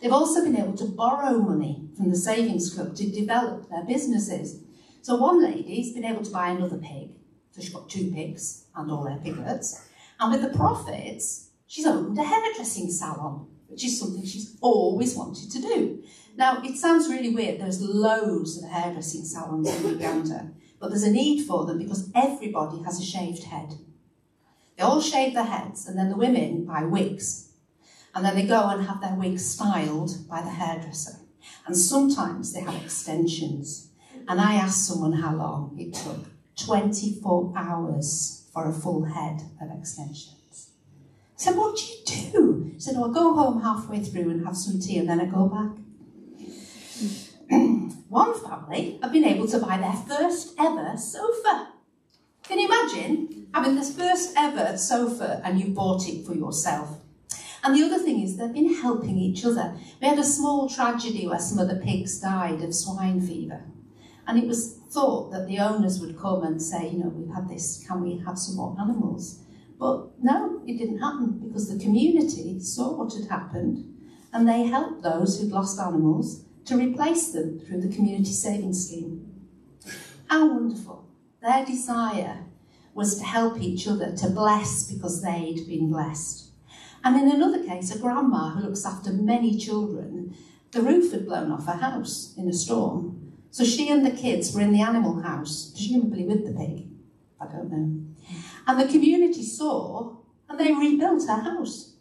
They've 0.00 0.12
also 0.12 0.42
been 0.42 0.58
able 0.58 0.76
to 0.76 0.84
borrow 0.84 1.38
money 1.38 1.88
from 1.96 2.10
the 2.10 2.16
Savings 2.16 2.74
Club 2.74 2.94
to 2.96 3.10
develop 3.10 3.70
their 3.70 3.84
businesses. 3.84 4.60
So 5.04 5.16
one 5.16 5.44
lady's 5.44 5.92
been 5.92 6.06
able 6.06 6.22
to 6.22 6.30
buy 6.30 6.48
another 6.48 6.78
pig, 6.78 7.10
so 7.50 7.60
she's 7.60 7.74
got 7.74 7.90
two 7.90 8.10
pigs 8.10 8.64
and 8.74 8.90
all 8.90 9.04
their 9.04 9.18
piglets, 9.18 9.86
and 10.18 10.32
with 10.32 10.40
the 10.40 10.56
profits, 10.56 11.50
she's 11.66 11.84
opened 11.84 12.18
a 12.18 12.24
hairdressing 12.24 12.90
salon 12.90 13.46
which 13.74 13.84
is 13.84 13.98
something 13.98 14.24
she's 14.24 14.56
always 14.62 15.14
wanted 15.14 15.50
to 15.50 15.60
do. 15.60 16.02
Now, 16.36 16.62
it 16.62 16.76
sounds 16.76 17.10
really 17.10 17.34
weird, 17.34 17.60
there's 17.60 17.82
loads 17.82 18.56
of 18.56 18.70
hairdressing 18.70 19.24
salons 19.24 19.68
in 19.68 19.90
Uganda, 19.90 20.52
but 20.80 20.88
there's 20.88 21.02
a 21.02 21.10
need 21.10 21.44
for 21.44 21.66
them 21.66 21.78
because 21.78 22.10
everybody 22.14 22.82
has 22.84 22.98
a 22.98 23.04
shaved 23.04 23.42
head. 23.42 23.74
They 24.78 24.84
all 24.84 25.02
shave 25.02 25.34
their 25.34 25.44
heads, 25.44 25.86
and 25.86 25.98
then 25.98 26.08
the 26.08 26.16
women 26.16 26.64
buy 26.64 26.84
wigs, 26.84 27.52
and 28.14 28.24
then 28.24 28.36
they 28.36 28.46
go 28.46 28.68
and 28.68 28.86
have 28.86 29.02
their 29.02 29.16
wigs 29.16 29.44
styled 29.44 30.28
by 30.30 30.40
the 30.40 30.50
hairdresser. 30.50 31.18
And 31.66 31.76
sometimes 31.76 32.54
they 32.54 32.60
have 32.60 32.80
extensions. 32.80 33.90
And 34.28 34.40
I 34.40 34.54
asked 34.54 34.86
someone 34.86 35.12
how 35.12 35.34
long 35.34 35.76
it 35.78 35.94
took 35.94 36.26
24 36.56 37.52
hours 37.56 38.48
for 38.52 38.68
a 38.68 38.72
full 38.72 39.04
head 39.04 39.42
of 39.60 39.70
extensions. 39.76 40.70
I 41.36 41.42
said, 41.42 41.56
What 41.56 41.76
do 41.76 41.84
you 41.84 42.32
do? 42.32 42.70
He 42.74 42.80
said, 42.80 42.94
oh, 42.96 43.08
I 43.08 43.14
go 43.14 43.34
home 43.34 43.62
halfway 43.62 44.00
through 44.00 44.30
and 44.30 44.44
have 44.44 44.56
some 44.56 44.80
tea 44.80 44.98
and 44.98 45.08
then 45.08 45.20
I 45.20 45.26
go 45.26 45.46
back. 45.48 45.70
One 48.08 48.34
family 48.40 48.98
have 49.00 49.12
been 49.12 49.24
able 49.24 49.46
to 49.48 49.58
buy 49.58 49.78
their 49.78 49.92
first 49.92 50.54
ever 50.58 50.96
sofa. 50.96 51.68
Can 52.42 52.58
you 52.58 52.66
imagine 52.66 53.48
having 53.54 53.76
this 53.76 53.96
first 53.96 54.34
ever 54.36 54.76
sofa 54.76 55.40
and 55.44 55.60
you 55.60 55.68
bought 55.68 56.08
it 56.08 56.26
for 56.26 56.34
yourself? 56.34 56.98
And 57.62 57.76
the 57.76 57.84
other 57.84 57.98
thing 57.98 58.20
is 58.20 58.36
they've 58.36 58.52
been 58.52 58.74
helping 58.74 59.18
each 59.18 59.44
other. 59.44 59.76
We 60.00 60.08
had 60.08 60.18
a 60.18 60.24
small 60.24 60.68
tragedy 60.68 61.26
where 61.26 61.38
some 61.38 61.58
of 61.58 61.68
the 61.68 61.76
pigs 61.76 62.20
died 62.20 62.60
of 62.62 62.74
swine 62.74 63.20
fever. 63.20 63.62
And 64.26 64.38
it 64.38 64.46
was 64.46 64.78
thought 64.90 65.32
that 65.32 65.46
the 65.46 65.58
owners 65.58 66.00
would 66.00 66.18
come 66.18 66.44
and 66.44 66.60
say, 66.60 66.88
you 66.88 66.98
know, 66.98 67.08
we've 67.08 67.34
had 67.34 67.48
this, 67.48 67.84
can 67.86 68.02
we 68.02 68.18
have 68.18 68.38
some 68.38 68.56
more 68.56 68.76
animals? 68.80 69.40
But 69.78 70.22
no, 70.22 70.62
it 70.66 70.78
didn't 70.78 71.00
happen 71.00 71.40
because 71.46 71.68
the 71.68 71.82
community 71.82 72.58
saw 72.60 72.96
what 72.96 73.12
had 73.12 73.28
happened 73.28 73.94
and 74.32 74.48
they 74.48 74.64
helped 74.64 75.02
those 75.02 75.40
who'd 75.40 75.52
lost 75.52 75.78
animals 75.78 76.44
to 76.64 76.76
replace 76.76 77.32
them 77.32 77.60
through 77.60 77.80
the 77.80 77.94
community 77.94 78.32
savings 78.32 78.86
scheme. 78.86 79.30
How 80.28 80.48
wonderful. 80.48 81.06
Their 81.42 81.64
desire 81.64 82.44
was 82.94 83.18
to 83.18 83.24
help 83.24 83.60
each 83.60 83.86
other, 83.86 84.16
to 84.16 84.30
bless 84.30 84.90
because 84.90 85.22
they'd 85.22 85.66
been 85.66 85.90
blessed. 85.90 86.50
And 87.02 87.16
in 87.16 87.30
another 87.30 87.62
case, 87.62 87.94
a 87.94 87.98
grandma 87.98 88.50
who 88.50 88.62
looks 88.62 88.86
after 88.86 89.12
many 89.12 89.58
children, 89.58 90.34
the 90.70 90.80
roof 90.80 91.12
had 91.12 91.26
blown 91.26 91.52
off 91.52 91.66
her 91.66 91.72
house 91.72 92.34
in 92.38 92.48
a 92.48 92.52
storm. 92.52 93.23
So 93.54 93.62
she 93.62 93.88
and 93.88 94.04
the 94.04 94.10
kids 94.10 94.52
were 94.52 94.62
in 94.62 94.72
the 94.72 94.80
animal 94.80 95.22
house, 95.22 95.70
presumably 95.70 96.24
with 96.24 96.44
the 96.44 96.52
pig. 96.52 96.88
I 97.40 97.46
don't 97.46 97.70
know. 97.70 98.04
And 98.66 98.80
the 98.80 98.88
community 98.90 99.44
saw 99.44 100.16
and 100.48 100.58
they 100.58 100.72
rebuilt 100.72 101.28
her 101.28 101.36
house. 101.36 101.94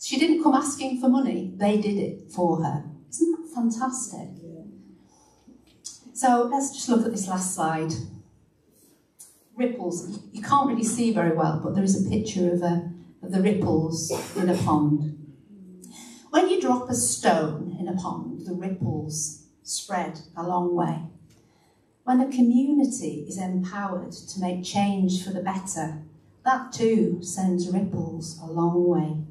She 0.00 0.18
didn't 0.18 0.42
come 0.42 0.54
asking 0.54 1.02
for 1.02 1.10
money, 1.10 1.52
they 1.54 1.76
did 1.76 1.98
it 1.98 2.32
for 2.32 2.64
her. 2.64 2.82
Isn't 3.10 3.32
that 3.32 3.54
fantastic? 3.54 4.30
So 6.14 6.48
let's 6.50 6.72
just 6.72 6.88
look 6.88 7.04
at 7.04 7.12
this 7.12 7.28
last 7.28 7.54
slide. 7.54 7.92
Ripples. 9.54 10.18
You 10.32 10.40
can't 10.40 10.66
really 10.66 10.82
see 10.82 11.12
very 11.12 11.36
well, 11.36 11.60
but 11.62 11.74
there 11.74 11.84
is 11.84 12.06
a 12.06 12.08
picture 12.08 12.50
of, 12.50 12.62
a, 12.62 12.90
of 13.22 13.32
the 13.32 13.42
ripples 13.42 14.10
in 14.34 14.48
a 14.48 14.56
pond. 14.56 15.14
When 16.30 16.48
you 16.48 16.58
drop 16.58 16.88
a 16.88 16.94
stone 16.94 17.76
in 17.78 17.86
a 17.86 17.94
pond, 17.94 18.46
the 18.46 18.54
ripples 18.54 19.43
spread 19.64 20.20
a 20.36 20.42
long 20.42 20.74
way. 20.76 21.00
When 22.04 22.20
a 22.20 22.30
community 22.30 23.24
is 23.26 23.38
empowered 23.38 24.12
to 24.12 24.40
make 24.40 24.62
change 24.62 25.24
for 25.24 25.30
the 25.30 25.40
better, 25.40 26.02
that 26.44 26.72
too 26.72 27.22
sends 27.22 27.70
ripples 27.70 28.38
a 28.42 28.46
long 28.46 28.86
way. 28.86 29.24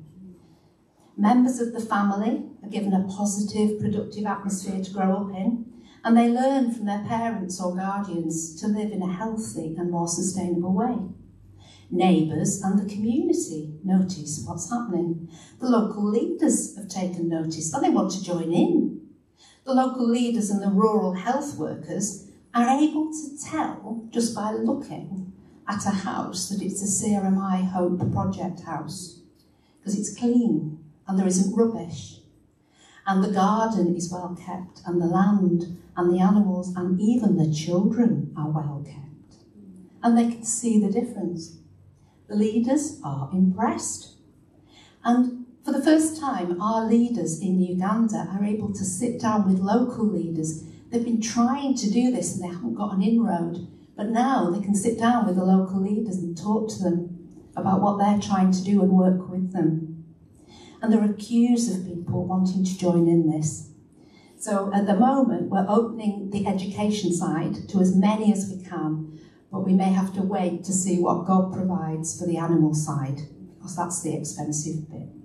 Members 1.16 1.60
of 1.60 1.74
the 1.74 1.80
family 1.80 2.46
are 2.64 2.70
given 2.70 2.94
a 2.94 3.08
positive, 3.08 3.80
productive 3.80 4.26
atmosphere 4.26 4.84
to 4.84 4.92
grow 4.92 5.18
up 5.18 5.36
in, 5.36 5.66
and 6.04 6.18
they 6.18 6.28
learn 6.28 6.74
from 6.74 6.86
their 6.86 7.06
parents 7.08 7.62
or 7.62 7.76
guardians 7.76 8.60
to 8.60 8.68
live 8.68 8.92
in 8.92 9.04
a 9.04 9.14
healthy 9.14 9.76
and 9.78 9.92
more 9.92 10.08
sustainable 10.08 10.74
way. 10.74 10.98
Neighbours 11.92 12.64
and 12.64 12.80
the 12.80 12.92
community 12.92 13.76
notice 13.84 14.44
what's 14.48 14.72
happening. 14.72 15.30
The 15.60 15.70
local 15.70 16.10
leaders 16.10 16.76
have 16.76 16.88
taken 16.88 17.30
notice 17.30 17.72
and 17.72 17.84
they 17.84 17.92
want 17.92 18.12
to 18.14 18.24
join 18.24 18.52
in. 18.52 19.03
The 19.66 19.74
local 19.74 20.10
leaders 20.10 20.50
and 20.50 20.62
the 20.62 20.70
rural 20.70 21.14
health 21.14 21.58
workers 21.58 22.28
are 22.54 22.78
able 22.78 23.12
to 23.12 23.38
tell 23.44 24.08
just 24.12 24.36
by 24.36 24.52
looking 24.52 25.32
at 25.68 25.86
a 25.86 25.92
house 25.92 26.50
that 26.50 26.62
it's 26.62 26.82
a 26.82 27.06
CRMI 27.06 27.72
Hope 27.72 28.12
Project 28.12 28.62
house 28.62 29.22
because 29.80 29.98
it's 29.98 30.18
clean 30.18 30.80
and 31.08 31.18
there 31.18 31.28
isn't 31.28 31.56
rubbish. 31.56 32.20
And 33.06 33.24
the 33.24 33.32
garden 33.32 33.96
is 33.96 34.12
well 34.12 34.38
kept, 34.40 34.82
and 34.86 35.02
the 35.02 35.06
land 35.06 35.78
and 35.98 36.14
the 36.14 36.22
animals 36.22 36.74
and 36.76 37.00
even 37.02 37.38
the 37.38 37.54
children 37.54 38.34
are 38.38 38.50
well 38.50 38.82
kept. 38.86 39.44
And 40.02 40.18
they 40.18 40.30
can 40.30 40.46
see 40.46 40.80
the 40.80 40.92
difference. 40.92 41.58
The 42.28 42.36
leaders 42.36 43.02
are 43.04 43.30
impressed. 43.34 44.16
And 45.04 45.43
for 45.64 45.72
the 45.72 45.82
first 45.82 46.20
time, 46.20 46.62
our 46.62 46.86
leaders 46.86 47.40
in 47.40 47.62
Uganda 47.62 48.28
are 48.32 48.44
able 48.44 48.74
to 48.74 48.84
sit 48.84 49.22
down 49.22 49.48
with 49.48 49.60
local 49.60 50.06
leaders. 50.06 50.64
They've 50.90 51.04
been 51.04 51.22
trying 51.22 51.76
to 51.76 51.90
do 51.90 52.12
this 52.12 52.36
and 52.36 52.44
they 52.44 52.54
haven't 52.54 52.76
got 52.76 52.94
an 52.94 53.02
inroad, 53.02 53.68
but 53.96 54.10
now 54.10 54.50
they 54.50 54.62
can 54.62 54.76
sit 54.76 55.00
down 55.00 55.26
with 55.26 55.38
the 55.38 55.46
local 55.46 55.82
leaders 55.82 56.18
and 56.18 56.38
talk 56.38 56.70
to 56.70 56.84
them 56.84 57.30
about 57.56 57.80
what 57.80 57.98
they're 57.98 58.20
trying 58.20 58.52
to 58.52 58.64
do 58.64 58.82
and 58.82 58.92
work 58.92 59.30
with 59.30 59.54
them. 59.54 60.04
And 60.82 60.92
there 60.92 61.02
are 61.02 61.14
queues 61.14 61.74
of 61.74 61.86
people 61.86 62.26
wanting 62.26 62.66
to 62.66 62.78
join 62.78 63.08
in 63.08 63.30
this. 63.30 63.70
So 64.38 64.70
at 64.74 64.86
the 64.86 64.96
moment, 64.96 65.50
we're 65.50 65.66
opening 65.70 66.30
the 66.32 66.46
education 66.46 67.14
side 67.14 67.70
to 67.70 67.80
as 67.80 67.96
many 67.96 68.34
as 68.34 68.50
we 68.50 68.62
can, 68.62 69.18
but 69.50 69.62
we 69.62 69.74
may 69.74 69.94
have 69.94 70.14
to 70.16 70.24
wait 70.24 70.66
to 70.66 70.74
see 70.74 71.00
what 71.00 71.26
God 71.26 71.54
provides 71.54 72.20
for 72.20 72.28
the 72.28 72.36
animal 72.36 72.74
side, 72.74 73.22
because 73.56 73.78
that's 73.78 74.02
the 74.02 74.14
expensive 74.14 74.92
bit. 74.92 75.23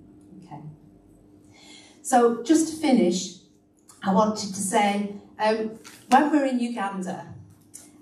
So 2.09 2.41
just 2.41 2.73
to 2.73 2.81
finish, 2.81 3.35
I 4.01 4.11
wanted 4.11 4.49
to 4.55 4.61
say, 4.73 5.13
um, 5.37 5.77
when 6.09 6.31
we're 6.31 6.47
in 6.47 6.59
Uganda 6.59 7.35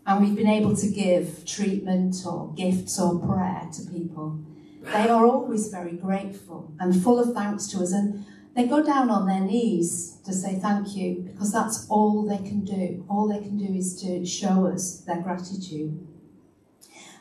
and 0.05 0.21
we've 0.21 0.33
been 0.33 0.47
able 0.47 0.77
to 0.77 0.87
give 0.89 1.43
treatment 1.45 2.15
or 2.25 2.53
gifts 2.55 2.97
or 3.01 3.19
prayer 3.19 3.67
to 3.73 3.91
people, 3.91 4.39
they 4.81 5.09
are 5.09 5.25
always 5.25 5.67
very 5.67 5.91
grateful 5.91 6.71
and 6.79 7.03
full 7.03 7.19
of 7.19 7.33
thanks 7.33 7.67
to 7.67 7.79
us. 7.79 7.91
And 7.91 8.25
they 8.55 8.65
go 8.65 8.81
down 8.81 9.09
on 9.09 9.27
their 9.27 9.41
knees 9.41 10.19
to 10.23 10.31
say 10.31 10.57
thank 10.57 10.95
you 10.95 11.29
because 11.29 11.51
that's 11.51 11.85
all 11.89 12.25
they 12.25 12.37
can 12.37 12.63
do. 12.63 13.05
All 13.09 13.27
they 13.27 13.39
can 13.39 13.57
do 13.57 13.73
is 13.73 14.01
to 14.03 14.25
show 14.25 14.67
us 14.67 15.01
their 15.01 15.19
gratitude. 15.19 16.07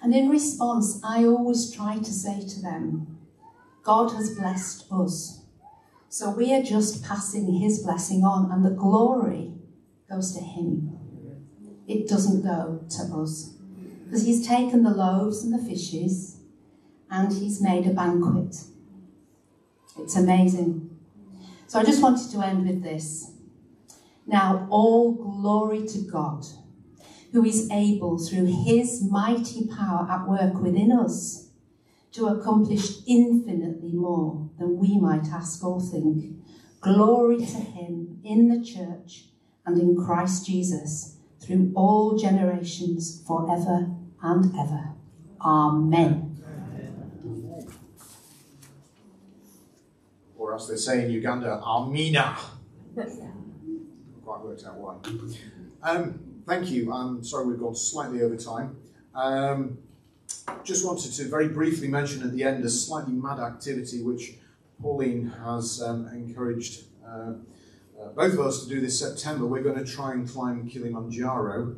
And 0.04 0.14
in 0.14 0.28
response, 0.28 1.00
I 1.02 1.24
always 1.24 1.68
try 1.72 1.98
to 1.98 2.12
say 2.12 2.46
to 2.46 2.62
them, 2.62 3.18
God 3.82 4.12
has 4.12 4.38
blessed 4.38 4.86
us. 4.92 5.35
So 6.18 6.30
we 6.30 6.54
are 6.54 6.62
just 6.62 7.04
passing 7.04 7.60
his 7.60 7.80
blessing 7.80 8.24
on, 8.24 8.50
and 8.50 8.64
the 8.64 8.70
glory 8.70 9.52
goes 10.08 10.32
to 10.32 10.42
him. 10.42 10.98
It 11.86 12.08
doesn't 12.08 12.40
go 12.40 12.86
to 12.88 13.02
us. 13.16 13.52
Because 14.02 14.24
he's 14.24 14.48
taken 14.48 14.82
the 14.82 14.94
loaves 14.94 15.44
and 15.44 15.52
the 15.52 15.62
fishes 15.62 16.38
and 17.10 17.30
he's 17.30 17.60
made 17.60 17.86
a 17.86 17.90
banquet. 17.90 18.56
It's 19.98 20.16
amazing. 20.16 20.88
So 21.66 21.80
I 21.80 21.84
just 21.84 22.02
wanted 22.02 22.30
to 22.30 22.40
end 22.40 22.66
with 22.66 22.82
this. 22.82 23.32
Now, 24.26 24.66
all 24.70 25.12
glory 25.12 25.86
to 25.86 25.98
God, 25.98 26.46
who 27.32 27.44
is 27.44 27.70
able, 27.70 28.16
through 28.16 28.64
his 28.64 29.04
mighty 29.04 29.66
power 29.66 30.08
at 30.10 30.26
work 30.26 30.62
within 30.62 30.92
us, 30.92 31.45
to 32.16 32.28
accomplish 32.28 33.02
infinitely 33.06 33.92
more 33.92 34.48
than 34.58 34.78
we 34.78 34.98
might 34.98 35.26
ask 35.28 35.62
or 35.62 35.80
think. 35.80 36.34
Glory 36.80 37.38
to 37.38 37.58
him 37.58 38.20
in 38.24 38.48
the 38.48 38.64
church 38.64 39.26
and 39.66 39.78
in 39.78 39.94
Christ 39.94 40.46
Jesus 40.46 41.18
through 41.40 41.72
all 41.74 42.16
generations, 42.16 43.22
forever 43.26 43.90
and 44.22 44.54
ever. 44.58 44.94
Amen. 45.42 46.32
Or 50.38 50.54
as 50.54 50.68
they 50.68 50.76
say 50.76 51.04
in 51.04 51.10
Uganda, 51.10 51.60
Amina. 51.62 52.36
Quite 54.24 54.40
worked 54.42 54.64
out 54.64 54.76
why. 54.76 54.96
Um, 55.82 56.20
thank 56.46 56.70
you. 56.70 56.92
I'm 56.92 57.22
sorry 57.22 57.46
we've 57.46 57.60
gone 57.60 57.76
slightly 57.76 58.22
over 58.22 58.36
time. 58.36 58.76
Um, 59.14 59.78
just 60.64 60.84
wanted 60.84 61.12
to 61.12 61.24
very 61.24 61.48
briefly 61.48 61.88
mention 61.88 62.22
at 62.22 62.32
the 62.32 62.42
end 62.42 62.64
a 62.64 62.68
slightly 62.68 63.14
mad 63.14 63.38
activity 63.38 64.02
which 64.02 64.34
Pauline 64.80 65.28
has 65.44 65.82
um, 65.82 66.08
encouraged 66.08 66.84
uh, 67.06 67.34
uh, 68.00 68.08
both 68.10 68.34
of 68.34 68.40
us 68.40 68.62
to 68.62 68.68
do 68.68 68.80
this 68.80 68.98
September. 68.98 69.46
We're 69.46 69.62
going 69.62 69.78
to 69.82 69.90
try 69.90 70.12
and 70.12 70.28
climb 70.28 70.68
Kilimanjaro. 70.68 71.76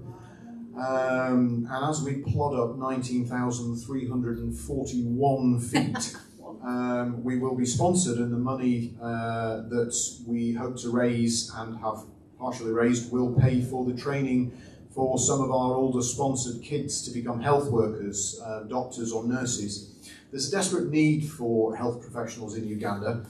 Um, 0.76 1.68
and 1.70 1.84
as 1.88 2.02
we 2.02 2.22
plod 2.22 2.58
up 2.58 2.76
19,341 2.76 5.60
feet, 5.60 6.16
um, 6.64 7.22
we 7.22 7.38
will 7.38 7.54
be 7.54 7.66
sponsored, 7.66 8.18
and 8.18 8.32
the 8.32 8.38
money 8.38 8.96
uh, 9.00 9.60
that 9.68 9.94
we 10.26 10.54
hope 10.54 10.76
to 10.78 10.90
raise 10.90 11.52
and 11.56 11.78
have 11.78 12.02
partially 12.38 12.72
raised 12.72 13.12
will 13.12 13.32
pay 13.34 13.60
for 13.60 13.84
the 13.84 13.94
training 13.94 14.50
for 14.98 15.16
some 15.16 15.40
of 15.40 15.52
our 15.52 15.74
older 15.76 16.02
sponsored 16.02 16.60
kids 16.60 17.02
to 17.02 17.12
become 17.12 17.40
health 17.40 17.70
workers, 17.70 18.40
uh, 18.44 18.64
doctors, 18.64 19.12
or 19.12 19.22
nurses. 19.22 19.94
There's 20.32 20.48
a 20.48 20.50
desperate 20.50 20.90
need 20.90 21.30
for 21.30 21.76
health 21.76 22.02
professionals 22.02 22.56
in 22.56 22.66
Uganda. 22.66 23.24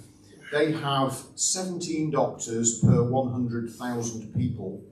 They 0.50 0.72
have 0.72 1.22
17 1.34 2.10
doctors 2.10 2.80
per 2.80 3.02
100,000 3.02 4.34
people. 4.34 4.82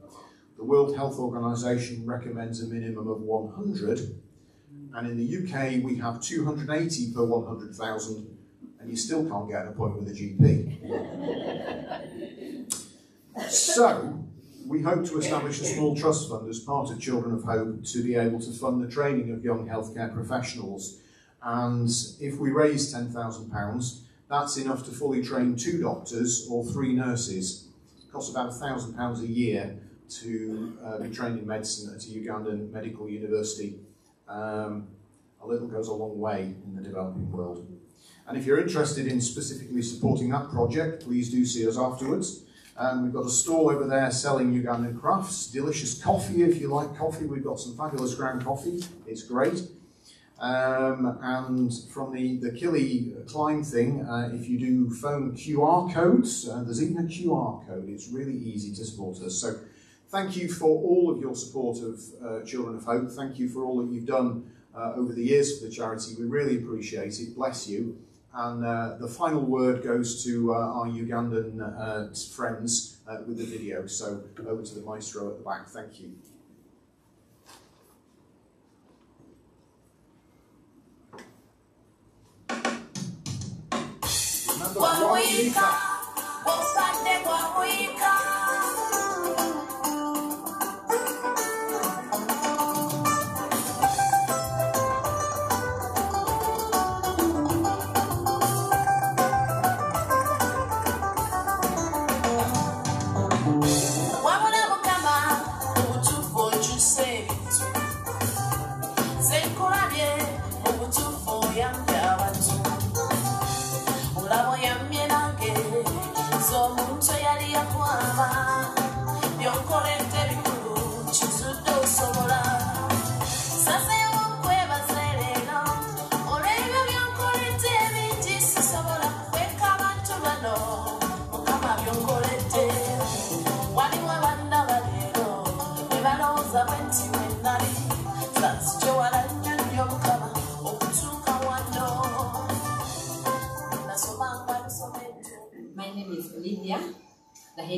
The 0.59 0.64
World 0.64 0.95
Health 0.95 1.18
Organization 1.18 2.05
recommends 2.05 2.62
a 2.62 2.66
minimum 2.66 3.09
of 3.09 3.22
100, 3.22 4.14
and 4.97 5.07
in 5.09 5.16
the 5.16 5.24
UK 5.24 5.83
we 5.83 5.97
have 5.97 6.20
280 6.20 7.14
per 7.14 7.24
100,000, 7.24 8.37
and 8.81 8.91
you 8.91 8.97
still 8.99 9.27
can't 9.27 9.49
get 9.49 9.62
an 9.62 9.68
appointment 9.68 10.05
with 10.05 10.14
a 10.14 10.20
GP. 10.20 10.70
so, 13.49 14.26
we 14.66 14.82
hope 14.82 15.04
to 15.06 15.18
establish 15.18 15.60
a 15.60 15.64
small 15.64 15.96
trust 15.96 16.28
fund 16.28 16.48
as 16.48 16.58
part 16.58 16.90
of 16.90 17.00
Children 17.00 17.34
of 17.34 17.44
Hope 17.44 17.84
to 17.84 18.02
be 18.02 18.16
able 18.16 18.40
to 18.40 18.50
fund 18.50 18.82
the 18.82 18.90
training 18.90 19.32
of 19.32 19.44
young 19.44 19.68
healthcare 19.68 20.12
professionals. 20.12 20.98
And 21.42 21.88
if 22.20 22.38
we 22.38 22.50
raise 22.50 22.92
£10,000, 22.92 24.00
that's 24.28 24.56
enough 24.56 24.84
to 24.86 24.90
fully 24.90 25.22
train 25.22 25.54
two 25.54 25.80
doctors 25.80 26.48
or 26.50 26.64
three 26.64 26.92
nurses. 26.94 27.68
It 27.98 28.10
costs 28.10 28.30
about 28.30 28.50
£1,000 28.50 29.20
a 29.22 29.26
year 29.26 29.78
to 30.08 30.78
uh, 30.84 30.98
be 30.98 31.10
trained 31.10 31.38
in 31.38 31.46
medicine 31.46 31.94
at 31.94 32.04
a 32.04 32.08
Ugandan 32.08 32.72
medical 32.72 33.08
university. 33.08 33.78
Um, 34.28 34.88
a 35.40 35.46
little 35.46 35.68
goes 35.68 35.86
a 35.86 35.94
long 35.94 36.18
way 36.18 36.54
in 36.66 36.74
the 36.74 36.82
developing 36.82 37.30
world. 37.30 37.66
And 38.26 38.36
if 38.36 38.44
you're 38.44 38.60
interested 38.60 39.06
in 39.06 39.20
specifically 39.20 39.82
supporting 39.82 40.30
that 40.30 40.50
project, 40.50 41.04
please 41.04 41.30
do 41.30 41.44
see 41.46 41.68
us 41.68 41.78
afterwards. 41.78 42.45
Um, 42.79 43.05
we've 43.05 43.12
got 43.12 43.24
a 43.24 43.31
stall 43.31 43.70
over 43.70 43.87
there 43.87 44.11
selling 44.11 44.53
Ugandan 44.53 45.01
crafts, 45.01 45.47
delicious 45.47 46.03
coffee 46.03 46.43
if 46.43 46.61
you 46.61 46.68
like 46.68 46.97
coffee. 46.97 47.24
We've 47.24 47.45
got 47.45 47.59
some 47.59 47.77
fabulous 47.77 48.14
ground 48.14 48.45
coffee, 48.45 48.85
it's 49.07 49.22
great. 49.22 49.62
Um, 50.39 51.18
and 51.22 51.72
from 51.91 52.12
the, 52.12 52.37
the 52.37 52.51
Kili 52.51 53.27
climb 53.27 53.64
thing, 53.64 54.05
uh, 54.05 54.31
if 54.35 54.47
you 54.49 54.59
do 54.59 54.91
phone 54.91 55.33
QR 55.33 55.93
codes, 55.93 56.47
uh, 56.47 56.62
there's 56.62 56.83
even 56.83 56.99
a 56.99 57.09
QR 57.09 57.66
code. 57.66 57.89
It's 57.89 58.09
really 58.09 58.37
easy 58.37 58.74
to 58.74 58.85
support 58.85 59.22
us. 59.22 59.37
So 59.37 59.59
thank 60.11 60.37
you 60.37 60.53
for 60.53 60.66
all 60.66 61.11
of 61.11 61.18
your 61.20 61.35
support 61.35 61.79
of 61.79 62.01
uh, 62.22 62.45
Children 62.45 62.77
of 62.77 62.85
Hope. 62.85 63.11
Thank 63.11 63.39
you 63.39 63.49
for 63.49 63.64
all 63.64 63.79
that 63.79 63.91
you've 63.91 64.05
done 64.05 64.51
uh, 64.77 64.93
over 64.95 65.14
the 65.14 65.24
years 65.24 65.59
for 65.59 65.66
the 65.66 65.72
charity. 65.72 66.14
We 66.18 66.27
really 66.27 66.59
appreciate 66.59 67.18
it. 67.18 67.35
Bless 67.35 67.66
you. 67.66 67.97
And 68.39 68.66
uh, 68.66 68.97
the 69.01 69.09
final 69.09 69.41
word 69.41 69.82
goes 69.82 70.22
to 70.24 70.53
uh, 70.53 70.59
our 70.59 70.87
Ugandan 70.87 71.59
uh, 71.59 72.14
friends 72.37 72.99
uh, 73.09 73.16
with 73.26 73.39
the 73.39 73.47
video. 73.47 73.87
So 73.87 74.24
over 74.47 74.62
to 74.62 74.74
the 74.74 74.82
maestro 74.82 75.30
at 75.30 75.39
the 75.39 75.43
back. 75.43 75.68
Thank 75.70 76.01
you. 76.01 76.12
Remember, 84.53 84.80
Wamwika, 84.80 85.86
wopande 85.86 85.86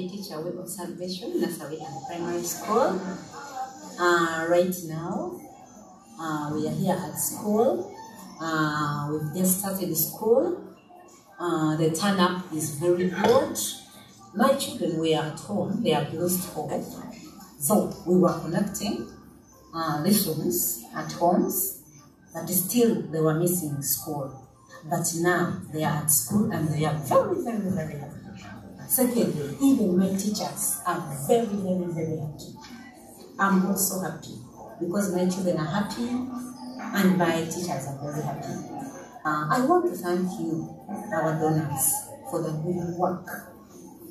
teacher 0.06 0.40
Web 0.40 0.58
of 0.58 0.68
Salvation, 0.68 1.40
Nasawi 1.40 1.80
and 1.84 2.06
Primary 2.06 2.42
School. 2.42 3.00
Uh, 3.98 4.46
right 4.48 4.74
now, 4.86 5.40
uh, 6.20 6.50
we 6.54 6.68
are 6.68 6.74
here 6.74 6.94
at 6.94 7.18
school. 7.18 7.92
Uh, 8.40 9.08
we've 9.10 9.34
just 9.34 9.60
started 9.60 9.96
school. 9.96 10.62
Uh, 11.40 11.76
the 11.76 11.90
turn 11.90 12.20
up 12.20 12.52
is 12.52 12.76
very 12.76 13.08
good. 13.08 13.58
My 14.34 14.54
children 14.54 14.98
were 14.98 15.16
at 15.16 15.40
home, 15.40 15.82
they 15.82 15.90
have 15.90 16.12
lost 16.12 16.48
hope. 16.50 16.70
So 17.58 17.92
we 18.06 18.18
were 18.18 18.38
connecting 18.38 19.08
uh, 19.74 20.02
lessons 20.04 20.84
at 20.94 21.10
homes, 21.12 21.82
but 22.32 22.48
still 22.48 23.02
they 23.02 23.20
were 23.20 23.34
missing 23.34 23.80
school. 23.82 24.44
But 24.88 25.12
now 25.16 25.60
they 25.72 25.82
are 25.82 26.02
at 26.02 26.10
school 26.10 26.52
and 26.52 26.68
they 26.68 26.84
are 26.84 26.94
very, 26.94 27.42
very, 27.42 27.70
very 27.70 27.98
happy. 27.98 28.17
Secondly, 28.88 29.56
even 29.60 29.98
my 29.98 30.08
teachers 30.16 30.80
are 30.86 31.00
very, 31.28 31.44
very, 31.46 31.92
very 31.92 32.16
happy. 32.18 32.56
I'm 33.38 33.66
also 33.66 34.00
happy 34.00 34.34
because 34.80 35.14
my 35.14 35.28
children 35.28 35.58
are 35.58 35.66
happy 35.66 36.08
and 36.08 37.18
my 37.18 37.44
teachers 37.44 37.86
are 37.86 37.98
very 38.02 38.22
happy. 38.22 38.54
Uh, 39.24 39.46
I 39.50 39.60
want 39.66 39.92
to 39.92 39.96
thank 39.96 40.40
you, 40.40 40.74
our 41.12 41.38
donors, 41.38 42.08
for 42.30 42.40
the 42.42 42.50
good 42.50 42.96
work 42.96 43.28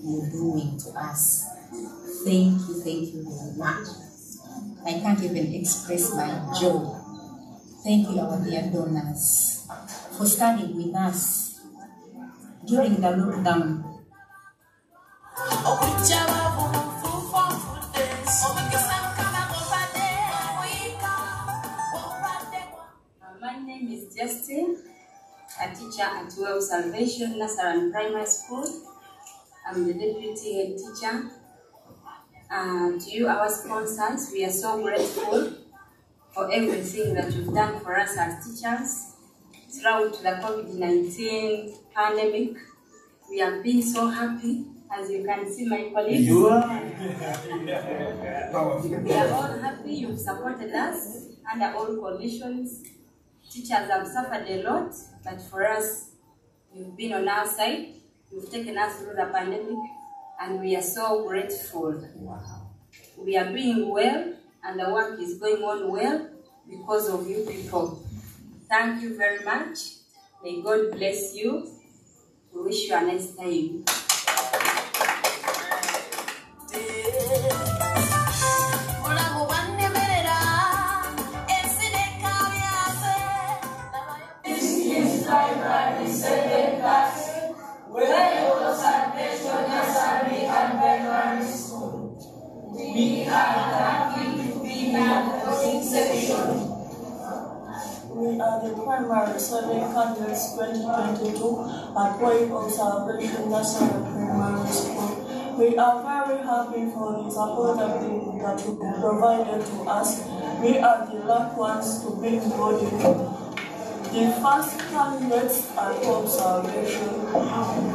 you're 0.03 0.30
doing 0.30 0.78
to 0.78 0.89
us. 0.91 1.43
Thank 2.23 2.61
you, 2.69 2.82
thank 2.84 3.13
you 3.13 3.25
very 3.25 3.57
much. 3.57 3.88
I 4.86 4.99
can't 4.99 5.21
even 5.23 5.53
express 5.55 6.13
my 6.13 6.53
joy. 6.59 6.95
Thank 7.84 8.09
you, 8.09 8.19
our 8.19 8.39
dear 8.45 8.69
donors, 8.71 9.67
for 10.15 10.25
standing 10.25 10.75
with 10.78 10.93
us 10.95 11.61
during 12.65 12.95
the 13.01 13.07
lockdown. 13.07 13.76
Justin, 24.18 24.76
a 25.61 25.76
teacher 25.76 26.01
at 26.01 26.34
Well 26.39 26.59
Salvation 26.59 27.36
Nasaran 27.36 27.91
Primary 27.91 28.26
School. 28.26 28.65
I'm 29.68 29.86
the 29.86 29.93
deputy 29.93 30.55
head 30.55 30.76
teacher. 30.76 31.30
Uh, 32.49 32.97
to 32.97 33.11
you, 33.11 33.28
our 33.28 33.47
sponsors, 33.47 34.32
we 34.32 34.43
are 34.43 34.49
so 34.49 34.82
grateful 34.82 35.53
for 36.32 36.51
everything 36.51 37.13
that 37.13 37.32
you've 37.32 37.53
done 37.53 37.80
for 37.82 37.95
us 37.95 38.18
as 38.18 38.43
teachers 38.43 39.13
throughout 39.70 40.13
the 40.13 40.30
COVID 40.41 40.74
19 40.74 41.76
pandemic. 41.93 42.57
We 43.30 43.38
have 43.38 43.61
been 43.61 43.84
so 43.84 44.07
happy, 44.07 44.65
as 44.91 45.11
you 45.11 45.24
can 45.26 45.47
see, 45.53 45.65
my 45.68 45.91
colleagues. 45.93 46.26
You 46.26 46.47
are? 46.47 46.82
We 49.03 49.13
are 49.13 49.32
all 49.32 49.59
happy 49.59 49.93
you've 49.93 50.20
supported 50.20 50.74
us 50.74 51.28
under 51.53 51.78
all 51.78 51.95
conditions. 51.97 52.97
Teachers 53.50 53.89
have 53.89 54.08
suffered 54.08 54.45
a 54.48 54.62
lot, 54.64 54.93
but 55.24 55.41
for 55.41 55.66
us, 55.66 56.12
you've 56.74 56.95
been 56.98 57.14
on 57.14 57.28
our 57.28 57.48
side. 57.48 57.93
You've 58.32 58.52
taken 58.52 58.78
us 58.78 58.98
through 58.98 59.16
the 59.16 59.26
pandemic, 59.26 59.78
and 60.41 60.60
we 60.60 60.76
are 60.76 60.82
so 60.82 61.26
grateful. 61.28 62.04
We 63.18 63.38
are 63.38 63.50
doing 63.52 63.89
well, 63.89 64.34
and 64.64 64.80
the 64.80 64.91
work 64.91 65.20
is 65.20 65.38
going 65.39 65.64
on 65.64 65.89
well 65.89 66.30
because 66.70 67.10
of 67.10 67.28
you 67.28 67.45
people. 67.50 68.04
Thank 68.70 69.02
you 69.02 69.18
very 69.18 69.43
much. 69.43 69.80
May 70.43 70.62
God 70.62 70.91
bless 70.91 71.34
you. 71.34 71.68
We 72.54 72.64
wish 72.64 72.89
you 72.89 72.95
a 72.95 73.02
nice 73.02 73.34
time. 73.36 73.86
We 92.88 93.28
are 98.40 98.62
the 98.64 98.74
primary 98.82 99.40
serving 99.40 99.92
candidates 99.94 100.54
2022 100.56 101.68
at 102.00 102.22
Way 102.22 102.50
of 102.50 102.72
Salvation 102.72 103.50
National 103.52 104.08
Primary 104.08 104.72
School. 104.72 105.12
We 105.60 105.78
are 105.78 106.02
very 106.02 106.38
happy 106.46 106.90
for 106.96 107.12
the 107.24 107.30
support 107.30 107.78
that 107.78 108.02
you 108.02 108.78
provided 109.02 109.66
to 109.66 109.78
us. 109.84 110.24
We 110.62 110.78
are 110.80 111.06
the 111.12 111.20
lucky 111.26 111.60
ones 111.60 112.02
to 112.04 112.16
be 112.22 112.40
voted. 112.40 112.92
The 114.14 114.32
first 114.42 114.80
candidates 114.80 115.70
at 115.78 116.04
Hope 116.06 116.28
Salvation. 116.30 117.10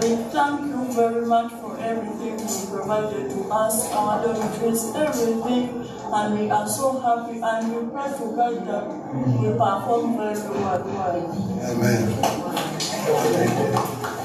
We 0.00 0.16
thank 0.30 0.60
you 0.68 0.84
very 0.92 1.24
much 1.26 1.50
everything 1.82 2.38
you 2.38 2.66
provided 2.70 3.30
to 3.30 3.48
us, 3.50 3.90
our 3.92 4.22
dormitories, 4.24 4.84
everything, 4.94 5.88
and 6.12 6.38
we 6.38 6.50
are 6.50 6.68
so 6.68 7.00
happy 7.00 7.40
and 7.42 7.74
we 7.74 7.90
pray 7.90 8.08
to 8.12 8.24
God 8.36 8.66
that 8.66 8.86
we 9.14 9.48
perform 9.58 10.16
very 10.16 10.40
well. 10.48 10.82
well. 10.84 12.22
This 13.32 14.21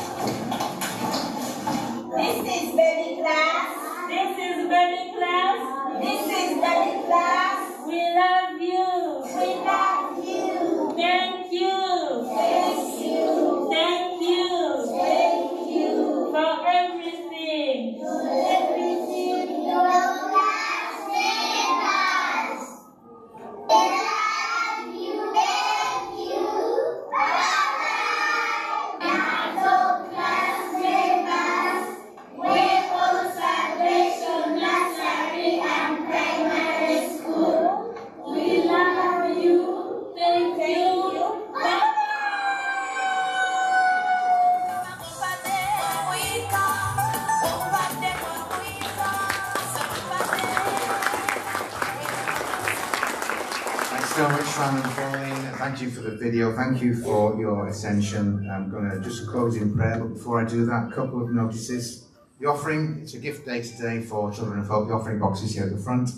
Thank 56.67 56.81
you 56.81 56.95
for 56.95 57.39
your 57.39 57.69
attention. 57.69 58.45
I'm 58.51 58.69
going 58.69 58.91
to 58.91 58.99
just 58.99 59.25
close 59.25 59.55
in 59.55 59.73
prayer, 59.73 59.99
but 59.99 60.15
before 60.15 60.41
I 60.41 60.45
do 60.45 60.65
that, 60.65 60.89
a 60.91 60.91
couple 60.93 61.23
of 61.23 61.31
notices. 61.31 62.09
The 62.41 62.47
offering, 62.47 62.99
it's 63.01 63.13
a 63.13 63.19
gift 63.19 63.45
day 63.45 63.61
today 63.61 64.01
for 64.01 64.33
Children 64.33 64.59
of 64.59 64.67
Hope. 64.67 64.89
The 64.89 64.93
offering 64.93 65.17
box 65.17 65.41
is 65.43 65.55
here 65.55 65.63
at 65.63 65.71
the 65.71 65.77
front. 65.77 66.09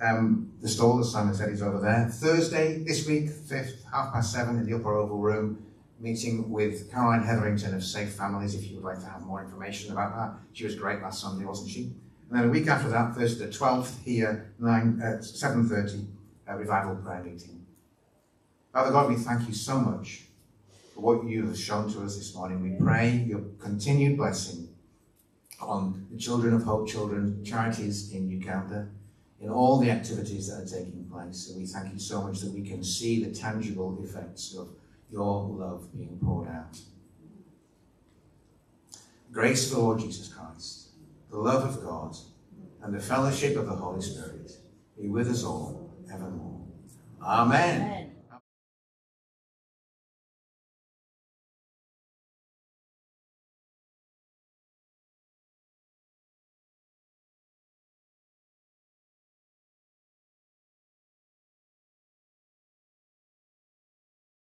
Um, 0.00 0.50
the 0.62 0.68
stall, 0.68 0.98
as 1.00 1.12
Simon 1.12 1.34
said, 1.34 1.50
is 1.50 1.60
over 1.60 1.78
there. 1.78 2.08
Thursday, 2.08 2.82
this 2.82 3.06
week, 3.06 3.26
5th, 3.26 3.84
half 3.92 4.14
past 4.14 4.32
seven 4.32 4.56
in 4.56 4.64
the 4.64 4.74
upper 4.74 4.94
oval 4.94 5.18
room, 5.18 5.62
meeting 6.00 6.50
with 6.50 6.90
Caroline 6.90 7.22
Hetherington 7.22 7.74
of 7.74 7.84
Safe 7.84 8.14
Families 8.14 8.54
if 8.54 8.70
you 8.70 8.76
would 8.76 8.84
like 8.84 9.00
to 9.00 9.06
have 9.06 9.20
more 9.20 9.42
information 9.44 9.92
about 9.92 10.16
that. 10.16 10.32
She 10.54 10.64
was 10.64 10.74
great 10.74 11.02
last 11.02 11.20
Sunday, 11.20 11.44
wasn't 11.44 11.68
she? 11.68 11.92
And 12.30 12.40
then 12.40 12.44
a 12.44 12.48
week 12.48 12.66
after 12.66 12.88
that, 12.88 13.14
Thursday 13.14 13.44
the 13.44 13.52
12th, 13.52 14.02
here, 14.04 14.54
9, 14.58 15.02
uh, 15.02 15.06
7.30, 15.18 16.06
a 16.46 16.56
revival 16.56 16.96
prayer 16.96 17.22
meeting. 17.22 17.61
Father 18.72 18.90
God, 18.90 19.10
we 19.10 19.16
thank 19.16 19.46
you 19.46 19.52
so 19.52 19.78
much 19.78 20.22
for 20.94 21.00
what 21.02 21.26
you 21.26 21.46
have 21.46 21.58
shown 21.58 21.92
to 21.92 22.00
us 22.02 22.16
this 22.16 22.34
morning. 22.34 22.62
We 22.62 22.82
pray 22.82 23.10
your 23.28 23.42
continued 23.58 24.16
blessing 24.16 24.68
on 25.60 26.06
the 26.10 26.16
Children 26.16 26.54
of 26.54 26.62
Hope 26.62 26.88
Children 26.88 27.44
charities 27.44 28.12
in 28.12 28.30
Uganda, 28.30 28.88
in 29.40 29.50
all 29.50 29.78
the 29.78 29.90
activities 29.90 30.48
that 30.48 30.62
are 30.62 30.80
taking 30.80 31.06
place. 31.12 31.50
And 31.50 31.60
we 31.60 31.66
thank 31.66 31.92
you 31.92 31.98
so 31.98 32.22
much 32.22 32.40
that 32.40 32.50
we 32.50 32.62
can 32.62 32.82
see 32.82 33.22
the 33.22 33.34
tangible 33.34 33.98
effects 34.02 34.56
of 34.56 34.68
your 35.10 35.48
love 35.50 35.94
being 35.94 36.18
poured 36.22 36.48
out. 36.48 36.78
Grace 39.30 39.70
the 39.70 39.78
Lord 39.78 40.00
Jesus 40.00 40.28
Christ, 40.28 40.88
the 41.30 41.38
love 41.38 41.64
of 41.64 41.84
God, 41.84 42.16
and 42.82 42.94
the 42.94 43.00
fellowship 43.00 43.54
of 43.56 43.66
the 43.66 43.74
Holy 43.74 44.00
Spirit 44.00 44.50
be 44.98 45.08
with 45.08 45.28
us 45.28 45.44
all 45.44 45.90
evermore. 46.10 46.62
Amen. 47.22 48.11